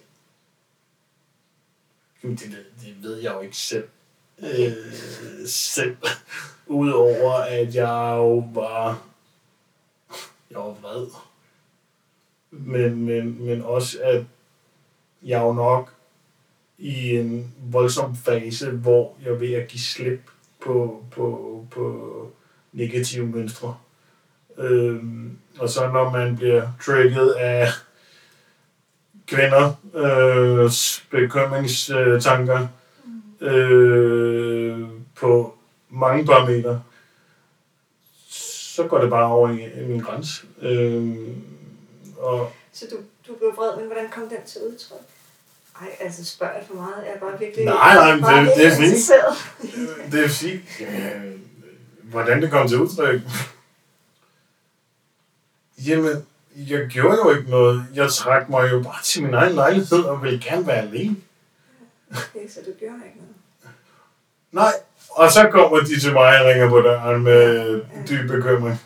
jamen, 2.24 2.36
det, 2.38 2.52
ved- 2.52 2.66
det 2.86 3.04
ved 3.04 3.18
jeg 3.20 3.34
jo 3.34 3.40
ikke 3.42 3.58
selv. 3.58 3.88
Øh, 4.40 4.72
selv. 5.48 5.98
Udover 6.68 7.34
at 7.34 7.76
jeg 7.76 8.16
jo 8.18 8.44
var... 8.54 9.08
Jeg 10.52 10.60
var 10.60 10.72
vred. 10.82 11.08
Men, 12.52 12.96
men, 13.06 13.46
men 13.46 13.62
også 13.62 14.00
at 14.04 14.26
jeg 15.24 15.42
jo 15.42 15.54
nok 15.54 15.94
i 16.78 17.10
en 17.16 17.54
voldsom 17.72 18.16
fase, 18.16 18.72
hvor 18.72 19.16
jeg 19.24 19.30
er 19.32 19.36
ved 19.38 19.54
at 19.54 19.68
give 19.68 19.82
slip 19.82 20.22
på, 20.62 21.06
på, 21.12 21.66
på 21.72 22.32
negative 22.72 23.26
mønstre. 23.28 23.78
Øhm, 24.58 25.38
og 25.60 25.70
så 25.70 25.88
når 25.88 26.10
man 26.10 26.36
bliver 26.36 26.68
trigget 26.86 27.32
af 27.32 27.68
kvinder, 29.28 29.74
øh, 29.96 30.72
bekymringstanker 31.12 32.68
øh, 33.42 34.80
på 35.16 35.56
mange 35.90 36.26
parametre, 36.26 36.82
så 38.30 38.84
går 38.88 39.02
det 39.02 39.10
bare 39.10 39.26
over 39.32 39.50
i, 39.50 39.82
i 39.82 39.86
min 39.88 40.00
grænse. 40.00 40.42
Øh, 40.62 41.18
og 42.18 42.52
Så 42.74 42.86
du, 42.92 42.96
du 43.28 43.38
blev 43.38 43.52
vred, 43.58 43.78
men 43.78 43.86
hvordan 43.86 44.10
kom 44.12 44.24
den 44.30 44.38
til 44.48 44.62
udtryk? 44.62 44.98
Ej, 45.82 45.88
altså 46.00 46.26
spørg 46.26 46.50
jeg 46.56 46.64
for 46.68 46.76
meget. 46.76 46.96
Jeg 47.06 47.14
er 47.16 47.20
bare 47.20 47.40
virkelig 47.40 47.66
Nej, 47.66 47.94
nej, 47.96 48.12
men 48.12 48.22
meget 48.22 48.48
det- 48.48 48.56
det 48.58 48.66
er 48.68 48.76
fint. 48.76 50.12
Det 50.12 50.24
er 50.26 50.30
fint. 50.30 50.62
Øh, 50.82 51.32
Hvordan 52.04 52.42
det 52.42 52.52
kom 52.52 52.68
til 52.68 52.80
udtryk? 52.80 53.22
Jamen, 55.78 56.26
jeg 56.56 56.88
gjorde 56.88 57.18
jo 57.18 57.36
ikke 57.38 57.50
noget. 57.52 57.86
Jeg 57.94 58.10
trak 58.12 58.50
mig 58.50 58.72
jo 58.72 58.84
bare 58.84 59.04
til 59.04 59.24
min 59.24 59.34
egen 59.34 59.54
lejlighed 59.56 60.04
og 60.04 60.24
ville 60.24 60.40
gerne 60.44 60.68
være 60.68 60.78
alene. 60.78 61.16
Okay, 62.12 62.50
så 62.50 62.60
du 62.66 62.72
gjorde 62.80 62.96
ikke 63.06 63.18
noget. 63.18 63.36
Nej, 64.52 64.74
og 65.10 65.32
så 65.32 65.50
kommer 65.52 65.80
de 65.80 66.00
til 66.00 66.14
mig 66.14 66.40
og 66.42 66.46
ringer 66.46 66.70
på 66.70 66.82
døren 66.82 67.24
med 67.24 67.82
dyb 68.10 68.28
bekymring. 68.30 68.82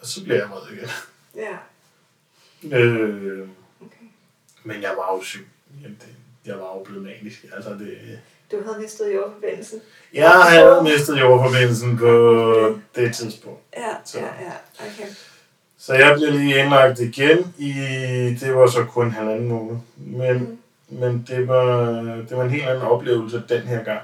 Og 0.00 0.06
så 0.06 0.22
bliver 0.24 0.36
jeg 0.38 0.48
vred 0.50 0.72
igen. 0.76 0.88
Ja, 1.36 1.56
Øh, 2.78 3.48
okay. 3.80 4.06
men 4.64 4.82
jeg 4.82 4.94
var 4.96 5.16
jo 5.16 5.22
syg. 5.22 5.48
Jamen, 5.82 5.98
det, 6.00 6.08
jeg 6.46 6.54
var 6.58 6.66
jo 6.76 6.82
blevet 6.84 7.02
manisk. 7.02 7.44
Altså, 7.56 7.70
det, 7.70 8.18
Du 8.52 8.62
havde 8.64 8.78
mistet 8.80 9.14
jordforbindelsen. 9.14 9.80
jeg 10.14 10.30
havde 10.30 10.82
mistet 10.82 11.20
jordforbindelsen 11.20 11.96
på 11.98 12.78
det 12.94 13.14
tidspunkt. 13.14 13.60
Ja, 13.76 13.88
Så. 14.04 14.18
ja, 14.18 14.24
ja. 14.26 14.52
Okay. 14.78 15.08
Så 15.84 15.94
jeg 15.94 16.14
blev 16.16 16.32
lige 16.32 16.58
indlagt 16.58 16.98
igen 17.00 17.54
i, 17.58 17.72
det 18.40 18.54
var 18.54 18.66
så 18.70 18.84
kun 18.84 19.10
halvanden 19.10 19.48
måned. 19.48 19.76
Men, 19.96 20.38
Mm. 20.88 20.98
men 20.98 21.24
det, 21.28 21.48
var, 21.48 21.90
det 22.02 22.36
var 22.36 22.44
en 22.44 22.50
helt 22.50 22.64
anden 22.68 22.82
oplevelse 22.82 23.42
den 23.48 23.62
her 23.62 23.84
gang. 23.84 24.02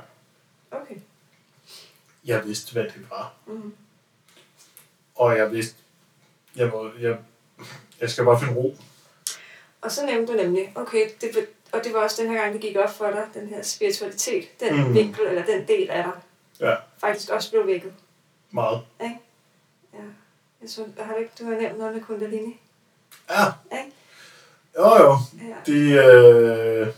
Okay. 0.71 0.95
Jeg 2.25 2.45
vidste, 2.47 2.73
hvad 2.73 2.85
det 2.85 3.07
var. 3.11 3.33
Mm. 3.47 3.73
Og 5.15 5.37
jeg 5.39 5.53
vidste, 5.53 5.75
jeg, 6.57 6.73
var, 6.73 6.93
jeg, 7.01 7.17
jeg 8.01 8.11
skal 8.11 8.25
bare 8.25 8.41
finde 8.41 8.55
ro. 8.55 8.77
Og 9.81 9.93
så 9.93 10.07
nævnte 10.07 10.33
du 10.33 10.37
nemlig, 10.39 10.73
okay, 10.75 11.09
det, 11.21 11.31
og 11.73 11.81
det 11.85 11.95
var 11.95 12.01
også 12.01 12.23
den 12.23 12.31
her 12.31 12.39
gang, 12.41 12.53
det 12.53 12.61
gik 12.61 12.77
op 12.77 12.91
for 12.97 13.07
dig, 13.11 13.25
den 13.35 13.49
her 13.49 13.63
spiritualitet, 13.63 14.61
den 14.61 14.77
mm. 14.89 14.95
vinkel, 14.95 15.27
eller 15.27 15.45
den 15.45 15.69
del 15.69 15.91
af 15.91 16.05
dig, 16.05 16.13
Ja, 16.69 16.75
faktisk 17.01 17.31
også 17.31 17.51
blev 17.51 17.67
vækket. 17.67 17.93
meget. 18.51 18.81
Ja. 19.01 19.13
Jeg 20.63 20.71
så, 20.71 20.87
har 20.99 21.13
du 21.15 21.19
ikke, 21.19 21.33
du 21.39 21.45
har 21.45 21.55
nævnt 21.61 21.79
noget 21.79 21.95
med 21.95 22.03
kundalini? 22.03 22.61
Ja, 23.31 23.45
Ikke? 23.79 23.93
jo 24.77 24.97
jo. 25.03 25.17
Ja. 25.49 25.57
De, 25.67 25.91
øh, 25.91 26.95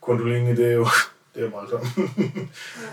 kundalini, 0.00 0.56
det 0.56 0.66
er 0.66 0.72
jo, 0.72 0.86
det 1.34 1.44
er 1.44 1.50
voldsomt. 1.50 1.86
ja. 1.96 2.90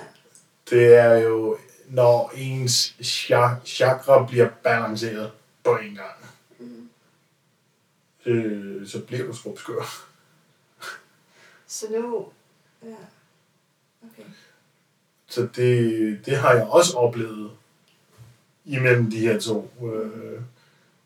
Det 0.69 0.95
er 0.95 1.13
jo, 1.13 1.57
når 1.87 2.31
ens 2.35 2.95
cha- 3.01 3.65
chakra 3.65 4.25
bliver 4.25 4.49
balanceret 4.63 5.31
på 5.63 5.77
en 5.77 5.95
gang, 5.95 6.11
Mm. 6.59 6.89
øh, 8.25 8.87
så 8.87 9.01
bliver 9.01 9.25
du 9.25 9.33
skrubskør. 9.35 10.05
Så 11.67 11.85
nu, 11.91 12.27
ja, 12.83 12.95
okay. 14.03 14.23
Så 15.27 15.47
det, 15.55 16.25
det 16.25 16.37
har 16.37 16.51
jeg 16.53 16.67
også 16.67 16.97
oplevet 16.97 17.51
imellem 18.67 19.11
de 19.11 19.19
her 19.19 19.39
to 19.39 19.71
øh, 19.83 20.41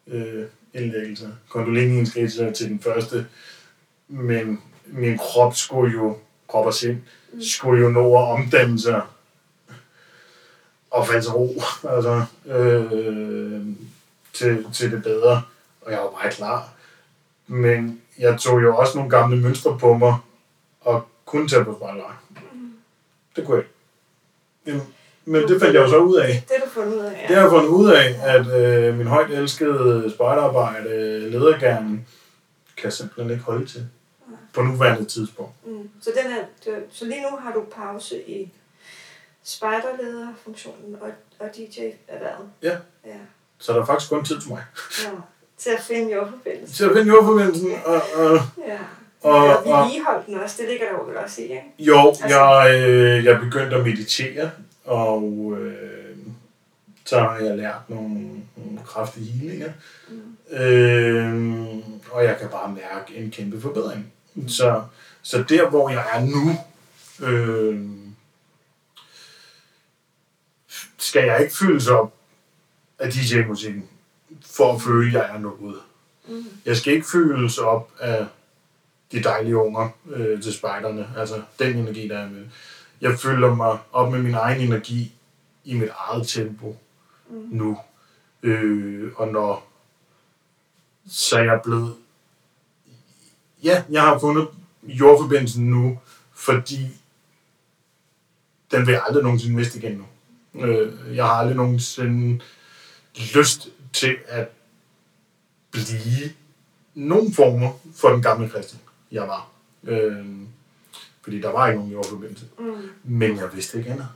øh, 0.07 0.45
indlæggelser. 0.73 1.29
Kondolinien 1.49 2.05
skete 2.05 2.31
så 2.31 2.51
til 2.55 2.69
den 2.69 2.79
første, 2.79 3.25
men 4.07 4.61
min 4.85 5.17
krop 5.17 5.55
skulle 5.55 5.93
jo, 5.93 6.17
krop 6.47 6.65
og 6.65 6.73
sind, 6.73 6.97
Mm. 7.33 7.41
skulle 7.41 7.81
jo 7.83 7.89
nå 7.89 8.17
at 8.17 8.27
omdanne 8.27 8.79
sig 8.79 9.01
og 10.91 11.07
falde 11.07 11.21
til 11.21 11.31
ro 11.31 11.61
altså, 11.89 12.25
øh, 12.45 13.65
til, 14.33 14.65
til 14.73 14.91
det 14.91 15.03
bedre. 15.03 15.41
Og 15.81 15.91
jeg 15.91 15.99
var 15.99 16.09
bare 16.09 16.31
klar. 16.31 16.69
Men 17.47 18.01
jeg 18.19 18.39
tog 18.39 18.61
jo 18.61 18.77
også 18.77 18.97
nogle 18.97 19.09
gamle 19.09 19.37
mønstre 19.41 19.77
på 19.79 19.97
mig 19.97 20.15
og 20.81 21.07
kunne 21.25 21.47
tage 21.47 21.65
på 21.65 21.75
spejlvej. 21.75 22.11
Det 23.35 23.45
kunne 23.45 23.63
jeg 24.65 24.81
Men 25.31 25.47
det 25.47 25.61
fandt 25.61 25.73
jeg 25.75 25.81
jo 25.81 25.89
så 25.89 25.97
ud 25.97 26.15
af. 26.17 26.43
Det 26.49 26.57
har 26.57 26.65
du 26.65 26.71
fundet 26.71 26.93
ud 26.93 26.99
af, 26.99 27.11
ja. 27.11 27.27
Det 27.27 27.35
har 27.35 27.41
jeg 27.41 27.49
fundet 27.51 27.67
ud 27.69 27.89
af, 27.91 28.15
at 28.23 28.47
øh, 28.87 28.97
min 28.97 29.07
højt 29.07 29.31
elskede 29.31 30.11
spejderarbejde, 30.15 31.19
ledergærning, 31.29 32.07
kan 32.77 32.91
simpelthen 32.91 33.31
ikke 33.31 33.43
holde 33.43 33.65
til 33.65 33.87
på 34.53 34.61
nuværende 34.61 35.05
tidspunkt. 35.05 35.51
Mm. 35.65 35.89
Så, 36.01 36.09
den 36.23 36.31
er, 36.31 36.75
så 36.91 37.05
lige 37.05 37.21
nu 37.21 37.37
har 37.37 37.51
du 37.53 37.63
pause 37.75 38.29
i 38.29 38.51
spejderlederfunktionen 39.43 40.95
og, 41.01 41.09
og 41.39 41.47
DJ-erhvervet. 41.55 42.49
Ja. 42.63 42.77
Ja. 43.05 43.17
Så 43.59 43.73
der 43.73 43.81
er 43.81 43.85
faktisk 43.85 44.09
kun 44.11 44.25
tid 44.25 44.41
til 44.41 44.49
mig. 44.49 44.63
ja. 45.03 45.09
Til 45.57 45.69
at 45.69 45.83
finde 45.83 46.13
jordforbindelse. 46.13 46.75
Til 46.75 46.85
at 46.85 46.91
finde 46.95 47.07
jordforbindelsen, 47.07 47.71
og, 47.85 47.93
og 48.15 48.39
Ja. 48.67 48.77
Og- 49.23 49.33
Og, 49.33 49.47
og- 49.47 49.55
og 49.65 50.23
den 50.27 50.35
også, 50.39 50.55
det 50.59 50.69
ligger 50.69 50.85
der 50.85 50.93
jo 51.15 51.21
også 51.23 51.41
i, 51.41 51.43
ikke? 51.43 51.63
jo, 51.79 52.07
Altså- 52.07 52.27
jeg, 52.27 52.81
øh, 52.87 53.25
jeg 53.25 53.39
begyndte 53.39 53.75
at 53.75 53.83
meditere, 53.85 54.51
og 54.91 55.53
øh, 55.57 56.17
så 57.05 57.19
har 57.19 57.37
jeg 57.37 57.57
lært 57.57 57.89
nogle, 57.89 58.09
nogle 58.57 58.79
kraftige 58.85 59.31
healinger. 59.31 59.71
Mm. 60.09 60.55
Øh, 60.55 61.77
og 62.11 62.23
jeg 62.23 62.37
kan 62.39 62.49
bare 62.49 62.71
mærke 62.71 63.15
en 63.15 63.31
kæmpe 63.31 63.61
forbedring. 63.61 64.13
Så, 64.47 64.83
så 65.21 65.43
der, 65.49 65.69
hvor 65.69 65.89
jeg 65.89 66.05
er 66.13 66.25
nu, 66.25 66.57
øh, 67.27 67.81
skal 70.97 71.25
jeg 71.25 71.41
ikke 71.41 71.55
fyldes 71.55 71.87
op 71.87 72.13
af 72.99 73.11
DJ-musikken, 73.11 73.89
for 74.45 74.73
at 74.73 74.81
føle, 74.81 75.07
at 75.07 75.13
jeg 75.13 75.35
er 75.35 75.39
noget. 75.39 75.79
Mm. 76.27 76.45
Jeg 76.65 76.77
skal 76.77 76.93
ikke 76.93 77.07
fyldes 77.11 77.57
op 77.57 77.91
af 77.99 78.25
de 79.11 79.23
dejlige 79.23 79.57
unger 79.57 79.89
øh, 80.11 80.41
til 80.41 80.53
spejderne. 80.53 81.09
Altså, 81.17 81.41
den 81.59 81.77
energi, 81.77 82.07
der 82.07 82.19
er 82.19 82.29
med. 82.29 82.45
Jeg 83.01 83.19
føler 83.19 83.55
mig 83.55 83.77
op 83.91 84.11
med 84.11 84.21
min 84.23 84.33
egen 84.33 84.61
energi 84.61 85.15
i 85.63 85.73
mit 85.77 85.89
eget 85.95 86.27
tempo 86.27 86.77
Mm. 87.29 87.47
nu. 87.51 87.77
Øh, 88.43 89.11
og 89.15 89.27
når 89.27 89.67
så 91.07 91.37
er 91.37 91.43
jeg 91.43 91.59
blevet... 91.63 91.95
Ja, 93.63 93.83
jeg 93.89 94.01
har 94.01 94.19
fundet 94.19 94.47
jordforbindelsen 94.83 95.65
nu, 95.69 95.99
fordi 96.33 96.87
den 98.71 98.85
vil 98.87 98.91
jeg 98.93 99.03
aldrig 99.07 99.23
nogensinde 99.23 99.55
miste 99.55 99.79
igen 99.79 99.97
nu. 99.97 100.05
Øh, 100.65 101.15
jeg 101.15 101.25
har 101.25 101.31
aldrig 101.33 101.55
nogensinde 101.57 102.43
lyst 103.35 103.69
til 103.93 104.17
at 104.27 104.47
blive 105.71 106.33
nogen 106.93 107.33
former 107.33 107.71
for 107.95 108.09
den 108.09 108.21
gamle 108.21 108.49
kristen, 108.49 108.79
jeg 109.11 109.27
var. 109.27 109.49
Øh, 109.83 110.25
fordi 111.23 111.41
der 111.41 111.49
var 111.49 111.67
ikke 111.67 111.79
nogen 111.79 111.93
jordforbindelse. 111.93 112.45
Mm. 112.59 112.89
Men 113.03 113.37
jeg 113.37 113.55
vidste 113.55 113.77
ikke 113.77 113.91
andet. 113.91 114.07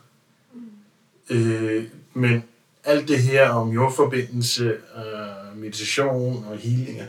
Øh, 1.30 1.86
men 2.14 2.44
alt 2.84 3.08
det 3.08 3.22
her 3.22 3.50
om 3.50 3.70
jordforbindelse, 3.70 4.78
øh, 4.96 5.58
meditation 5.58 6.46
og 6.46 6.58
healinger, 6.58 7.06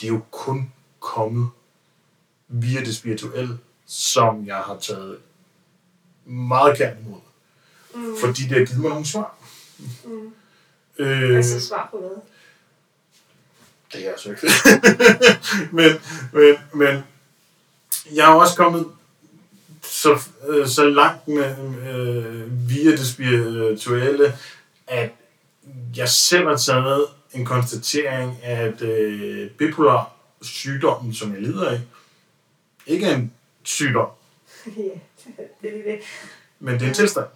det 0.00 0.06
er 0.06 0.12
jo 0.12 0.20
kun 0.30 0.72
kommet 1.00 1.48
via 2.48 2.80
det 2.80 2.96
spirituelle, 2.96 3.58
som 3.86 4.46
jeg 4.46 4.56
har 4.56 4.78
taget 4.78 5.18
meget 6.24 6.76
kærligt 6.78 7.06
imod. 7.06 7.20
Mm. 7.94 8.16
Fordi 8.20 8.42
det 8.42 8.58
har 8.58 8.64
givet 8.64 8.80
mig 8.80 8.90
nogle 8.90 9.06
svar. 9.06 9.36
Mm. 10.04 10.32
Øh, 10.98 11.36
Altså 11.36 11.60
svar 11.60 11.88
på 11.90 11.98
hvad? 11.98 12.10
Det 13.92 14.06
er 14.06 14.10
jeg 14.10 14.14
så 14.18 14.30
ikke. 14.30 14.48
men, 15.76 15.90
men, 16.32 16.56
men 16.74 17.02
jeg 18.14 18.30
er 18.30 18.34
også 18.34 18.56
kommet 18.56 18.86
så, 20.04 20.18
øh, 20.48 20.68
så 20.68 20.84
langt 20.84 21.28
med, 21.28 21.56
øh, 21.90 22.68
via 22.68 22.90
det 22.90 23.06
spirituelle, 23.06 24.34
at 24.86 25.10
jeg 25.96 26.08
selv 26.08 26.48
har 26.48 26.56
taget 26.56 27.06
en 27.34 27.44
konstatering 27.44 28.38
at 28.42 28.82
øh, 28.82 29.50
bipolar 29.50 30.12
sygdommen, 30.42 31.14
som 31.14 31.32
jeg 31.32 31.42
lider 31.42 31.70
af, 31.70 31.80
ikke 32.86 33.06
er 33.06 33.16
en 33.16 33.32
sygdom, 33.62 34.08
ja, 34.66 34.72
det 35.62 35.68
er 35.68 35.72
lige 35.72 35.84
det. 35.84 35.98
men 36.60 36.74
det 36.74 36.82
er 36.82 36.88
en 36.88 36.94
tilstand, 36.94 37.26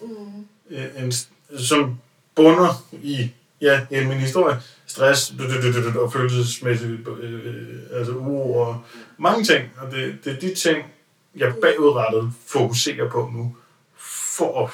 Mm. 0.00 0.46
øh, 0.70 0.84
en, 0.96 1.12
som 1.58 1.98
bunder 2.34 2.84
i, 3.02 3.30
ja, 3.60 3.86
i 3.90 4.04
min 4.04 4.18
historie, 4.18 4.56
stress 4.86 5.34
og 5.98 6.12
følelsesmæssigt, 6.12 7.08
øh, 7.20 7.78
altså 7.92 8.12
uro 8.12 8.58
og 8.58 8.82
mange 9.18 9.44
ting. 9.44 9.64
Og 9.76 9.92
det, 9.92 10.18
det 10.24 10.36
er 10.36 10.40
de 10.40 10.54
ting, 10.54 10.84
jeg 11.34 11.54
bagudrettet 11.62 12.32
fokuserer 12.46 13.10
på 13.10 13.30
nu, 13.34 13.56
for, 14.36 14.64
at, 14.64 14.70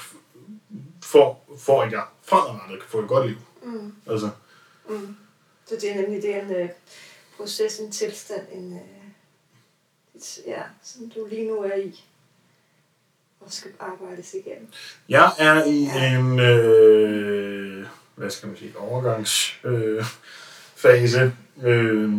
for, 1.02 1.40
for 1.58 1.82
at 1.82 1.92
jeg 1.92 2.04
fremadrettet 2.22 2.80
kan 2.80 2.88
få 2.88 3.00
et 3.00 3.08
godt 3.08 3.26
liv. 3.28 3.36
Mm. 3.62 3.94
Altså, 4.06 4.30
Mm. 4.88 5.16
Så 5.66 5.76
det 5.80 5.90
er 5.90 5.94
nemlig 5.94 6.22
det 6.22 6.36
er 6.36 6.42
en 6.42 6.50
øh, 6.50 6.68
proces, 7.36 7.78
en 7.78 7.92
tilstand, 7.92 8.46
en, 8.52 8.72
øh, 8.72 8.80
et, 10.14 10.38
ja, 10.46 10.62
som 10.82 11.10
du 11.10 11.26
lige 11.30 11.48
nu 11.48 11.62
er 11.62 11.74
i, 11.76 12.04
og 13.40 13.52
skal 13.52 13.70
arbejdes 13.80 14.34
igennem. 14.34 14.68
jeg 15.08 15.32
er 15.38 15.64
i 15.64 15.78
en, 16.14 16.40
øh, 16.40 17.86
hvad 18.14 18.30
skal 18.30 18.46
man 18.48 18.56
sige, 18.56 18.78
overgangsfase. 18.78 19.68
Øh, 19.68 20.04
fase. 20.74 21.32
øh, 21.62 22.10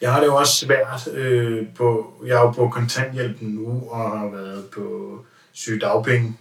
Jeg 0.00 0.12
har 0.12 0.20
det 0.20 0.26
jo 0.26 0.36
også 0.36 0.54
svært 0.54 1.08
øh, 1.12 1.74
på, 1.74 2.14
jeg 2.26 2.36
er 2.36 2.40
jo 2.40 2.50
på 2.50 2.68
kontanthjælpen 2.68 3.48
nu, 3.48 3.90
og 3.90 4.18
har 4.18 4.28
været 4.28 4.70
på 4.70 5.18
sygedagpenge 5.52 6.38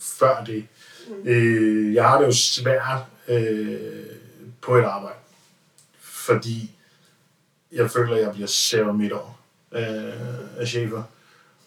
før 0.00 0.44
det. 0.44 0.66
Mm. 1.08 1.28
Øh, 1.28 1.94
jeg 1.94 2.08
har 2.08 2.18
det 2.20 2.26
jo 2.26 2.32
svært 2.32 3.00
øh, 3.28 4.06
på 4.60 4.76
et 4.76 4.84
arbejde, 4.84 5.18
fordi 6.00 6.70
jeg 7.72 7.90
føler, 7.90 8.16
at 8.16 8.22
jeg 8.22 8.32
bliver 8.32 8.46
sævet 8.46 8.94
midt 8.94 9.12
over 9.12 9.42
øh, 9.72 10.60
af 10.60 10.68
chefer, 10.68 11.02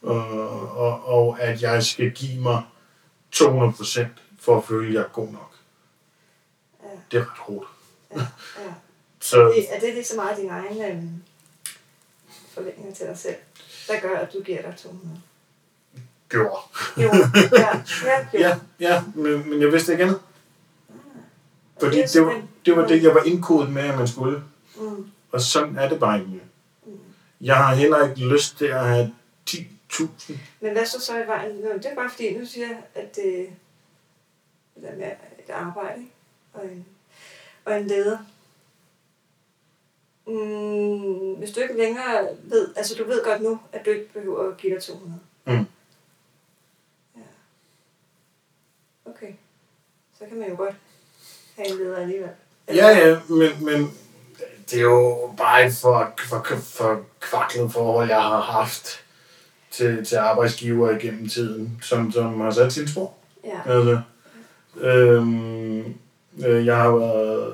og, 0.02 0.30
og, 0.78 1.06
og 1.06 1.42
at 1.42 1.62
jeg 1.62 1.84
skal 1.84 2.12
give 2.12 2.42
mig 2.42 2.64
200% 3.36 4.06
for 4.40 4.58
at 4.58 4.64
føle, 4.68 4.88
at 4.88 4.94
jeg 4.94 5.02
er 5.02 5.08
god 5.08 5.32
nok. 5.32 5.56
Ja, 6.84 6.88
Det 7.12 7.18
er 7.18 7.22
ret 7.32 7.38
hårdt. 7.38 7.68
ja, 8.16 8.22
ja. 8.66 8.74
Så 9.26 9.46
Det, 9.56 9.76
er 9.76 9.80
det 9.80 9.94
lige 9.94 10.06
så 10.06 10.16
meget 10.16 10.38
din 10.38 10.50
egen 10.50 10.82
øh, 10.82 11.04
forventninger 12.54 12.96
til 12.96 13.08
dig 13.08 13.18
selv, 13.18 13.36
der 13.88 14.00
gør, 14.00 14.18
at 14.18 14.34
du 14.34 14.42
giver 14.42 14.62
dig 14.62 14.74
200? 14.78 15.22
gjorde. 16.30 16.62
Jo, 16.98 17.10
ja, 17.58 17.82
ja. 18.34 18.40
Ja, 18.40 18.60
ja 18.80 19.04
men, 19.16 19.50
men 19.50 19.62
jeg 19.62 19.72
vidste 19.72 19.92
ikke 19.92 20.04
andet. 20.04 20.20
Fordi 21.80 21.98
Det 21.98 22.04
er 22.04 22.08
det 22.08 22.26
var, 22.26 22.42
det 22.66 22.76
var 22.76 22.88
det, 22.88 23.04
jeg 23.04 23.16
var 23.16 23.24
indkodet 23.24 23.72
med, 23.72 23.84
at 23.84 23.98
man 23.98 24.08
skulle. 24.08 24.44
Mm, 24.76 25.12
Og 25.32 25.42
sådan 25.42 25.78
er 25.78 25.90
det 25.90 26.00
bare 26.00 26.20
ikke 26.20 26.32
mm. 26.86 27.00
Jeg 27.42 27.56
har 27.58 27.76
heller 27.76 28.10
ikke 28.10 28.28
lyst 28.28 28.58
til 28.58 28.66
at 28.66 28.86
have 28.86 29.14
10.000. 29.50 30.06
Men 30.60 30.72
hvad 30.72 30.86
så 30.86 31.02
så 31.02 31.24
i 31.24 31.28
vejen? 31.28 31.64
Det 31.64 31.86
er 31.86 31.96
bare 31.96 32.10
fordi, 32.10 32.38
nu 32.38 32.46
siger 32.46 32.68
jeg, 32.68 32.78
at 32.96 33.16
det, 33.16 33.50
det 34.76 34.84
der 34.84 34.96
med 34.96 35.12
et 35.48 35.50
arbejde 35.54 36.00
ikke? 36.00 36.12
Og, 36.54 36.66
en, 36.66 36.86
og 37.66 37.80
en 37.80 37.88
leder. 37.88 38.18
Mm, 40.28 41.34
hvis 41.34 41.52
du 41.52 41.60
ikke 41.60 41.78
længere 41.78 42.28
ved, 42.44 42.68
altså 42.76 42.96
du 42.96 43.04
ved 43.04 43.24
godt 43.24 43.42
nu, 43.42 43.60
at 43.72 43.86
du 43.86 43.90
ikke 43.90 44.14
behøver 44.14 44.50
at 44.52 44.58
give 44.58 44.76
dig 44.76 44.84
200. 44.84 45.20
Mm. 45.46 45.52
Ja. 47.16 47.22
Okay. 49.06 49.34
Så 50.20 50.26
kan 50.30 50.38
man 50.38 50.50
jo 50.50 50.56
godt 50.56 50.76
have 51.56 51.68
en 51.68 51.78
leder 51.78 51.98
alligevel. 51.98 52.30
Ja, 52.68 52.88
ja, 52.88 53.20
men, 53.30 53.66
men 53.66 53.92
det 54.72 54.80
er 54.80 54.84
jo 54.84 55.34
bare 55.38 55.66
et 55.66 55.74
for, 55.74 56.14
for, 56.30 56.46
for 56.62 57.02
kvaklet 57.20 57.72
forhold, 57.72 58.10
jeg 58.10 58.22
har 58.22 58.42
haft 58.42 59.06
til, 59.72 60.06
til 60.06 60.16
arbejdsgiver 60.16 60.98
igennem 60.98 61.30
tiden, 61.30 61.80
som, 61.82 62.12
som 62.12 62.42
har 62.42 62.52
sat 62.52 62.74
sin 62.74 62.88
spor. 62.88 63.14
Ja. 63.44 63.60
Altså, 63.66 64.02
øhm, 64.78 65.80
øh, 65.80 65.86
jeg 66.40 66.76
har 66.78 66.92
været, 66.98 67.54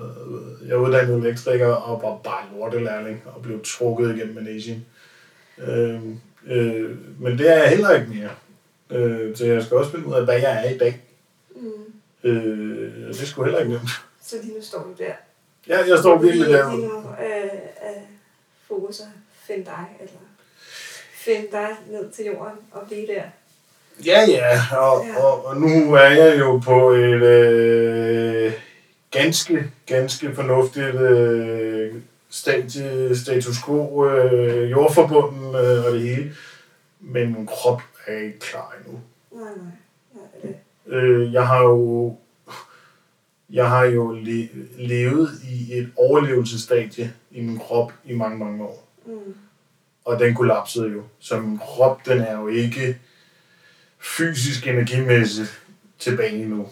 jeg 0.68 0.72
er 0.72 0.76
uddannet 0.76 1.18
elektriker 1.26 1.68
og 1.74 2.02
var 2.04 2.18
bare 2.32 2.44
lortelærling 2.58 3.24
og 3.36 3.42
blev 3.42 3.60
trukket 3.64 4.16
igennem 4.16 4.36
managing. 4.36 4.86
Øhm, 5.58 6.20
øh, 6.48 6.98
men 7.20 7.38
det 7.38 7.50
er 7.50 7.58
jeg 7.58 7.70
heller 7.70 7.92
ikke 7.96 8.08
mere. 8.14 8.30
Øh, 9.00 9.36
så 9.38 9.46
jeg 9.46 9.64
skal 9.64 9.78
også 9.78 9.92
finde 9.92 10.08
ud 10.08 10.14
af, 10.14 10.24
hvad 10.24 10.40
jeg 10.40 10.66
er 10.66 10.70
i 10.70 10.78
dag. 10.78 11.02
Mm. 11.56 11.70
Øh, 12.30 13.08
det 13.08 13.28
skulle 13.28 13.46
heller 13.46 13.60
ikke 13.60 13.72
nemt. 13.74 13.90
Så 14.22 14.36
lige 14.44 14.56
nu 14.58 14.62
står 14.64 14.80
du 14.84 15.04
der. 15.04 15.14
Ja, 15.68 15.78
jeg 15.88 15.98
står 16.00 16.18
virkelig 16.18 16.48
der. 16.48 16.76
lige 16.76 16.88
nu 16.88 16.98
øh, 16.98 17.50
er 17.82 17.94
fokus 18.68 19.00
at 19.00 19.06
finde 19.48 19.66
dig, 19.66 19.86
eller 20.00 20.14
finde 21.14 21.48
dig 21.52 21.68
ned 21.92 22.12
til 22.12 22.26
jorden 22.26 22.58
og 22.72 22.88
blive 22.88 23.08
der. 23.08 23.24
Ja, 24.06 24.26
ja, 24.28 24.78
og, 24.78 25.06
Ja. 25.06 25.24
og, 25.24 25.46
og 25.46 25.58
nu 25.62 25.94
er 25.94 26.10
jeg 26.10 26.40
jo 26.40 26.58
på 26.66 26.90
et 26.92 27.22
øh, 27.24 28.54
ganske, 29.12 29.72
ganske 29.86 30.36
fornuftigt 30.36 30.96
øh, 30.96 31.96
stadie, 32.30 33.16
status 33.16 33.64
quo, 33.66 34.10
øh, 34.10 34.72
jordforbunden 34.72 35.56
øh, 35.56 35.86
og 35.86 35.92
det 35.92 36.02
hele. 36.02 36.36
Men 37.00 37.34
min 37.34 37.46
krop 37.46 37.82
er 38.08 38.18
ikke 38.18 38.40
klar 38.40 38.76
endnu. 38.80 39.00
Nej, 39.32 39.44
nej. 39.56 39.72
nej 40.14 40.24
det. 40.88 40.96
Øh, 40.96 41.34
jeg 41.34 41.48
har 41.48 41.62
jo 41.64 42.16
jeg 43.50 43.70
har 43.70 43.84
jo 43.84 44.12
le- 44.12 44.50
levet 44.78 45.30
i 45.50 45.78
et 45.78 45.92
overlevelsesstadie 45.96 47.14
i 47.32 47.42
min 47.42 47.60
krop 47.60 47.94
i 48.06 48.16
mange, 48.16 48.38
mange 48.38 48.64
år. 48.64 48.88
Mm. 49.06 49.36
Og 50.06 50.20
den 50.20 50.36
kollapsede 50.36 50.90
jo. 50.92 51.04
Så 51.20 51.40
min 51.40 51.58
krop, 51.58 52.06
den 52.06 52.20
er 52.22 52.40
jo 52.40 52.48
ikke 52.48 52.98
fysisk 54.00 54.68
energimæssigt 54.68 55.62
tilbage 56.00 56.46
nu. 56.46 56.68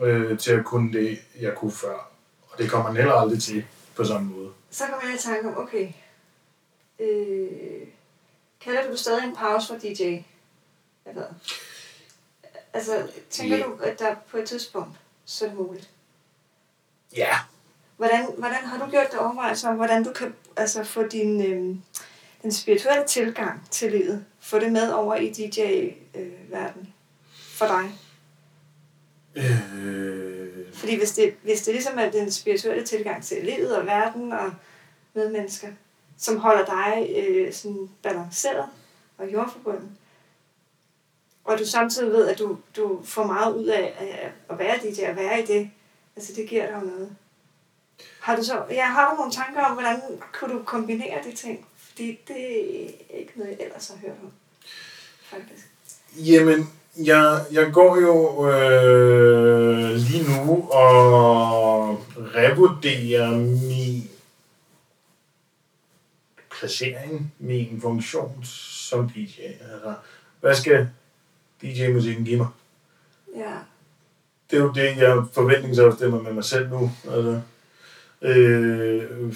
Øh, 0.00 0.38
til 0.38 0.52
at 0.52 0.64
kunne 0.64 0.92
det, 0.92 1.18
jeg 1.40 1.54
kunne 1.54 1.72
før. 1.72 2.10
Og 2.50 2.58
det 2.58 2.70
kommer 2.70 2.88
man 2.92 2.96
heller 2.96 3.14
aldrig 3.14 3.42
til 3.42 3.64
på 3.96 4.04
samme 4.04 4.30
måde. 4.30 4.52
Så 4.70 4.84
kommer 4.86 5.06
jeg 5.06 5.14
i 5.14 5.18
tanke 5.18 5.48
om, 5.48 5.58
okay, 5.58 5.92
øh, 6.98 7.86
kalder 8.60 8.90
du 8.90 8.96
stadig 8.96 9.24
en 9.24 9.36
pause 9.36 9.66
for 9.68 9.80
DJ? 9.80 10.18
Eller, 11.06 11.24
altså, 12.72 13.10
tænker 13.30 13.56
Ja. 13.56 13.62
du, 13.62 13.76
at 13.82 13.98
der 13.98 14.14
på 14.30 14.36
et 14.36 14.48
tidspunkt, 14.48 14.96
så 15.24 15.44
er 15.44 15.48
det 15.48 15.58
muligt? 15.58 15.90
Ja. 17.16 17.38
Hvordan, 17.96 18.26
hvordan 18.38 18.64
har 18.64 18.84
du 18.84 18.90
gjort 18.90 19.12
dig 19.12 19.20
overvejelser 19.20 19.68
om, 19.68 19.76
hvordan 19.76 20.04
du 20.04 20.12
kan 20.12 20.34
altså, 20.56 20.84
få 20.84 21.02
din, 21.06 21.40
øh, 21.46 21.76
den 22.42 22.52
spirituelle 22.52 23.06
tilgang 23.06 23.70
til 23.70 23.90
livet, 23.92 24.24
få 24.40 24.58
det 24.58 24.72
med 24.72 24.92
over 24.92 25.14
i 25.14 25.30
DJ-verden 25.32 26.92
for 27.32 27.66
dig? 27.66 27.92
Øh, 29.36 30.74
Fordi 30.74 30.98
hvis 30.98 31.12
det, 31.12 31.34
hvis 31.42 31.62
det 31.62 31.74
ligesom 31.74 31.98
er 31.98 32.10
den 32.10 32.30
spirituelle 32.32 32.86
tilgang 32.86 33.24
til 33.24 33.44
livet 33.44 33.76
og 33.76 33.86
verden 33.86 34.32
og 34.32 34.54
medmennesker, 35.14 35.68
som 36.18 36.36
holder 36.36 36.64
dig 36.64 37.10
øh, 37.16 37.52
sådan 37.52 37.90
balanceret 38.02 38.66
og 39.18 39.32
jordforbundet, 39.32 39.90
og 41.44 41.58
du 41.58 41.66
samtidig 41.66 42.12
ved, 42.12 42.28
at 42.28 42.38
du, 42.38 42.58
du 42.76 43.00
får 43.04 43.24
meget 43.26 43.54
ud 43.56 43.66
af 43.66 43.94
at 44.48 44.58
være 44.58 44.76
DJ 44.76 45.04
og 45.10 45.16
være 45.16 45.42
i 45.42 45.46
det, 45.46 45.70
altså 46.16 46.32
det 46.36 46.48
giver 46.48 46.66
dig 46.66 46.74
jo 46.74 46.86
noget. 46.86 47.16
Har 48.20 48.36
du 48.36 48.44
så, 48.44 48.64
ja, 48.70 48.84
har 48.84 49.10
du 49.10 49.16
nogle 49.16 49.32
tanker 49.32 49.60
om, 49.62 49.72
hvordan 49.72 50.00
kunne 50.32 50.54
du 50.54 50.62
kombinere 50.62 51.22
de 51.24 51.32
ting? 51.32 51.66
Fordi 51.76 52.20
det 52.28 52.54
er 53.14 53.18
ikke 53.18 53.32
noget, 53.36 53.50
jeg 53.50 53.66
ellers 53.66 53.88
har 53.88 53.96
hørt 53.96 54.16
om, 54.22 54.32
faktisk. 55.22 55.66
Jamen, 56.16 56.70
jeg, 56.98 57.44
jeg 57.52 57.72
går 57.72 58.00
jo 58.00 58.48
øh, 58.50 59.90
lige 59.94 60.24
nu 60.30 60.68
og 60.68 62.04
revurderer 62.34 63.30
min 63.68 64.10
placering, 66.60 67.34
min 67.38 67.78
funktion 67.82 68.44
som 68.44 69.10
DJ. 69.10 69.40
Altså, 69.42 69.94
hvad 70.40 70.54
skal 70.54 70.88
DJ-musikken 71.62 72.24
give 72.24 72.36
mig? 72.36 72.48
Ja, 73.36 73.54
Det 74.50 74.56
er 74.56 74.60
jo 74.62 74.72
det, 74.72 74.96
jeg 74.96 75.22
forventningsafstemmer 75.32 76.22
med 76.22 76.32
mig 76.32 76.44
selv 76.44 76.68
nu. 76.68 76.90
Altså, 77.10 77.40
øh, 78.22 79.32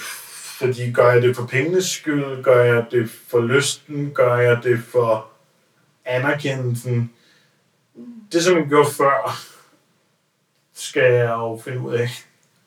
fordi 0.58 0.92
gør 0.92 1.12
jeg 1.12 1.22
det 1.22 1.36
for 1.36 1.46
pengenes 1.46 1.86
skyld, 1.86 2.42
gør 2.42 2.64
jeg 2.64 2.86
det 2.90 3.10
for 3.10 3.40
lysten, 3.40 4.10
gør 4.14 4.36
jeg 4.36 4.60
det 4.62 4.84
for 4.84 5.28
anerkendelsen. 6.04 7.10
Det, 8.32 8.44
som 8.44 8.56
jeg 8.56 8.66
gjorde 8.66 8.90
før, 8.90 9.40
skal 10.74 11.12
jeg 11.12 11.30
jo 11.30 11.60
finde 11.64 11.80
ud 11.80 11.94
af, 11.94 12.08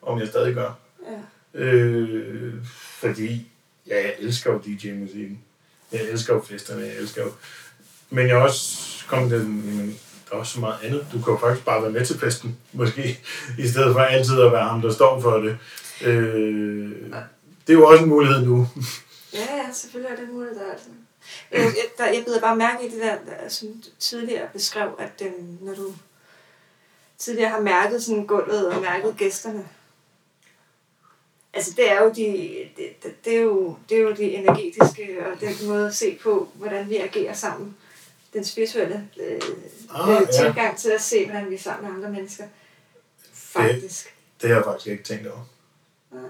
om 0.01 0.19
jeg 0.19 0.27
stadig 0.27 0.53
gør. 0.53 0.71
ja, 1.05 1.17
Øh, 1.59 2.53
fordi 2.73 3.47
ja, 3.87 3.95
jeg 3.95 4.15
elsker 4.19 4.53
jo 4.53 4.57
DJ-musikken. 4.59 5.39
Jeg 5.91 6.01
elsker 6.01 6.33
jo 6.33 6.41
festerne, 6.41 6.81
jeg 6.81 6.95
elsker 6.95 7.23
jo... 7.23 7.31
Men 8.09 8.27
jeg 8.27 8.37
er 8.37 8.41
også 8.41 8.87
kommet 9.07 9.29
til, 9.29 9.49
men 9.49 9.99
der 10.29 10.35
er 10.35 10.39
også 10.39 10.53
så 10.53 10.59
meget 10.59 10.77
andet. 10.83 11.07
Du 11.13 11.21
kan 11.21 11.33
jo 11.33 11.39
faktisk 11.39 11.65
bare 11.65 11.81
være 11.81 11.91
med 11.91 12.05
til 12.05 12.19
festen, 12.19 12.57
måske, 12.73 13.19
i 13.57 13.67
stedet 13.67 13.93
for 13.93 13.99
altid 13.99 14.41
at 14.41 14.51
være 14.51 14.63
ham, 14.69 14.81
der 14.81 14.93
står 14.93 15.21
for 15.21 15.37
det. 15.37 15.57
Øh, 16.01 16.91
det 17.67 17.73
er 17.73 17.77
jo 17.77 17.87
også 17.87 18.03
en 18.03 18.09
mulighed 18.09 18.45
nu. 18.45 18.67
ja, 19.33 19.39
ja 19.39 19.73
selvfølgelig 19.73 20.11
er 20.11 20.25
det 20.25 20.33
muligt, 20.33 20.55
der 20.55 20.61
er 20.61 20.71
altså. 20.71 20.87
Jeg, 21.51 21.59
jeg, 21.61 21.85
der, 21.97 22.05
jeg 22.05 22.23
bider 22.25 22.41
bare 22.41 22.55
mærke 22.55 22.87
i 22.87 22.89
det 22.91 23.01
der, 23.01 23.15
der 23.25 23.49
som 23.49 23.67
du 23.67 23.89
tidligere 23.99 24.47
beskrev, 24.53 24.95
at 24.99 25.21
øhm, 25.25 25.57
når 25.61 25.73
du 25.75 25.93
tidligere 27.17 27.49
har 27.49 27.61
mærket 27.61 28.03
sådan 28.03 28.27
gulvet 28.27 28.67
og 28.67 28.81
mærket 28.81 29.15
gæsterne, 29.17 29.67
altså 31.53 31.73
det 31.77 31.91
er 31.91 32.01
jo 32.03 32.09
de, 32.09 32.57
det, 32.77 33.03
det, 33.03 33.25
det, 33.25 33.35
er 33.37 33.41
jo, 33.41 33.75
det 33.89 33.97
er 33.97 34.01
jo 34.01 34.11
de 34.11 34.23
energetiske 34.23 35.17
og 35.25 35.41
den 35.41 35.67
måde 35.67 35.87
at 35.87 35.95
se 35.95 36.19
på, 36.23 36.49
hvordan 36.53 36.89
vi 36.89 36.97
agerer 36.97 37.33
sammen. 37.33 37.77
Den 38.33 38.45
spirituelle 38.45 39.09
øh, 39.21 39.41
Ah, 39.93 40.09
ja. 40.09 40.21
øh, 40.21 40.27
tilgang 40.33 40.77
til 40.77 40.89
at 40.89 41.01
se, 41.01 41.25
hvordan 41.25 41.49
vi 41.49 41.55
er 41.55 41.59
sammen 41.59 41.87
med 41.89 41.95
andre 41.97 42.19
mennesker. 42.19 42.43
Faktisk. 43.33 44.13
Det 44.41 44.49
har 44.49 44.55
jeg 44.55 44.65
faktisk 44.65 44.87
ikke 44.87 45.03
tænkt 45.03 45.27
over. 45.27 45.49
Nej. 46.11 46.21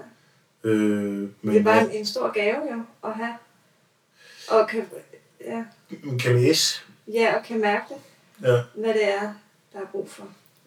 Øh, 0.64 1.20
Det 1.20 1.30
men 1.42 1.56
er 1.56 1.62
bare 1.62 1.76
ja, 1.76 1.84
en, 1.84 1.90
en 1.90 2.06
stor 2.06 2.32
gave 2.32 2.56
jo 2.72 2.82
at 3.04 3.14
have. 3.14 3.34
Og 4.50 4.68
kan, 4.68 4.88
ja, 5.46 5.64
kan 6.20 6.40
læse. 6.40 6.80
ja, 7.12 7.36
og 7.38 7.44
kan 7.44 7.60
mærke 7.60 7.84
det, 7.88 7.96
Ja. 8.48 8.60
hvad 8.74 8.94
det 8.94 9.08
er, 9.08 9.34
der 9.72 9.78
er 9.80 9.86
brug 9.92 10.10
for. 10.10 10.24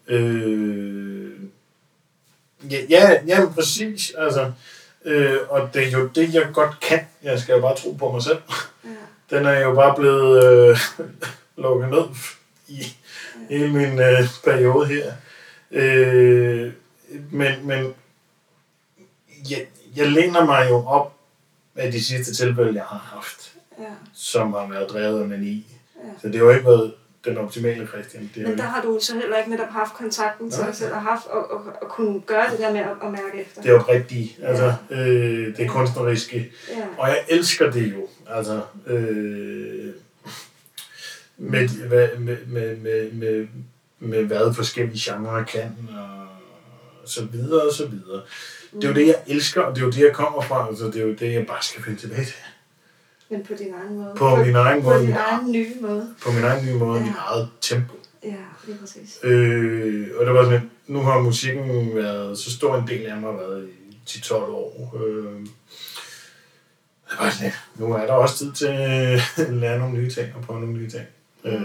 Øh, 0.08 1.32
ja, 2.72 2.78
ja, 2.90 3.22
ja, 3.28 3.50
præcis. 3.56 4.12
Altså, 4.18 4.52
øh, 5.06 5.38
og 5.50 5.70
det 5.74 5.88
er 5.88 5.92
jo 5.92 6.08
det, 6.08 6.34
jeg 6.34 6.50
godt 6.54 6.80
kan. 6.80 7.00
Jeg 7.24 7.40
skal 7.40 7.54
jo 7.56 7.62
bare 7.62 7.76
tro 7.76 7.92
på 7.94 8.12
mig 8.12 8.24
selv. 8.24 8.38
Ja, 8.84 8.90
Den 9.38 9.46
er 9.46 9.60
jo 9.60 9.74
bare 9.76 9.96
blevet 9.96 10.44
øh, 10.70 10.78
lukket 11.64 11.90
ned 11.90 12.04
i 12.68 12.96
hele 13.50 13.74
min 13.74 14.00
øh, 14.00 14.20
periode 14.44 14.88
her. 14.88 15.14
Øh, 15.72 16.74
men 17.32 17.68
men 17.68 17.94
jeg, 19.50 19.68
jeg 19.96 20.12
læner 20.12 20.46
mig 20.46 20.70
jo 20.70 20.86
op 20.88 21.14
af 21.76 21.92
de 21.92 22.04
sidste 22.04 22.34
tilfælde, 22.34 22.76
jeg 22.76 22.84
har 22.84 22.98
haft, 23.16 23.51
ja, 23.82 23.88
som 24.14 24.54
har 24.54 24.68
været 24.70 24.90
drevet 24.90 25.22
af 25.22 25.28
mani. 25.28 25.66
ja. 25.96 26.10
Så 26.22 26.28
det 26.28 26.36
har 26.36 26.42
jo 26.44 26.50
ikke 26.50 26.66
været 26.66 26.94
den 27.26 27.38
optimale 27.38 27.88
Christian. 27.88 28.32
Det 28.36 28.44
er 28.44 28.48
Men 28.48 28.58
der 28.58 28.64
har 28.64 28.82
du 28.82 29.00
så 29.02 29.14
heller 29.14 29.38
ikke 29.38 29.50
netop 29.50 29.70
haft 29.70 29.94
kontakten 29.94 30.52
til 30.52 30.64
dig 30.66 30.76
selv 30.76 30.94
og 30.94 31.02
haft 31.02 31.28
og, 31.28 31.52
og, 31.52 31.62
og 31.82 31.90
kunne 31.90 32.22
gøre 32.22 32.52
det 32.52 32.60
der 32.60 32.72
med 32.72 32.80
at, 32.80 32.88
at 33.04 33.12
mærke 33.12 33.42
efter. 33.42 33.62
det 33.62 33.70
er 33.70 33.74
jo 33.74 33.82
rigtigt. 33.82 34.40
Altså, 34.44 34.74
øh, 34.90 35.58
det 35.58 35.70
kunstneriske. 35.70 36.52
Ja, 36.70 36.84
Og 36.98 37.08
jeg 37.08 37.26
elsker 37.30 37.72
det 37.72 37.94
jo. 37.94 38.08
Altså, 38.30 38.62
øh, 38.88 39.94
med, 41.38 41.70
med, 41.90 42.18
med, 42.18 42.38
med, 42.48 42.76
med, 42.78 43.12
med, 43.12 43.48
med 44.00 44.24
hvad 44.24 44.54
forskellige 44.54 45.12
genrer 45.12 45.44
kan, 45.44 45.78
og 47.04 47.10
så 47.10 47.26
videre 47.26 47.62
og 47.62 47.74
så 47.74 47.86
videre. 47.88 48.22
Det 48.74 48.84
er 48.84 48.88
jo 48.88 48.94
det, 48.94 49.08
jeg 49.08 49.16
elsker, 49.28 49.62
og 49.62 49.76
det 49.76 49.82
er 49.82 49.86
jo 49.86 49.92
det, 49.92 50.00
jeg 50.02 50.14
kommer 50.14 50.42
fra. 50.42 50.68
Altså, 50.68 50.86
det 50.86 50.96
er 50.96 51.06
jo 51.06 51.14
det, 51.14 51.34
jeg 51.34 51.48
bare 51.48 51.64
skal 51.64 51.84
finde 51.84 52.00
tilbage 52.00 52.26
til. 52.26 52.36
Men 53.32 53.44
på 53.46 53.54
din 53.54 53.74
egen 53.74 53.96
måde. 53.98 54.14
På 54.18 54.36
min 54.36 54.56
egen 54.56 54.82
på 54.82 54.90
måde, 54.90 55.00
din 55.00 55.08
min, 55.08 55.16
egen 55.16 55.52
nye 55.52 55.74
måde. 55.82 56.16
på 56.24 56.32
min 56.32 56.44
egen 56.44 56.66
nye 56.66 56.74
måde, 56.74 57.00
Ja. 57.00 57.06
mit 57.06 57.16
eget 57.18 57.50
tempo. 57.62 57.94
Ja, 58.24 58.36
lige 58.68 58.78
præcis. 58.78 59.20
Øh, 59.24 60.08
og 60.20 60.26
det 60.26 60.34
var 60.34 60.44
sådan, 60.44 60.72
nu 60.88 61.00
har 61.00 61.20
musikken 61.20 61.96
været, 61.96 62.38
så 62.38 62.52
stor 62.52 62.78
en 62.78 62.88
del 62.88 63.06
af 63.06 63.18
mig 63.18 63.34
været 63.34 63.70
i 63.90 63.96
10-12 64.10 64.34
år. 64.34 65.02
Øh, 65.06 65.40
det 67.10 67.20
var 67.20 67.30
sådan, 67.30 67.52
nu 67.76 67.94
er 67.94 68.06
der 68.06 68.14
også 68.14 68.38
tid 68.38 68.52
til 68.54 68.66
at 68.68 69.54
lære 69.54 69.80
nogle 69.80 69.94
nye 69.94 70.10
ting 70.10 70.36
og 70.36 70.42
prøve 70.42 70.60
nogle 70.60 70.76
nye 70.76 70.90
ting. 70.90 71.06
Øh, 71.46 71.62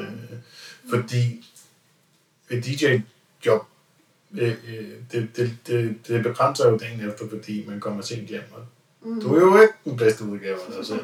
fordi 0.91 1.45
et 2.51 2.65
DJ-job, 2.65 3.67
øh, 4.39 4.49
øh, 4.69 4.89
det, 5.13 5.29
det, 5.37 5.57
det, 5.67 5.97
det 6.09 6.23
begrænser 6.23 6.71
jo 6.71 6.77
dagen 6.77 7.09
efter, 7.11 7.25
fordi 7.29 7.65
man 7.69 7.81
kommer 7.81 8.03
sent 8.03 8.29
hjem, 8.29 8.43
og 8.53 8.63
Mm. 9.07 9.21
du 9.21 9.35
er 9.37 9.41
jo 9.41 9.61
ikke 9.63 9.75
den 9.85 9.97
bedste 9.97 10.25
udgave 10.25 10.55
af 10.69 10.73
dig 10.79 10.87
selv. 10.87 11.01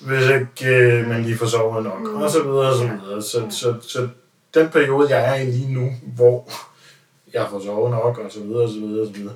Hvis 0.00 0.24
ikke 0.28 0.74
øh, 0.76 1.08
man 1.08 1.22
lige 1.22 1.36
får 1.38 1.46
sovet 1.46 1.84
nok, 1.84 2.00
Mm. 2.00 2.14
og 2.16 2.30
så 2.30 2.42
videre, 2.42 2.70
og 2.70 2.76
så 2.76 2.82
videre. 2.86 3.22
Så, 3.22 3.46
så, 3.50 3.74
så 3.88 4.08
den 4.54 4.68
periode, 4.68 5.16
jeg 5.16 5.30
er 5.38 5.42
i 5.42 5.46
lige 5.50 5.72
nu, 5.72 5.90
hvor 6.02 6.50
jeg 7.32 7.46
får 7.50 7.60
sovet 7.60 7.90
nok, 7.90 8.18
og 8.18 8.32
så 8.32 8.40
videre, 8.40 8.62
og 8.62 8.68
så 8.68 8.74
videre, 8.80 9.00
og 9.00 9.06
så 9.06 9.12
videre, 9.20 9.34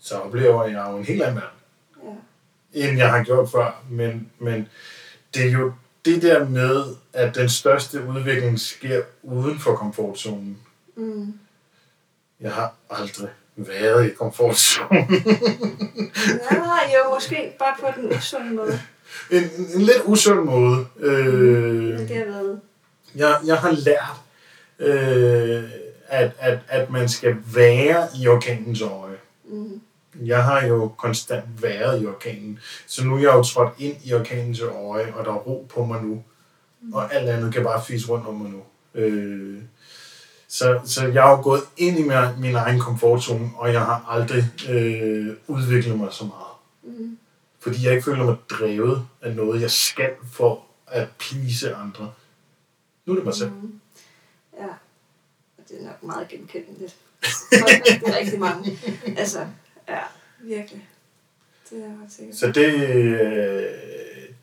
så 0.00 0.14
oplever 0.18 0.64
jeg 0.64 0.86
jo 0.90 0.96
en 0.96 1.04
helt 1.04 1.22
anden 1.22 1.36
verden, 1.42 2.18
Ja. 2.74 2.88
end 2.88 2.98
jeg 2.98 3.10
har 3.10 3.24
gjort 3.24 3.50
før. 3.50 3.82
Men, 3.90 4.30
men 4.38 4.68
det 5.34 5.46
er 5.46 5.50
jo 5.52 5.72
det 6.04 6.22
der 6.22 6.48
med, 6.48 6.84
at 7.12 7.34
den 7.34 7.48
største 7.48 8.04
udvikling 8.08 8.60
sker 8.60 9.02
uden 9.22 9.58
for 9.58 9.74
komfortzonen. 9.76 10.58
Mm. 10.96 11.34
Jeg 12.40 12.52
har 12.52 12.74
aldrig 12.90 13.28
været 13.68 14.06
i 14.06 14.14
komfortzonen. 14.14 15.06
Ja, 16.50 16.98
jo, 16.98 17.14
måske 17.14 17.56
bare 17.58 17.74
på 17.80 18.00
den 18.00 18.16
usunde 18.16 18.54
måde. 18.54 18.80
en, 19.30 19.42
en, 19.74 19.80
lidt 19.82 20.02
usund 20.04 20.40
måde. 20.40 20.86
Øh, 20.98 21.74
Men 21.74 22.08
det 22.08 22.16
har 22.16 22.24
været... 22.24 22.60
jeg, 23.14 23.36
jeg 23.46 23.56
har 23.56 23.70
lært, 23.70 24.16
øh, 24.78 25.62
at, 26.08 26.30
at, 26.38 26.58
at 26.68 26.90
man 26.90 27.08
skal 27.08 27.36
være 27.54 28.08
i 28.20 28.28
orkanens 28.28 28.82
øje. 28.82 29.16
Mm. 29.44 29.80
Jeg 30.24 30.44
har 30.44 30.66
jo 30.66 30.92
konstant 30.98 31.62
været 31.62 32.02
i 32.02 32.06
orkanen, 32.06 32.58
så 32.86 33.04
nu 33.04 33.14
er 33.14 33.18
jeg 33.20 33.34
jo 33.34 33.42
trådt 33.42 33.72
ind 33.78 33.96
i 34.04 34.14
orkanens 34.14 34.60
øje, 34.60 35.12
og 35.14 35.24
der 35.24 35.30
er 35.32 35.36
ro 35.36 35.66
på 35.74 35.84
mig 35.84 36.02
nu. 36.02 36.22
Og 36.92 37.14
alt 37.14 37.28
andet 37.28 37.54
kan 37.54 37.62
bare 37.64 37.84
fise 37.84 38.08
rundt 38.08 38.26
om 38.26 38.34
mig 38.34 38.50
nu. 38.50 38.62
Øh, 38.94 39.58
så, 40.52 40.80
så 40.84 41.06
jeg 41.06 41.22
har 41.22 41.42
gået 41.42 41.62
ind 41.76 41.98
i 41.98 42.02
min, 42.02 42.16
min 42.38 42.54
egen 42.54 42.80
komfortzone, 42.80 43.50
og 43.56 43.72
jeg 43.72 43.80
har 43.80 44.06
aldrig 44.08 44.44
øh, 44.68 45.36
udviklet 45.46 45.98
mig 45.98 46.12
så 46.12 46.24
meget. 46.24 46.98
Mm. 46.98 47.18
Fordi 47.60 47.84
jeg 47.84 47.92
ikke 47.92 48.04
føler 48.04 48.24
mig 48.24 48.36
drevet 48.50 49.06
af 49.22 49.36
noget, 49.36 49.62
jeg 49.62 49.70
skal 49.70 50.10
for 50.32 50.64
at 50.86 51.08
please 51.18 51.74
andre. 51.74 52.12
Nu 53.06 53.12
er 53.12 53.16
det 53.16 53.24
mig 53.24 53.34
selv. 53.34 53.50
Mm. 53.50 53.80
Ja, 54.58 54.66
og 55.58 55.64
det 55.68 55.80
er 55.80 55.84
nok 55.84 56.02
meget 56.02 56.28
genkendeligt. 56.28 56.96
For 57.52 57.68
rigtig, 57.68 58.16
rigtig 58.16 58.40
mange. 58.40 58.78
Altså, 59.16 59.46
ja, 59.88 60.00
virkelig. 60.40 60.88
Det 61.70 61.78
er 61.78 61.82
jeg 61.82 61.94
ret 62.04 62.12
sikker 62.12 62.32
på. 62.32 62.38
Så 62.38 62.46
det, 62.46 62.74
øh, 62.74 63.64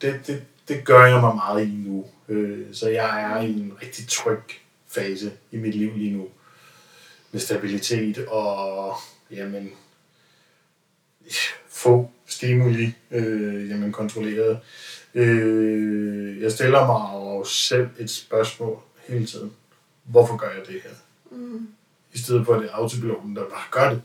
det, 0.01 0.27
det, 0.27 0.43
det 0.67 0.85
gør 0.85 1.05
jeg 1.05 1.21
mig 1.21 1.35
meget 1.35 1.67
i 1.67 1.71
nu. 1.71 2.05
Øh, 2.29 2.65
Så 2.73 2.89
jeg 2.89 3.21
er 3.23 3.41
i 3.41 3.51
en 3.59 3.73
rigtig 3.81 4.07
tryg 4.07 4.43
fase 4.87 5.31
i 5.51 5.57
mit 5.57 5.75
liv 5.75 5.91
lige 5.95 6.17
nu. 6.17 6.27
Med 7.31 7.41
stabilitet 7.41 8.27
og 8.27 8.93
jamen, 9.31 9.69
få 11.69 12.11
stimuli, 12.25 12.95
øh, 13.11 13.69
jamen 13.69 13.91
kontrolleret. 13.91 14.59
Øh, 15.13 16.41
jeg 16.41 16.51
stiller 16.51 16.85
mig 16.85 17.11
jo 17.13 17.43
selv 17.43 17.87
et 17.99 18.09
spørgsmål 18.09 18.79
hele 19.07 19.25
tiden. 19.25 19.53
Hvorfor 20.03 20.37
gør 20.37 20.49
jeg 20.49 20.67
det 20.67 20.81
her? 20.83 20.89
Mm. 21.31 21.67
I 22.13 22.17
stedet 22.17 22.45
for 22.45 22.53
at 22.53 22.61
det 22.61 22.69
er 22.69 22.73
autopiloten, 22.73 23.35
der 23.35 23.43
bare 23.43 23.63
gør 23.71 23.89
det. 23.89 24.01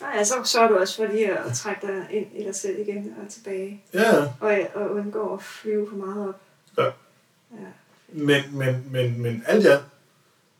Nej, 0.00 0.24
så 0.24 0.34
sørger 0.44 0.68
du 0.68 0.76
også 0.76 0.96
for 0.96 1.06
lige 1.12 1.38
at 1.38 1.54
trække 1.54 1.86
dig 1.86 2.06
ind 2.10 2.26
i 2.34 2.44
dig 2.44 2.54
selv 2.54 2.78
igen 2.78 3.14
og 3.24 3.32
tilbage. 3.32 3.82
Ja, 3.94 4.22
Og, 4.40 4.58
og 4.74 4.90
undgå 4.90 5.34
at 5.34 5.42
flyve 5.42 5.88
for 5.88 5.96
meget 5.96 6.28
op. 6.28 6.40
Ja. 6.78 6.84
ja. 6.84 7.66
men, 8.08 8.42
men, 8.52 8.84
men, 8.90 9.22
men 9.22 9.42
alt 9.46 9.64
i 9.64 9.68
alt 9.68 9.82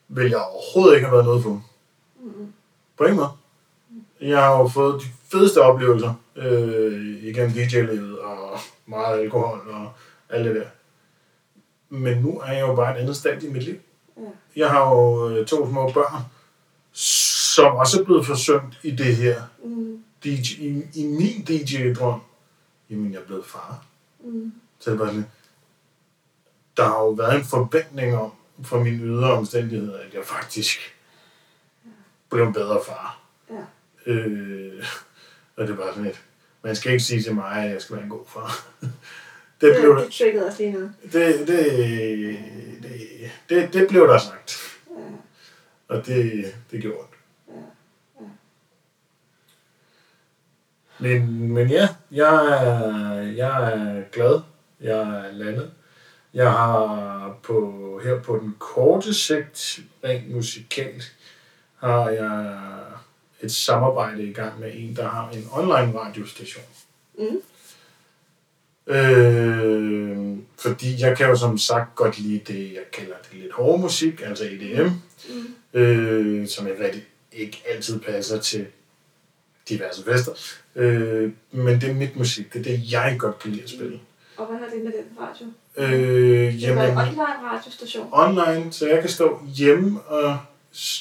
vil 0.09 0.31
jeg 0.31 0.39
overhovedet 0.39 0.95
ikke 0.95 1.07
have 1.07 1.13
været 1.13 1.25
noget 1.25 1.43
for. 1.43 1.65
Mm. 2.21 2.53
På 2.97 3.05
ingen 3.05 3.17
måde. 3.17 3.31
Jeg 4.21 4.43
har 4.43 4.59
jo 4.59 4.69
fået 4.69 5.03
de 5.03 5.07
fedeste 5.33 5.63
oplevelser 5.63 6.15
øh, 6.37 7.25
igennem 7.25 7.51
DJ-livet 7.51 8.19
og 8.19 8.59
meget 8.87 9.21
alkohol 9.21 9.61
og 9.71 9.93
alt 10.31 10.45
det 10.45 10.55
der. 10.55 10.67
Men 11.89 12.19
nu 12.23 12.41
er 12.41 12.53
jeg 12.53 12.61
jo 12.61 12.75
bare 12.75 12.97
et 12.97 13.01
andet 13.01 13.17
stadie 13.17 13.49
i 13.49 13.53
mit 13.53 13.63
liv. 13.63 13.77
Ja. 14.17 14.23
Jeg 14.57 14.71
har 14.71 14.91
jo 14.91 15.29
øh, 15.29 15.47
to 15.47 15.69
små 15.71 15.91
børn, 15.93 16.23
som 16.93 17.75
også 17.75 18.01
er 18.01 18.05
blevet 18.05 18.27
forsømt 18.27 18.79
i 18.83 18.91
det 18.91 19.17
her. 19.17 19.43
Mm. 19.65 20.05
DJ, 20.25 20.53
i, 20.59 20.83
I 20.95 21.07
min 21.07 21.45
DJ-drøm. 21.49 22.21
Jamen, 22.91 23.13
jeg 23.13 23.21
er 23.21 23.25
blevet 23.25 23.45
far. 23.45 23.85
Mm. 24.25 24.53
Så 24.79 24.91
det 24.91 24.99
var 24.99 25.07
sådan, 25.07 25.27
der 26.77 26.85
har 26.85 26.99
jo 27.03 27.09
været 27.09 27.39
en 27.39 27.45
forventning 27.45 28.17
om, 28.17 28.33
fra 28.65 28.79
mine 28.79 29.03
ydre 29.05 29.31
omstændigheder, 29.33 29.99
at 29.99 30.15
jeg 30.15 30.25
faktisk 30.25 30.97
blev 32.31 32.45
en 32.47 32.53
bedre 32.53 32.81
far. 32.87 33.21
Ja. 33.51 34.13
Øh, 34.13 34.85
og 35.57 35.67
det 35.67 35.79
var 35.79 35.91
sådan 35.95 36.07
et, 36.11 36.23
man 36.63 36.77
skal 36.77 36.93
ikke 36.93 37.05
sige 37.05 37.23
til 37.23 37.35
mig, 37.35 37.65
at 37.65 37.71
jeg 37.71 37.83
skal 37.83 37.97
være 37.97 38.05
en 38.05 38.11
god 38.11 38.27
far. 38.27 38.67
det 38.81 38.91
Det, 39.61 39.77
blev, 39.81 39.97
det 40.05 40.13
triggede 40.13 40.47
også 40.47 40.63
lige 40.63 40.73
noget. 40.73 40.93
det, 41.03 41.49
det, 41.49 42.39
det, 42.83 43.31
det, 43.49 43.73
det 43.73 43.89
blev 43.89 44.07
der 44.09 44.19
sagt. 44.19 44.57
Ja. 44.91 44.95
Og 45.89 46.07
det, 46.07 46.55
det 46.71 46.81
gjorde. 46.83 47.07
Ja. 47.49 47.53
Ja. 48.21 48.27
Men, 50.99 51.49
men 51.53 51.69
ja, 51.71 51.89
jeg 52.11 52.47
er, 52.47 53.23
jeg 53.23 53.73
er 53.73 54.03
glad. 54.13 54.41
Jeg 54.81 54.99
er 54.99 55.33
landet. 55.33 55.73
Jeg 56.37 56.51
har 56.53 57.37
på, 57.43 58.01
her 58.05 58.21
på 58.21 58.39
den 58.39 58.55
korte 58.59 59.15
sigt, 59.15 59.81
rent 60.05 60.31
musikalsk, 60.31 61.17
har 61.77 62.09
jeg 62.11 62.57
et 63.43 63.53
samarbejde 63.53 64.25
i 64.25 64.33
gang 64.33 64.61
med 64.61 64.71
en, 64.75 64.97
der 64.97 65.09
har 65.09 65.31
en 65.31 65.49
online 65.53 65.99
radiostation. 65.99 66.65
Mm. 67.19 67.41
Øh, 68.95 70.37
fordi 70.59 71.01
jeg 71.01 71.17
kan 71.17 71.27
jo 71.27 71.37
som 71.37 71.59
sagt 71.59 71.95
godt 71.95 72.19
lide 72.19 72.53
det, 72.53 72.73
jeg 72.75 72.83
kalder 72.93 73.15
det 73.31 73.41
lidt 73.41 73.53
hårde 73.53 73.83
musik, 73.83 74.21
altså 74.25 74.45
EDM, 74.45 74.89
Mm. 75.29 75.79
øh, 75.81 76.49
som 76.49 76.67
jeg 76.67 76.77
rigtig 76.81 77.05
ikke 77.33 77.63
altid 77.69 78.01
passer 78.01 78.41
til 78.41 78.67
diverse 79.69 80.05
fester. 80.05 80.33
Øh, 80.77 81.33
men 81.51 81.81
det 81.81 81.91
er 81.91 81.95
mit 81.95 82.17
musik, 82.17 82.53
det 82.53 82.59
er 82.59 82.63
det, 82.63 82.93
jeg 82.93 83.17
godt 83.19 83.39
kan 83.39 83.51
lide 83.51 83.63
at 83.63 83.71
spille. 83.71 84.01
Og 84.39 84.47
hvad 84.47 84.59
har 84.59 84.67
det 84.75 84.85
med 84.85 84.93
den 84.93 85.05
radio? 85.21 85.47
Øh, 85.77 85.91
Det 85.93 86.77
var 86.77 86.83
en 86.83 86.89
jamen, 86.89 86.99
online 86.99 87.49
radiostation. 87.51 88.09
online, 88.13 88.73
så 88.73 88.89
jeg 88.89 89.01
kan 89.01 89.11
stå 89.11 89.41
hjemme 89.57 90.01
og 90.03 90.39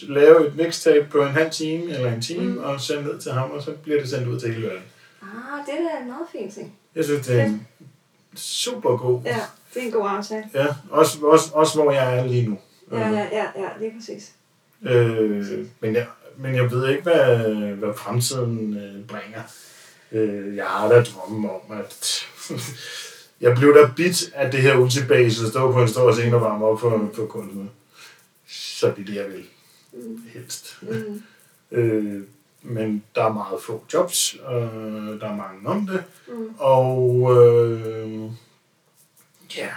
lave 0.08 0.48
et 0.48 0.56
mixtape 0.56 1.08
på 1.12 1.22
en 1.22 1.32
halv 1.32 1.52
time 1.52 1.84
eller 1.94 2.14
en 2.14 2.22
time, 2.22 2.52
Mm. 2.52 2.58
og 2.64 2.82
sende 2.82 3.04
ned 3.04 3.20
til 3.20 3.32
ham, 3.32 3.52
og 3.52 3.62
så 3.64 3.72
bliver 3.72 4.00
det 4.00 4.10
sendt 4.10 4.28
ud 4.28 4.40
til 4.40 4.54
hele 4.54 4.68
verden. 4.68 4.84
Ah, 5.22 5.28
det 5.66 5.74
er 5.74 6.02
en 6.02 6.08
meget 6.08 6.28
fin 6.32 6.52
ting. 6.52 6.76
Jeg 6.96 7.04
synes, 7.06 7.28
det 7.28 7.40
er 7.40 7.46
en 7.46 7.68
super 8.36 8.98
god. 8.98 9.22
Ja, 9.26 9.40
det 9.74 9.82
er 9.82 9.86
en 9.86 9.92
god 9.92 10.08
aftale. 10.10 10.44
Ja, 10.54 10.66
også, 10.92 11.18
også, 11.22 11.46
også 11.54 11.82
hvor 11.82 11.92
jeg 11.92 12.18
er 12.18 12.26
lige 12.26 12.50
nu. 12.50 12.58
Ja, 12.92 13.10
ja, 13.10 13.28
ja, 13.32 13.46
ja, 13.56 13.70
lige 13.80 13.94
præcis. 14.00 14.32
Øh, 14.84 15.66
men, 15.80 15.96
jeg, 15.96 16.08
men 16.38 16.56
jeg 16.56 16.72
ved 16.72 16.90
ikke, 16.90 17.04
hvad, 17.04 17.38
hvad 17.76 17.94
fremtiden 17.96 18.78
øh, 18.78 19.06
bringer. 19.08 19.42
Øh, 20.12 20.56
jeg 20.56 20.66
har 20.66 20.88
da 20.90 21.04
drømme 21.04 21.50
om, 21.52 21.62
at 21.80 22.26
jeg 23.42 23.56
blev 23.56 23.74
da 23.76 23.90
bit 23.96 24.32
af 24.34 24.52
det 24.52 24.62
her 24.62 24.78
ultibase 24.78 25.44
at 25.46 25.50
stå 25.52 25.72
på 25.72 25.82
en 25.82 25.88
stor 25.88 26.12
scene 26.12 26.36
og 26.36 26.42
varme 26.42 26.66
op 26.66 26.78
på, 26.80 27.10
på 27.16 27.26
gulvet. 27.26 27.70
Så 28.48 28.88
det 28.88 29.02
er 29.02 29.06
det, 29.06 29.16
jeg 29.16 29.28
vil 29.28 29.46
Mm. 29.94 30.24
helst. 30.34 30.78
Mm. 30.82 31.24
Øh, 31.72 32.22
men 32.62 33.04
der 33.16 33.24
er 33.24 33.34
meget 33.34 33.62
få 33.62 33.84
jobs, 33.94 34.36
og 34.46 34.62
der 35.22 35.28
er 35.30 35.36
mange 35.36 35.68
om 35.70 35.88
det. 35.88 36.04
Mm. 36.28 36.50
Og 36.58 37.32
øh, 37.38 38.22
ja, 39.58 39.70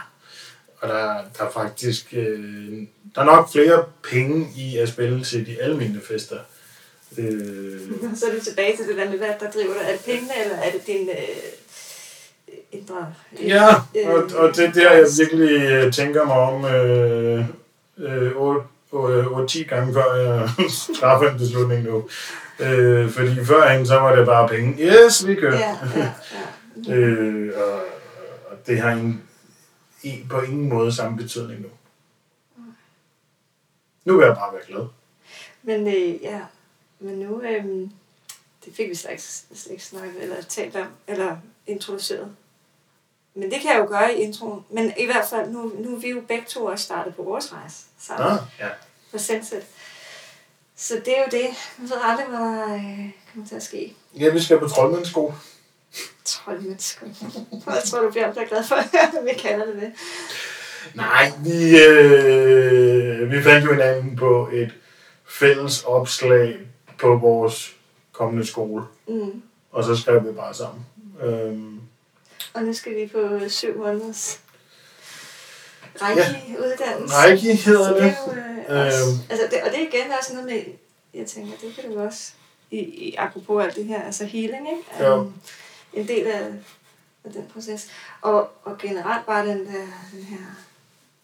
og 0.80 0.88
der, 0.88 1.04
der 1.38 1.44
er 1.44 1.50
faktisk 1.50 2.08
øh, 2.12 2.82
der 3.14 3.20
er 3.20 3.24
nok 3.24 3.52
flere 3.52 3.84
penge 4.10 4.48
i 4.56 4.76
at 4.76 4.88
spille 4.88 5.24
til 5.24 5.46
de 5.46 5.62
almindelige 5.62 6.04
fester. 6.06 6.38
Øh, 7.18 7.80
Så 8.18 8.26
er 8.26 8.34
du 8.38 8.44
tilbage 8.44 8.76
til 8.76 8.88
det 8.88 8.96
der 8.96 9.10
med, 9.10 9.18
hvad 9.18 9.34
der 9.40 9.50
driver 9.50 9.72
dig. 9.74 9.82
Er 9.82 9.92
det 9.92 10.04
pengene, 10.04 10.32
eller 10.44 10.56
er 10.56 10.70
det 10.72 10.86
din 10.86 11.08
øh, 11.08 11.16
indre... 12.72 13.14
ja, 13.42 13.74
og, 14.06 14.22
og 14.36 14.56
det 14.56 14.64
er 14.64 14.72
der, 14.72 14.92
jeg 14.92 15.06
virkelig 15.18 15.70
øh, 15.70 15.92
tænker 15.92 16.24
mig 16.24 16.36
om 16.36 16.64
øh, 16.64 17.44
øh, 17.98 18.32
8-10 18.92 19.62
gange, 19.62 19.94
før 19.94 20.14
jeg 20.14 20.48
træffer 21.00 21.30
en 21.30 21.38
beslutning 21.38 21.82
nu. 21.82 22.08
Øh, 22.60 23.10
fordi 23.10 23.44
førhen, 23.44 23.86
så 23.86 23.94
var 23.94 24.16
det 24.16 24.26
bare 24.26 24.48
penge. 24.48 24.84
Yes, 24.84 25.26
vi 25.26 25.34
kører. 25.34 25.58
Ja, 25.58 25.78
ja, 25.96 26.12
ja. 26.88 26.94
Øh, 26.94 27.52
og, 27.56 27.80
og 28.50 28.66
det 28.66 28.80
har 28.80 28.90
en, 28.90 29.22
en, 30.02 30.26
på 30.30 30.40
ingen 30.40 30.68
måde 30.68 30.94
samme 30.94 31.16
betydning 31.16 31.60
nu. 31.60 31.68
Nu 34.04 34.16
vil 34.16 34.24
jeg 34.24 34.34
bare 34.34 34.52
være 34.52 34.62
glad. 34.66 34.86
Men 35.62 35.86
øh, 35.86 36.22
ja, 36.22 36.40
men 37.00 37.18
nu, 37.18 37.42
øh, 37.42 37.64
det 38.64 38.74
fik 38.74 38.88
vi 38.88 38.94
slet 38.94 39.10
ikke, 39.10 39.22
slet 39.22 39.70
ikke 39.70 39.84
snakket 39.84 40.22
eller 40.22 40.42
talt 40.42 40.76
om, 40.76 40.86
eller 41.06 41.36
introduceret. 41.66 42.28
Men 43.38 43.50
det 43.50 43.60
kan 43.60 43.70
jeg 43.72 43.78
jo 43.78 43.86
gøre 43.86 44.14
i 44.14 44.22
introen. 44.22 44.64
Men 44.70 44.92
i 44.98 45.04
hvert 45.06 45.26
fald, 45.30 45.50
nu, 45.50 45.72
nu 45.78 45.96
er 45.96 46.00
vi 46.00 46.08
jo 46.08 46.20
begge 46.28 46.44
to 46.48 46.64
også 46.64 46.84
startet 46.84 47.14
på 47.14 47.22
vores 47.22 47.52
rejse 47.52 47.76
sammen 48.00 48.26
Nå, 48.32 48.38
ja. 48.60 48.68
på 49.12 49.18
Senset. 49.18 49.62
Så 50.76 50.94
det 51.04 51.18
er 51.18 51.22
jo 51.22 51.28
det. 51.30 51.44
Jeg 51.44 51.88
ved 51.88 51.96
aldrig, 52.02 52.26
hvad 52.26 52.38
der 52.38 52.74
øh, 52.74 53.10
kommer 53.32 53.48
til 53.48 53.56
at 53.56 53.62
ske. 53.62 53.94
ja, 54.18 54.28
vi 54.28 54.40
skal 54.40 54.58
på 54.58 54.68
troldmandssko. 54.68 55.34
Troldmændssko. 56.24 57.06
Hvad 57.64 57.82
tror 57.90 58.00
du, 58.00 58.10
bliver 58.10 58.32
glad 58.48 58.64
for, 58.64 58.74
at 58.74 59.24
vi 59.24 59.34
kalder 59.38 59.66
det 59.66 59.74
det? 59.74 59.92
Nej, 60.94 61.32
vi, 61.44 61.78
øh, 61.84 63.30
vi 63.30 63.42
fandt 63.42 63.64
jo 63.64 63.72
hinanden 63.72 64.16
på 64.16 64.48
et 64.52 64.74
fælles 65.28 65.82
opslag 65.82 66.58
på 66.98 67.16
vores 67.16 67.76
kommende 68.12 68.46
skole. 68.46 68.84
Mm. 69.08 69.42
Og 69.72 69.84
så 69.84 69.96
skrev 69.96 70.26
vi 70.26 70.32
bare 70.32 70.54
sammen. 70.54 70.86
Øhm, 71.22 71.80
Og 72.54 72.62
nu 72.62 72.72
skal 72.72 72.94
vi 72.96 73.06
på 73.06 73.48
syv 73.48 73.76
måneders 73.78 74.40
Reiki-uddannelse. 76.02 77.14
Reiki 77.16 77.52
hedder 77.52 77.92
det 77.94 78.02
det. 78.02 78.16
er 78.68 78.74
jo, 78.74 78.80
øh, 78.80 78.86
også, 78.86 78.98
Øhm. 79.10 79.18
altså 79.30 79.46
det, 79.50 79.62
og 79.62 79.70
det 79.70 79.82
er 79.82 79.86
igen 79.86 80.12
også 80.20 80.32
noget 80.34 80.46
med, 80.48 80.62
jeg 81.14 81.26
tænker, 81.26 81.52
det 81.60 81.74
kan 81.74 81.92
du 81.92 82.00
også, 82.00 82.32
i, 82.70 82.78
i 82.78 83.14
apropos 83.18 83.64
alt 83.64 83.76
det 83.76 83.84
her, 83.84 84.02
altså 84.02 84.24
healing, 84.24 84.68
ikke? 84.70 85.12
Um, 85.12 85.34
en 85.92 86.08
del 86.08 86.26
af, 86.26 86.46
af 87.24 87.32
den 87.32 87.46
proces. 87.52 87.88
Og, 88.20 88.50
og 88.64 88.78
generelt 88.78 89.26
bare 89.26 89.46
den 89.46 89.58
der, 89.66 89.86
den 90.12 90.22
her, 90.24 90.38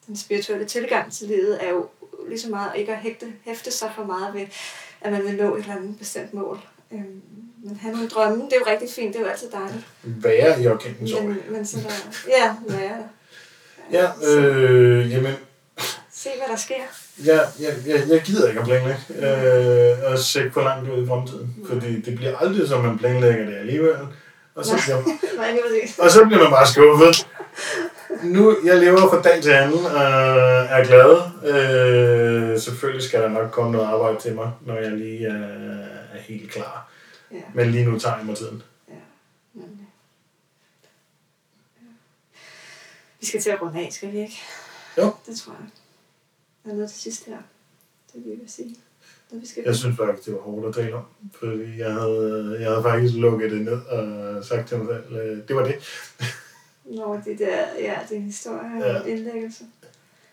den 0.06 0.16
spirituelle 0.16 0.66
tilgang 0.66 1.12
til 1.12 1.26
livet 1.28 1.64
er 1.64 1.70
jo 1.70 1.88
lige 2.28 2.40
så 2.40 2.48
meget 2.50 2.72
ikke 2.76 2.92
at 2.92 2.98
hægte, 2.98 3.32
hæfte 3.44 3.70
sig 3.70 3.92
for 3.96 4.04
meget 4.04 4.34
ved, 4.34 4.46
at 5.00 5.12
man 5.12 5.24
vil 5.24 5.34
nå 5.36 5.54
et 5.54 5.60
eller 5.60 5.76
andet 5.76 5.98
bestemt 5.98 6.34
mål. 6.34 6.60
Um, 6.90 7.22
men 7.64 7.76
have 7.82 7.92
nogle 7.92 8.08
drømme, 8.08 8.44
det 8.44 8.52
er 8.52 8.56
jo 8.58 8.70
rigtig 8.72 8.88
fint, 8.96 9.14
det 9.14 9.20
er 9.20 9.24
jo 9.24 9.30
altid 9.30 9.48
dejligt. 9.50 9.84
være 10.02 10.62
i 10.62 10.68
orkanen, 10.68 11.08
tror 11.10 11.18
jeg. 11.18 11.28
Men, 11.28 11.38
men 11.48 11.66
så 11.66 11.76
der, 11.76 11.94
ja, 12.28 12.54
være 12.68 12.96
der. 12.98 13.08
Ja, 13.92 14.30
øh, 14.30 15.12
jamen, 15.12 15.34
Se, 16.12 16.28
hvad 16.38 16.48
der 16.48 16.56
sker. 16.56 16.74
jeg, 17.24 17.46
jeg, 17.60 17.72
jeg, 17.86 18.02
jeg 18.08 18.20
gider 18.22 18.48
ikke 18.48 18.60
at 18.60 18.66
planlægge 18.66 19.00
øh, 19.08 20.12
og 20.12 20.18
se 20.18 20.50
for 20.52 20.62
langt 20.62 20.90
ud 20.90 21.04
i 21.04 21.06
fremtiden. 21.06 21.56
Fordi 21.68 22.00
det 22.00 22.16
bliver 22.16 22.36
aldrig, 22.36 22.68
som 22.68 22.84
man 22.84 22.98
planlægger 22.98 23.46
det 23.46 23.56
alligevel. 23.56 23.96
Og 24.54 24.64
så, 24.64 24.80
bliver, 24.84 25.02
Nej, 25.36 25.58
og 25.98 26.10
så 26.10 26.24
bliver 26.24 26.42
man 26.42 26.50
bare 26.50 26.66
skuffet. 26.66 27.28
Nu, 28.22 28.56
jeg 28.64 28.78
lever 28.78 28.98
fra 28.98 29.22
dag 29.22 29.42
til 29.42 29.50
anden 29.50 29.84
og 29.86 30.02
er 30.70 30.84
glad. 30.84 31.12
Øh, 31.50 32.60
selvfølgelig 32.60 33.02
skal 33.02 33.20
der 33.22 33.28
nok 33.28 33.50
komme 33.50 33.72
noget 33.72 33.86
arbejde 33.86 34.20
til 34.20 34.34
mig, 34.34 34.50
når 34.66 34.74
jeg 34.74 34.90
lige 34.90 35.26
er, 35.26 35.48
er 36.14 36.20
helt 36.28 36.50
klar. 36.50 36.93
Ja. 37.34 37.42
Men 37.54 37.70
lige 37.70 37.84
nu 37.84 37.98
tager 37.98 38.16
jeg 38.16 38.26
mig 38.26 38.36
tiden. 38.36 38.62
Ja, 38.88 38.94
nemlig. 39.54 39.86
Ja. 41.82 41.86
Vi 43.20 43.26
skal 43.26 43.40
til 43.40 43.50
at 43.50 43.62
runde 43.62 43.80
af, 43.86 43.92
skal 43.92 44.12
vi 44.12 44.18
ikke? 44.20 44.40
Jo. 44.98 45.12
Det 45.26 45.36
tror 45.38 45.52
jeg. 45.52 45.68
Der 46.64 46.70
er 46.70 46.74
noget 46.74 46.90
til 46.90 47.00
sidst 47.00 47.26
her. 47.26 47.38
Det 48.14 48.24
vil 48.24 48.38
jeg 48.42 48.50
sige. 48.50 48.76
når 49.30 49.38
vi 49.40 49.46
skal... 49.46 49.62
Jeg 49.66 49.76
synes 49.76 49.96
faktisk, 49.96 50.26
det 50.26 50.34
var 50.34 50.40
hårdt 50.40 50.66
at 50.66 50.74
tale 50.84 50.94
om, 50.94 51.04
fordi 51.38 51.78
jeg 51.78 51.92
havde, 51.92 52.56
jeg 52.60 52.70
havde 52.70 52.82
faktisk 52.82 53.14
lukket 53.14 53.50
det 53.50 53.60
ned 53.60 53.80
og 53.86 54.44
sagt 54.44 54.68
til 54.68 54.78
mig 54.78 54.86
selv, 54.94 55.16
øh, 55.16 55.48
det 55.48 55.56
var 55.56 55.64
det. 55.64 55.74
Når 56.96 57.22
det 57.24 57.38
der, 57.38 57.56
ja, 57.78 57.98
det 58.08 58.12
er 58.16 58.20
en 58.20 58.22
historie 58.26 58.86
Ja. 58.86 59.02
indlæggelse. 59.02 59.64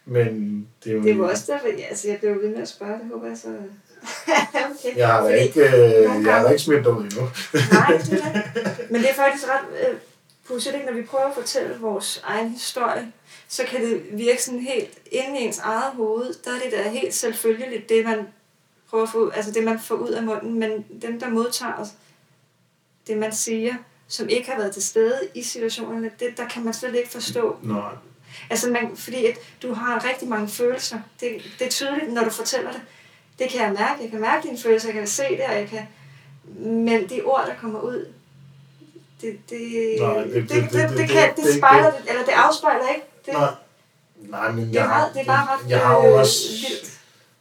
Men 0.06 0.68
det 0.84 0.94
jo... 0.94 1.04
Det 1.04 1.20
var 1.20 1.30
også 1.30 1.52
derfor, 1.54 1.68
ja, 1.68 1.82
altså 1.84 2.08
jeg 2.10 2.20
blev 2.20 2.42
ved 2.42 2.50
med 2.50 2.62
at 2.62 2.68
spørge, 2.68 3.00
det 3.00 3.08
håber 3.08 3.28
jeg 3.28 3.38
så... 3.38 3.58
okay. 4.54 4.98
Jeg 4.98 5.08
har 5.08 5.24
da 5.24 5.30
ikke, 5.34 5.62
øh, 5.62 6.26
jeg 6.26 6.36
har 6.36 6.50
ikke 6.50 6.64
smidt 6.64 6.88
ud 6.88 7.04
endnu. 7.04 7.22
Nej, 7.72 7.98
det 7.98 8.22
er 8.24 8.32
det. 8.34 8.44
Men 8.92 9.02
det 9.02 9.10
er 9.10 9.14
faktisk 9.14 9.44
ret 9.48 9.88
øh, 9.90 9.98
pudsigt, 10.48 10.76
ikke? 10.76 10.86
når 10.88 10.94
vi 10.94 11.02
prøver 11.02 11.26
at 11.26 11.34
fortælle 11.36 11.78
vores 11.80 12.22
egen 12.24 12.50
historie, 12.50 13.12
så 13.48 13.64
kan 13.64 13.82
det 13.82 14.02
virke 14.12 14.44
sådan 14.44 14.60
helt 14.60 14.90
inde 15.12 15.40
i 15.40 15.44
ens 15.44 15.60
eget 15.60 15.92
hoved. 15.94 16.34
Der 16.46 16.52
er 16.52 16.60
det 16.64 16.72
da 16.72 16.90
helt 16.90 17.14
selvfølgeligt, 17.14 17.90
det 17.90 18.06
man 18.06 18.28
prøver 18.90 19.04
at 19.04 19.10
få, 19.10 19.18
ud- 19.26 19.32
altså 19.34 19.52
det 19.52 19.64
man 19.64 19.80
får 19.80 19.96
ud 19.96 20.10
af 20.10 20.24
munden, 20.24 20.60
men 20.60 20.86
dem, 21.02 21.20
der 21.20 21.30
modtager 21.30 21.74
os, 21.74 21.88
det 23.08 23.18
man 23.18 23.32
siger, 23.34 23.74
som 24.08 24.30
ikke 24.30 24.50
har 24.52 24.58
været 24.58 24.74
til 24.74 24.84
stede 24.84 25.20
i 25.36 25.44
situationerne, 25.44 26.12
det, 26.20 26.38
der 26.38 26.48
kan 26.48 26.64
man 26.64 26.74
slet 26.74 26.96
ikke 26.96 27.10
forstå. 27.10 27.56
Nej. 27.64 27.92
Altså, 28.50 28.70
man, 28.70 28.92
fordi 28.98 29.26
at 29.26 29.38
du 29.62 29.74
har 29.74 30.10
rigtig 30.10 30.28
mange 30.28 30.48
følelser. 30.48 31.00
Det, 31.20 31.30
det 31.60 31.68
er 31.68 31.72
tydeligt, 31.72 32.14
når 32.14 32.24
du 32.24 32.30
fortæller 32.30 32.72
det. 32.72 32.82
Det 33.44 33.50
kan 33.50 33.62
jeg 33.62 33.74
mærke. 33.80 34.02
Jeg 34.04 34.10
kan 34.12 34.22
mærke 34.22 34.48
dine 34.48 34.58
følelser, 34.58 34.88
jeg 34.88 34.94
kan 34.96 35.08
se 35.08 35.24
det, 35.24 35.46
og 35.50 35.56
jeg 35.56 35.68
kan... 35.70 35.88
Men 36.60 37.10
de 37.10 37.22
ord, 37.24 37.44
der 37.48 37.56
kommer 37.62 37.80
ud, 37.80 38.06
det, 39.22 39.40
det, 39.50 39.62
Nej, 40.00 40.14
det, 40.24 40.34
det- 40.34 40.50
det, 40.50 40.50
det- 40.50 40.72
det, 40.72 40.72
det- 40.72 40.90
det, 40.90 40.98
det- 40.98 41.10
kan, 41.10 41.30
det- 41.30 41.38
det, 41.38 41.46
det- 41.46 41.58
spejler, 41.58 41.92
det, 41.92 42.00
eller 42.10 42.24
det 42.26 42.32
afspejler 42.32 42.88
ikke. 42.90 43.06
Det, 43.26 43.34
Nej. 43.34 43.50
Nej, 44.16 44.52
men 44.52 44.68
det, 44.68 44.74
jeg 44.74 44.90
har, 44.90 45.10
det 45.14 45.22
er 45.22 45.26
bare 45.26 45.48
ret 45.58 45.70
jeg 45.70 45.80
har 45.80 45.96
jo 46.06 46.14
øh, 46.14 46.20
også, 46.20 46.40
vildt. 46.70 47.00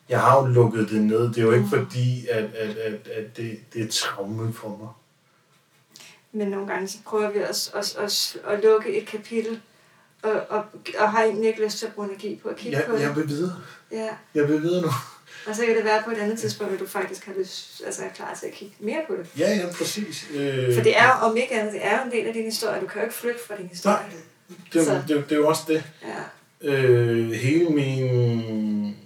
jeg 0.09 0.21
har 0.21 0.41
jo 0.41 0.47
lukket 0.47 0.89
det 0.91 1.01
ned. 1.03 1.23
Det 1.29 1.39
er 1.39 1.43
jo 1.43 1.53
ikke 1.53 1.65
Mm. 1.65 1.71
fordi, 1.71 2.27
at, 2.29 2.45
at, 2.45 2.77
at, 2.77 3.09
at 3.09 3.37
det, 3.37 3.59
det 3.75 3.83
er 3.83 3.89
traume 3.91 4.53
for 4.53 4.69
mig. 4.69 4.89
Men 6.33 6.49
nogle 6.49 6.67
gange 6.67 6.89
så 6.89 6.99
prøver 7.07 7.31
vi 7.31 7.39
også, 7.49 7.71
også, 7.75 7.99
også 7.99 8.39
at 8.49 8.63
lukke 8.63 9.01
et 9.03 9.07
kapitel, 9.07 9.61
og, 10.23 10.33
og, 10.49 10.65
og 10.99 11.11
har 11.13 11.23
egentlig 11.23 11.49
ikke 11.49 11.65
lyst 11.65 11.79
til 11.79 11.87
at 11.87 11.93
bruge 11.95 12.09
energi 12.09 12.41
på 12.43 12.49
at 12.49 12.57
kigge 12.57 12.79
Jeg, 12.79 12.87
på 12.87 12.93
det. 12.93 13.01
jeg 13.01 13.17
vil 13.17 13.29
videre. 13.29 13.57
Ja. 13.93 14.09
Jeg 14.35 14.49
vil 14.49 14.63
videre 14.63 14.83
nu. 14.83 14.89
Og 15.47 15.57
så 15.57 15.67
kan 15.67 15.77
det 15.77 15.85
være 15.85 16.03
på 16.05 16.11
et 16.11 16.19
andet 16.19 16.39
tidspunkt, 16.39 16.73
at 16.75 16.81
du 16.81 16.87
faktisk 16.87 17.27
har 17.27 17.33
lyst, 17.39 17.83
altså 17.87 18.03
er 18.03 18.09
klar 18.09 18.35
til 18.41 18.47
at 18.47 18.53
kigge 18.53 18.75
mere 18.79 19.01
på 19.09 19.17
det. 19.17 19.27
Ja, 19.39 19.51
ja, 19.55 19.67
præcis. 19.79 20.27
Øh, 20.35 20.75
For 20.75 20.83
det 20.83 20.99
er 20.99 21.09
om 21.11 21.37
ikke 21.37 21.55
andet, 21.61 21.73
det 21.73 21.85
er 21.87 21.99
jo 21.99 22.05
en 22.05 22.11
del 22.13 22.27
af 22.27 22.33
din 22.35 22.45
historie. 22.45 22.81
Du 22.81 22.87
kan 22.87 23.01
jo 23.01 23.05
ikke 23.05 23.15
flygte 23.17 23.41
fra 23.47 23.57
din 23.57 23.67
historie. 23.69 23.99
det, 24.73 24.85
så- 24.85 25.03
det, 25.09 25.25
det, 25.29 25.33
er 25.33 25.37
jo 25.37 25.49
også 25.49 25.63
det. 25.69 25.85
Ja. 26.03 26.69
Øh, 26.71 27.31
hele 27.33 27.71
min 27.71 28.97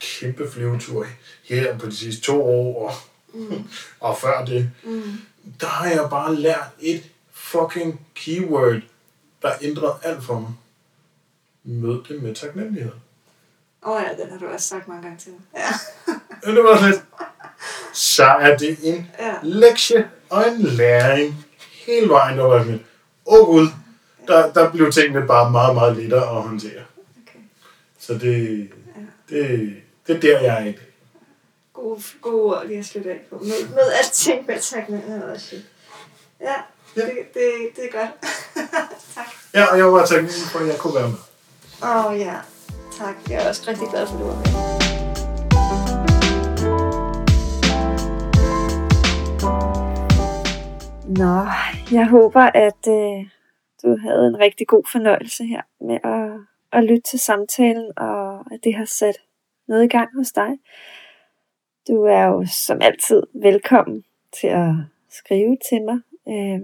kæmpe 0.00 0.50
flyvetur 0.50 1.06
her 1.44 1.78
på 1.78 1.86
de 1.86 1.96
sidste 1.96 2.22
to 2.22 2.42
år, 2.44 2.88
og, 2.88 2.94
Mm. 3.34 3.62
og 4.00 4.18
før 4.18 4.44
det, 4.44 4.70
Mm. 4.84 5.02
der 5.60 5.66
har 5.66 5.90
jeg 5.90 6.06
bare 6.10 6.34
lært 6.36 6.68
et 6.80 7.02
fucking 7.32 8.00
keyword, 8.14 8.80
der 9.42 9.50
ændrede 9.62 9.94
alt 10.02 10.24
for 10.24 10.38
mig. 10.40 10.50
Mød 11.64 12.02
det 12.08 12.22
med 12.22 12.34
taknemmelighed. 12.34 12.92
Åh 13.82 13.92
oh, 13.92 14.02
ja, 14.02 14.22
den 14.22 14.32
har 14.32 14.38
du 14.38 14.46
også 14.46 14.68
sagt 14.68 14.88
mange 14.88 15.02
gange 15.02 15.18
til 15.18 15.32
mig. 15.32 15.40
Ja. 15.56 15.72
Det 16.54 16.64
var 16.64 16.86
lidt. 16.86 17.02
Så 17.92 18.24
er 18.24 18.56
det 18.56 18.78
en 18.82 19.10
ja. 19.18 19.34
lektie 19.42 20.10
og 20.30 20.48
en 20.48 20.62
læring 20.62 21.46
hele 21.86 22.08
vejen, 22.08 22.38
der 22.38 22.44
var 22.44 22.58
sådan, 22.58 22.84
åh 23.26 23.46
gud, 23.46 23.66
der, 24.26 24.52
der 24.52 24.70
blev 24.70 24.92
tingene 24.92 25.26
bare 25.26 25.50
meget, 25.50 25.74
meget 25.74 25.96
lettere 25.96 26.36
at 26.36 26.42
håndtere. 26.42 26.82
Okay. 27.22 27.38
Så 27.98 28.12
det, 28.12 28.68
det, 29.28 29.76
det 30.06 30.16
er 30.16 30.20
der, 30.20 30.40
jeg 30.40 30.54
er 30.54 30.60
i 30.60 30.72
dag. 30.72 30.86
Gode, 31.72 32.02
gode 32.20 32.42
ord 32.42 32.66
lige 32.66 32.78
at 32.78 32.84
slutte 32.84 33.10
af 33.10 33.20
på. 33.30 33.38
Med, 33.38 33.68
med 33.68 33.92
alting 33.98 34.46
med 34.46 34.60
taknemmelighed 34.60 35.22
og 35.22 35.40
shit. 35.40 35.64
Ja, 36.40 36.54
Ja. 36.96 37.00
Det, 37.00 37.12
det, 37.34 37.52
det 37.76 37.84
er 37.84 37.98
godt. 37.98 38.10
tak. 39.14 39.26
Ja, 39.54 39.64
og 39.64 39.78
jeg 39.78 39.92
var 39.92 40.06
taknemmelig 40.06 40.46
for, 40.52 40.58
at 40.58 40.66
jeg 40.66 40.78
kunne 40.78 40.94
være 40.94 41.08
med. 41.08 41.18
Åh 41.82 42.06
oh, 42.06 42.20
ja, 42.20 42.34
tak. 43.00 43.30
Jeg 43.30 43.44
er 43.44 43.48
også 43.48 43.70
rigtig 43.70 43.88
glad 43.88 44.06
for, 44.06 44.14
at 44.14 44.20
du 44.20 44.26
var 44.26 44.36
med. 44.40 44.52
Nå, 51.20 51.36
jeg 51.98 52.06
håber, 52.08 52.40
at 52.40 52.82
øh, 52.88 53.20
du 53.82 53.96
havde 53.96 54.26
en 54.26 54.38
rigtig 54.38 54.66
god 54.66 54.84
fornøjelse 54.92 55.44
her 55.44 55.62
med 55.80 55.98
at, 56.04 56.30
at 56.78 56.84
lytte 56.84 57.02
til 57.02 57.18
samtalen, 57.18 57.92
og 57.96 58.38
at 58.52 58.60
det 58.64 58.74
har 58.74 58.84
sat 58.84 59.18
noget 59.68 59.84
i 59.84 59.88
gang 59.88 60.08
hos 60.16 60.32
dig. 60.32 60.50
Du 61.88 62.02
er 62.02 62.24
jo 62.24 62.46
som 62.66 62.78
altid 62.80 63.22
velkommen 63.34 64.04
til 64.40 64.46
at 64.46 64.72
skrive 65.10 65.56
til 65.70 65.82
mig, 65.82 65.98
øh, 66.28 66.60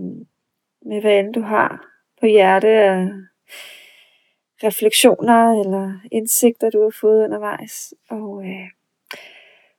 med 0.89 1.01
hvad 1.01 1.19
end 1.19 1.35
du 1.35 1.41
har 1.41 1.87
på 2.21 2.27
hjerte 2.27 2.69
Øh, 2.69 3.11
refleksioner 4.65 5.61
eller 5.61 6.01
indsigter, 6.13 6.71
du 6.71 6.83
har 6.83 6.95
fået 7.01 7.25
undervejs. 7.25 7.95
Og 8.11 8.45
øh, 8.45 8.69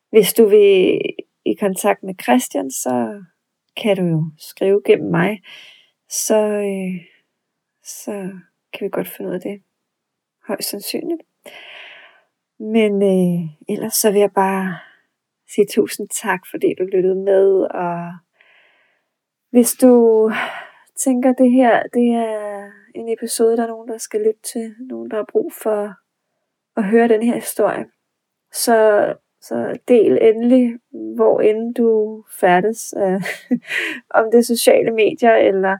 hvis 0.09 0.33
du 0.33 0.45
vil 0.45 1.01
i 1.45 1.53
kontakt 1.53 2.03
med 2.03 2.13
Christian, 2.23 2.71
så 2.71 3.23
kan 3.77 3.97
du 3.97 4.03
jo 4.03 4.25
skrive 4.37 4.81
gennem 4.85 5.11
mig, 5.11 5.41
så, 6.09 6.37
øh, 6.47 7.05
så 7.83 8.11
kan 8.73 8.85
vi 8.85 8.89
godt 8.89 9.07
finde 9.07 9.29
ud 9.29 9.35
af 9.35 9.41
det. 9.41 9.61
Højst 10.47 10.69
sandsynligt. 10.69 11.21
Men 12.59 13.03
øh, 13.03 13.49
ellers 13.69 13.93
så 13.93 14.11
vil 14.11 14.19
jeg 14.19 14.31
bare 14.31 14.79
sige 15.49 15.67
tusind 15.69 16.07
tak, 16.09 16.41
fordi 16.51 16.73
du 16.79 16.83
lyttede 16.83 17.15
med, 17.15 17.67
og 17.71 18.11
hvis 19.49 19.71
du 19.71 20.31
tænker, 20.95 21.33
det 21.33 21.51
her 21.51 21.83
det 21.83 22.09
er 22.09 22.71
en 22.97 23.09
episode, 23.09 23.57
der 23.57 23.63
er 23.63 23.67
nogen, 23.67 23.87
der 23.87 23.97
skal 23.97 24.21
lytte 24.21 24.41
til, 24.41 24.75
nogen, 24.79 25.11
der 25.11 25.17
har 25.17 25.25
brug 25.31 25.53
for 25.53 25.93
at 26.77 26.83
høre 26.83 27.07
den 27.07 27.23
her 27.23 27.35
historie, 27.35 27.85
så, 28.53 29.13
så 29.41 29.79
del 29.87 30.17
endelig, 30.21 30.79
hvor 31.15 31.41
end 31.41 31.75
du 31.75 32.23
færdes, 32.31 32.93
øh, 32.97 33.21
om 34.17 34.31
det 34.31 34.37
er 34.37 34.43
sociale 34.43 34.91
medier, 34.91 35.35
eller 35.35 35.77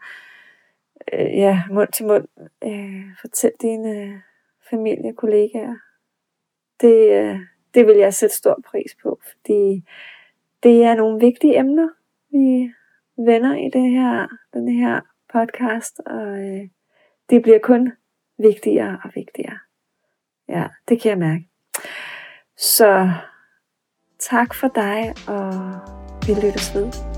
øh, 1.14 1.38
ja, 1.38 1.64
mund 1.72 1.92
til 1.94 2.06
mund. 2.06 2.28
Øh, 2.64 3.04
fortæl 3.22 3.52
dine 3.62 4.22
familie, 4.70 5.14
kollegaer. 5.14 5.76
Det, 6.82 7.12
øh, 7.12 7.40
det 7.74 7.88
vil 7.88 7.98
jeg 7.98 8.14
sætte 8.14 8.36
stor 8.36 8.60
pris 8.66 8.96
på, 9.04 9.20
fordi 9.22 9.84
det 10.64 10.84
er 10.84 10.96
nogle 10.96 11.20
vigtige 11.20 11.58
emner, 11.60 11.90
vi 12.32 12.72
vender 13.18 13.56
i 13.56 13.70
det 13.74 13.90
her, 13.92 14.28
den 14.54 14.68
her 14.68 15.02
podcast, 15.34 16.00
og 16.06 16.40
øh, 16.40 16.68
de 17.30 17.42
bliver 17.42 17.60
kun 17.60 17.92
vigtigere 18.38 19.00
og 19.04 19.12
vigtigere. 19.16 19.60
Ja, 20.50 20.68
det 20.90 21.02
kan 21.02 21.10
jeg 21.10 21.18
mærke. 21.18 21.50
Så 22.58 23.10
tak 24.20 24.54
for 24.54 24.68
dig, 24.68 25.14
og 25.28 25.54
vi 26.28 26.34
lyttes 26.34 26.76
ved. 26.76 27.17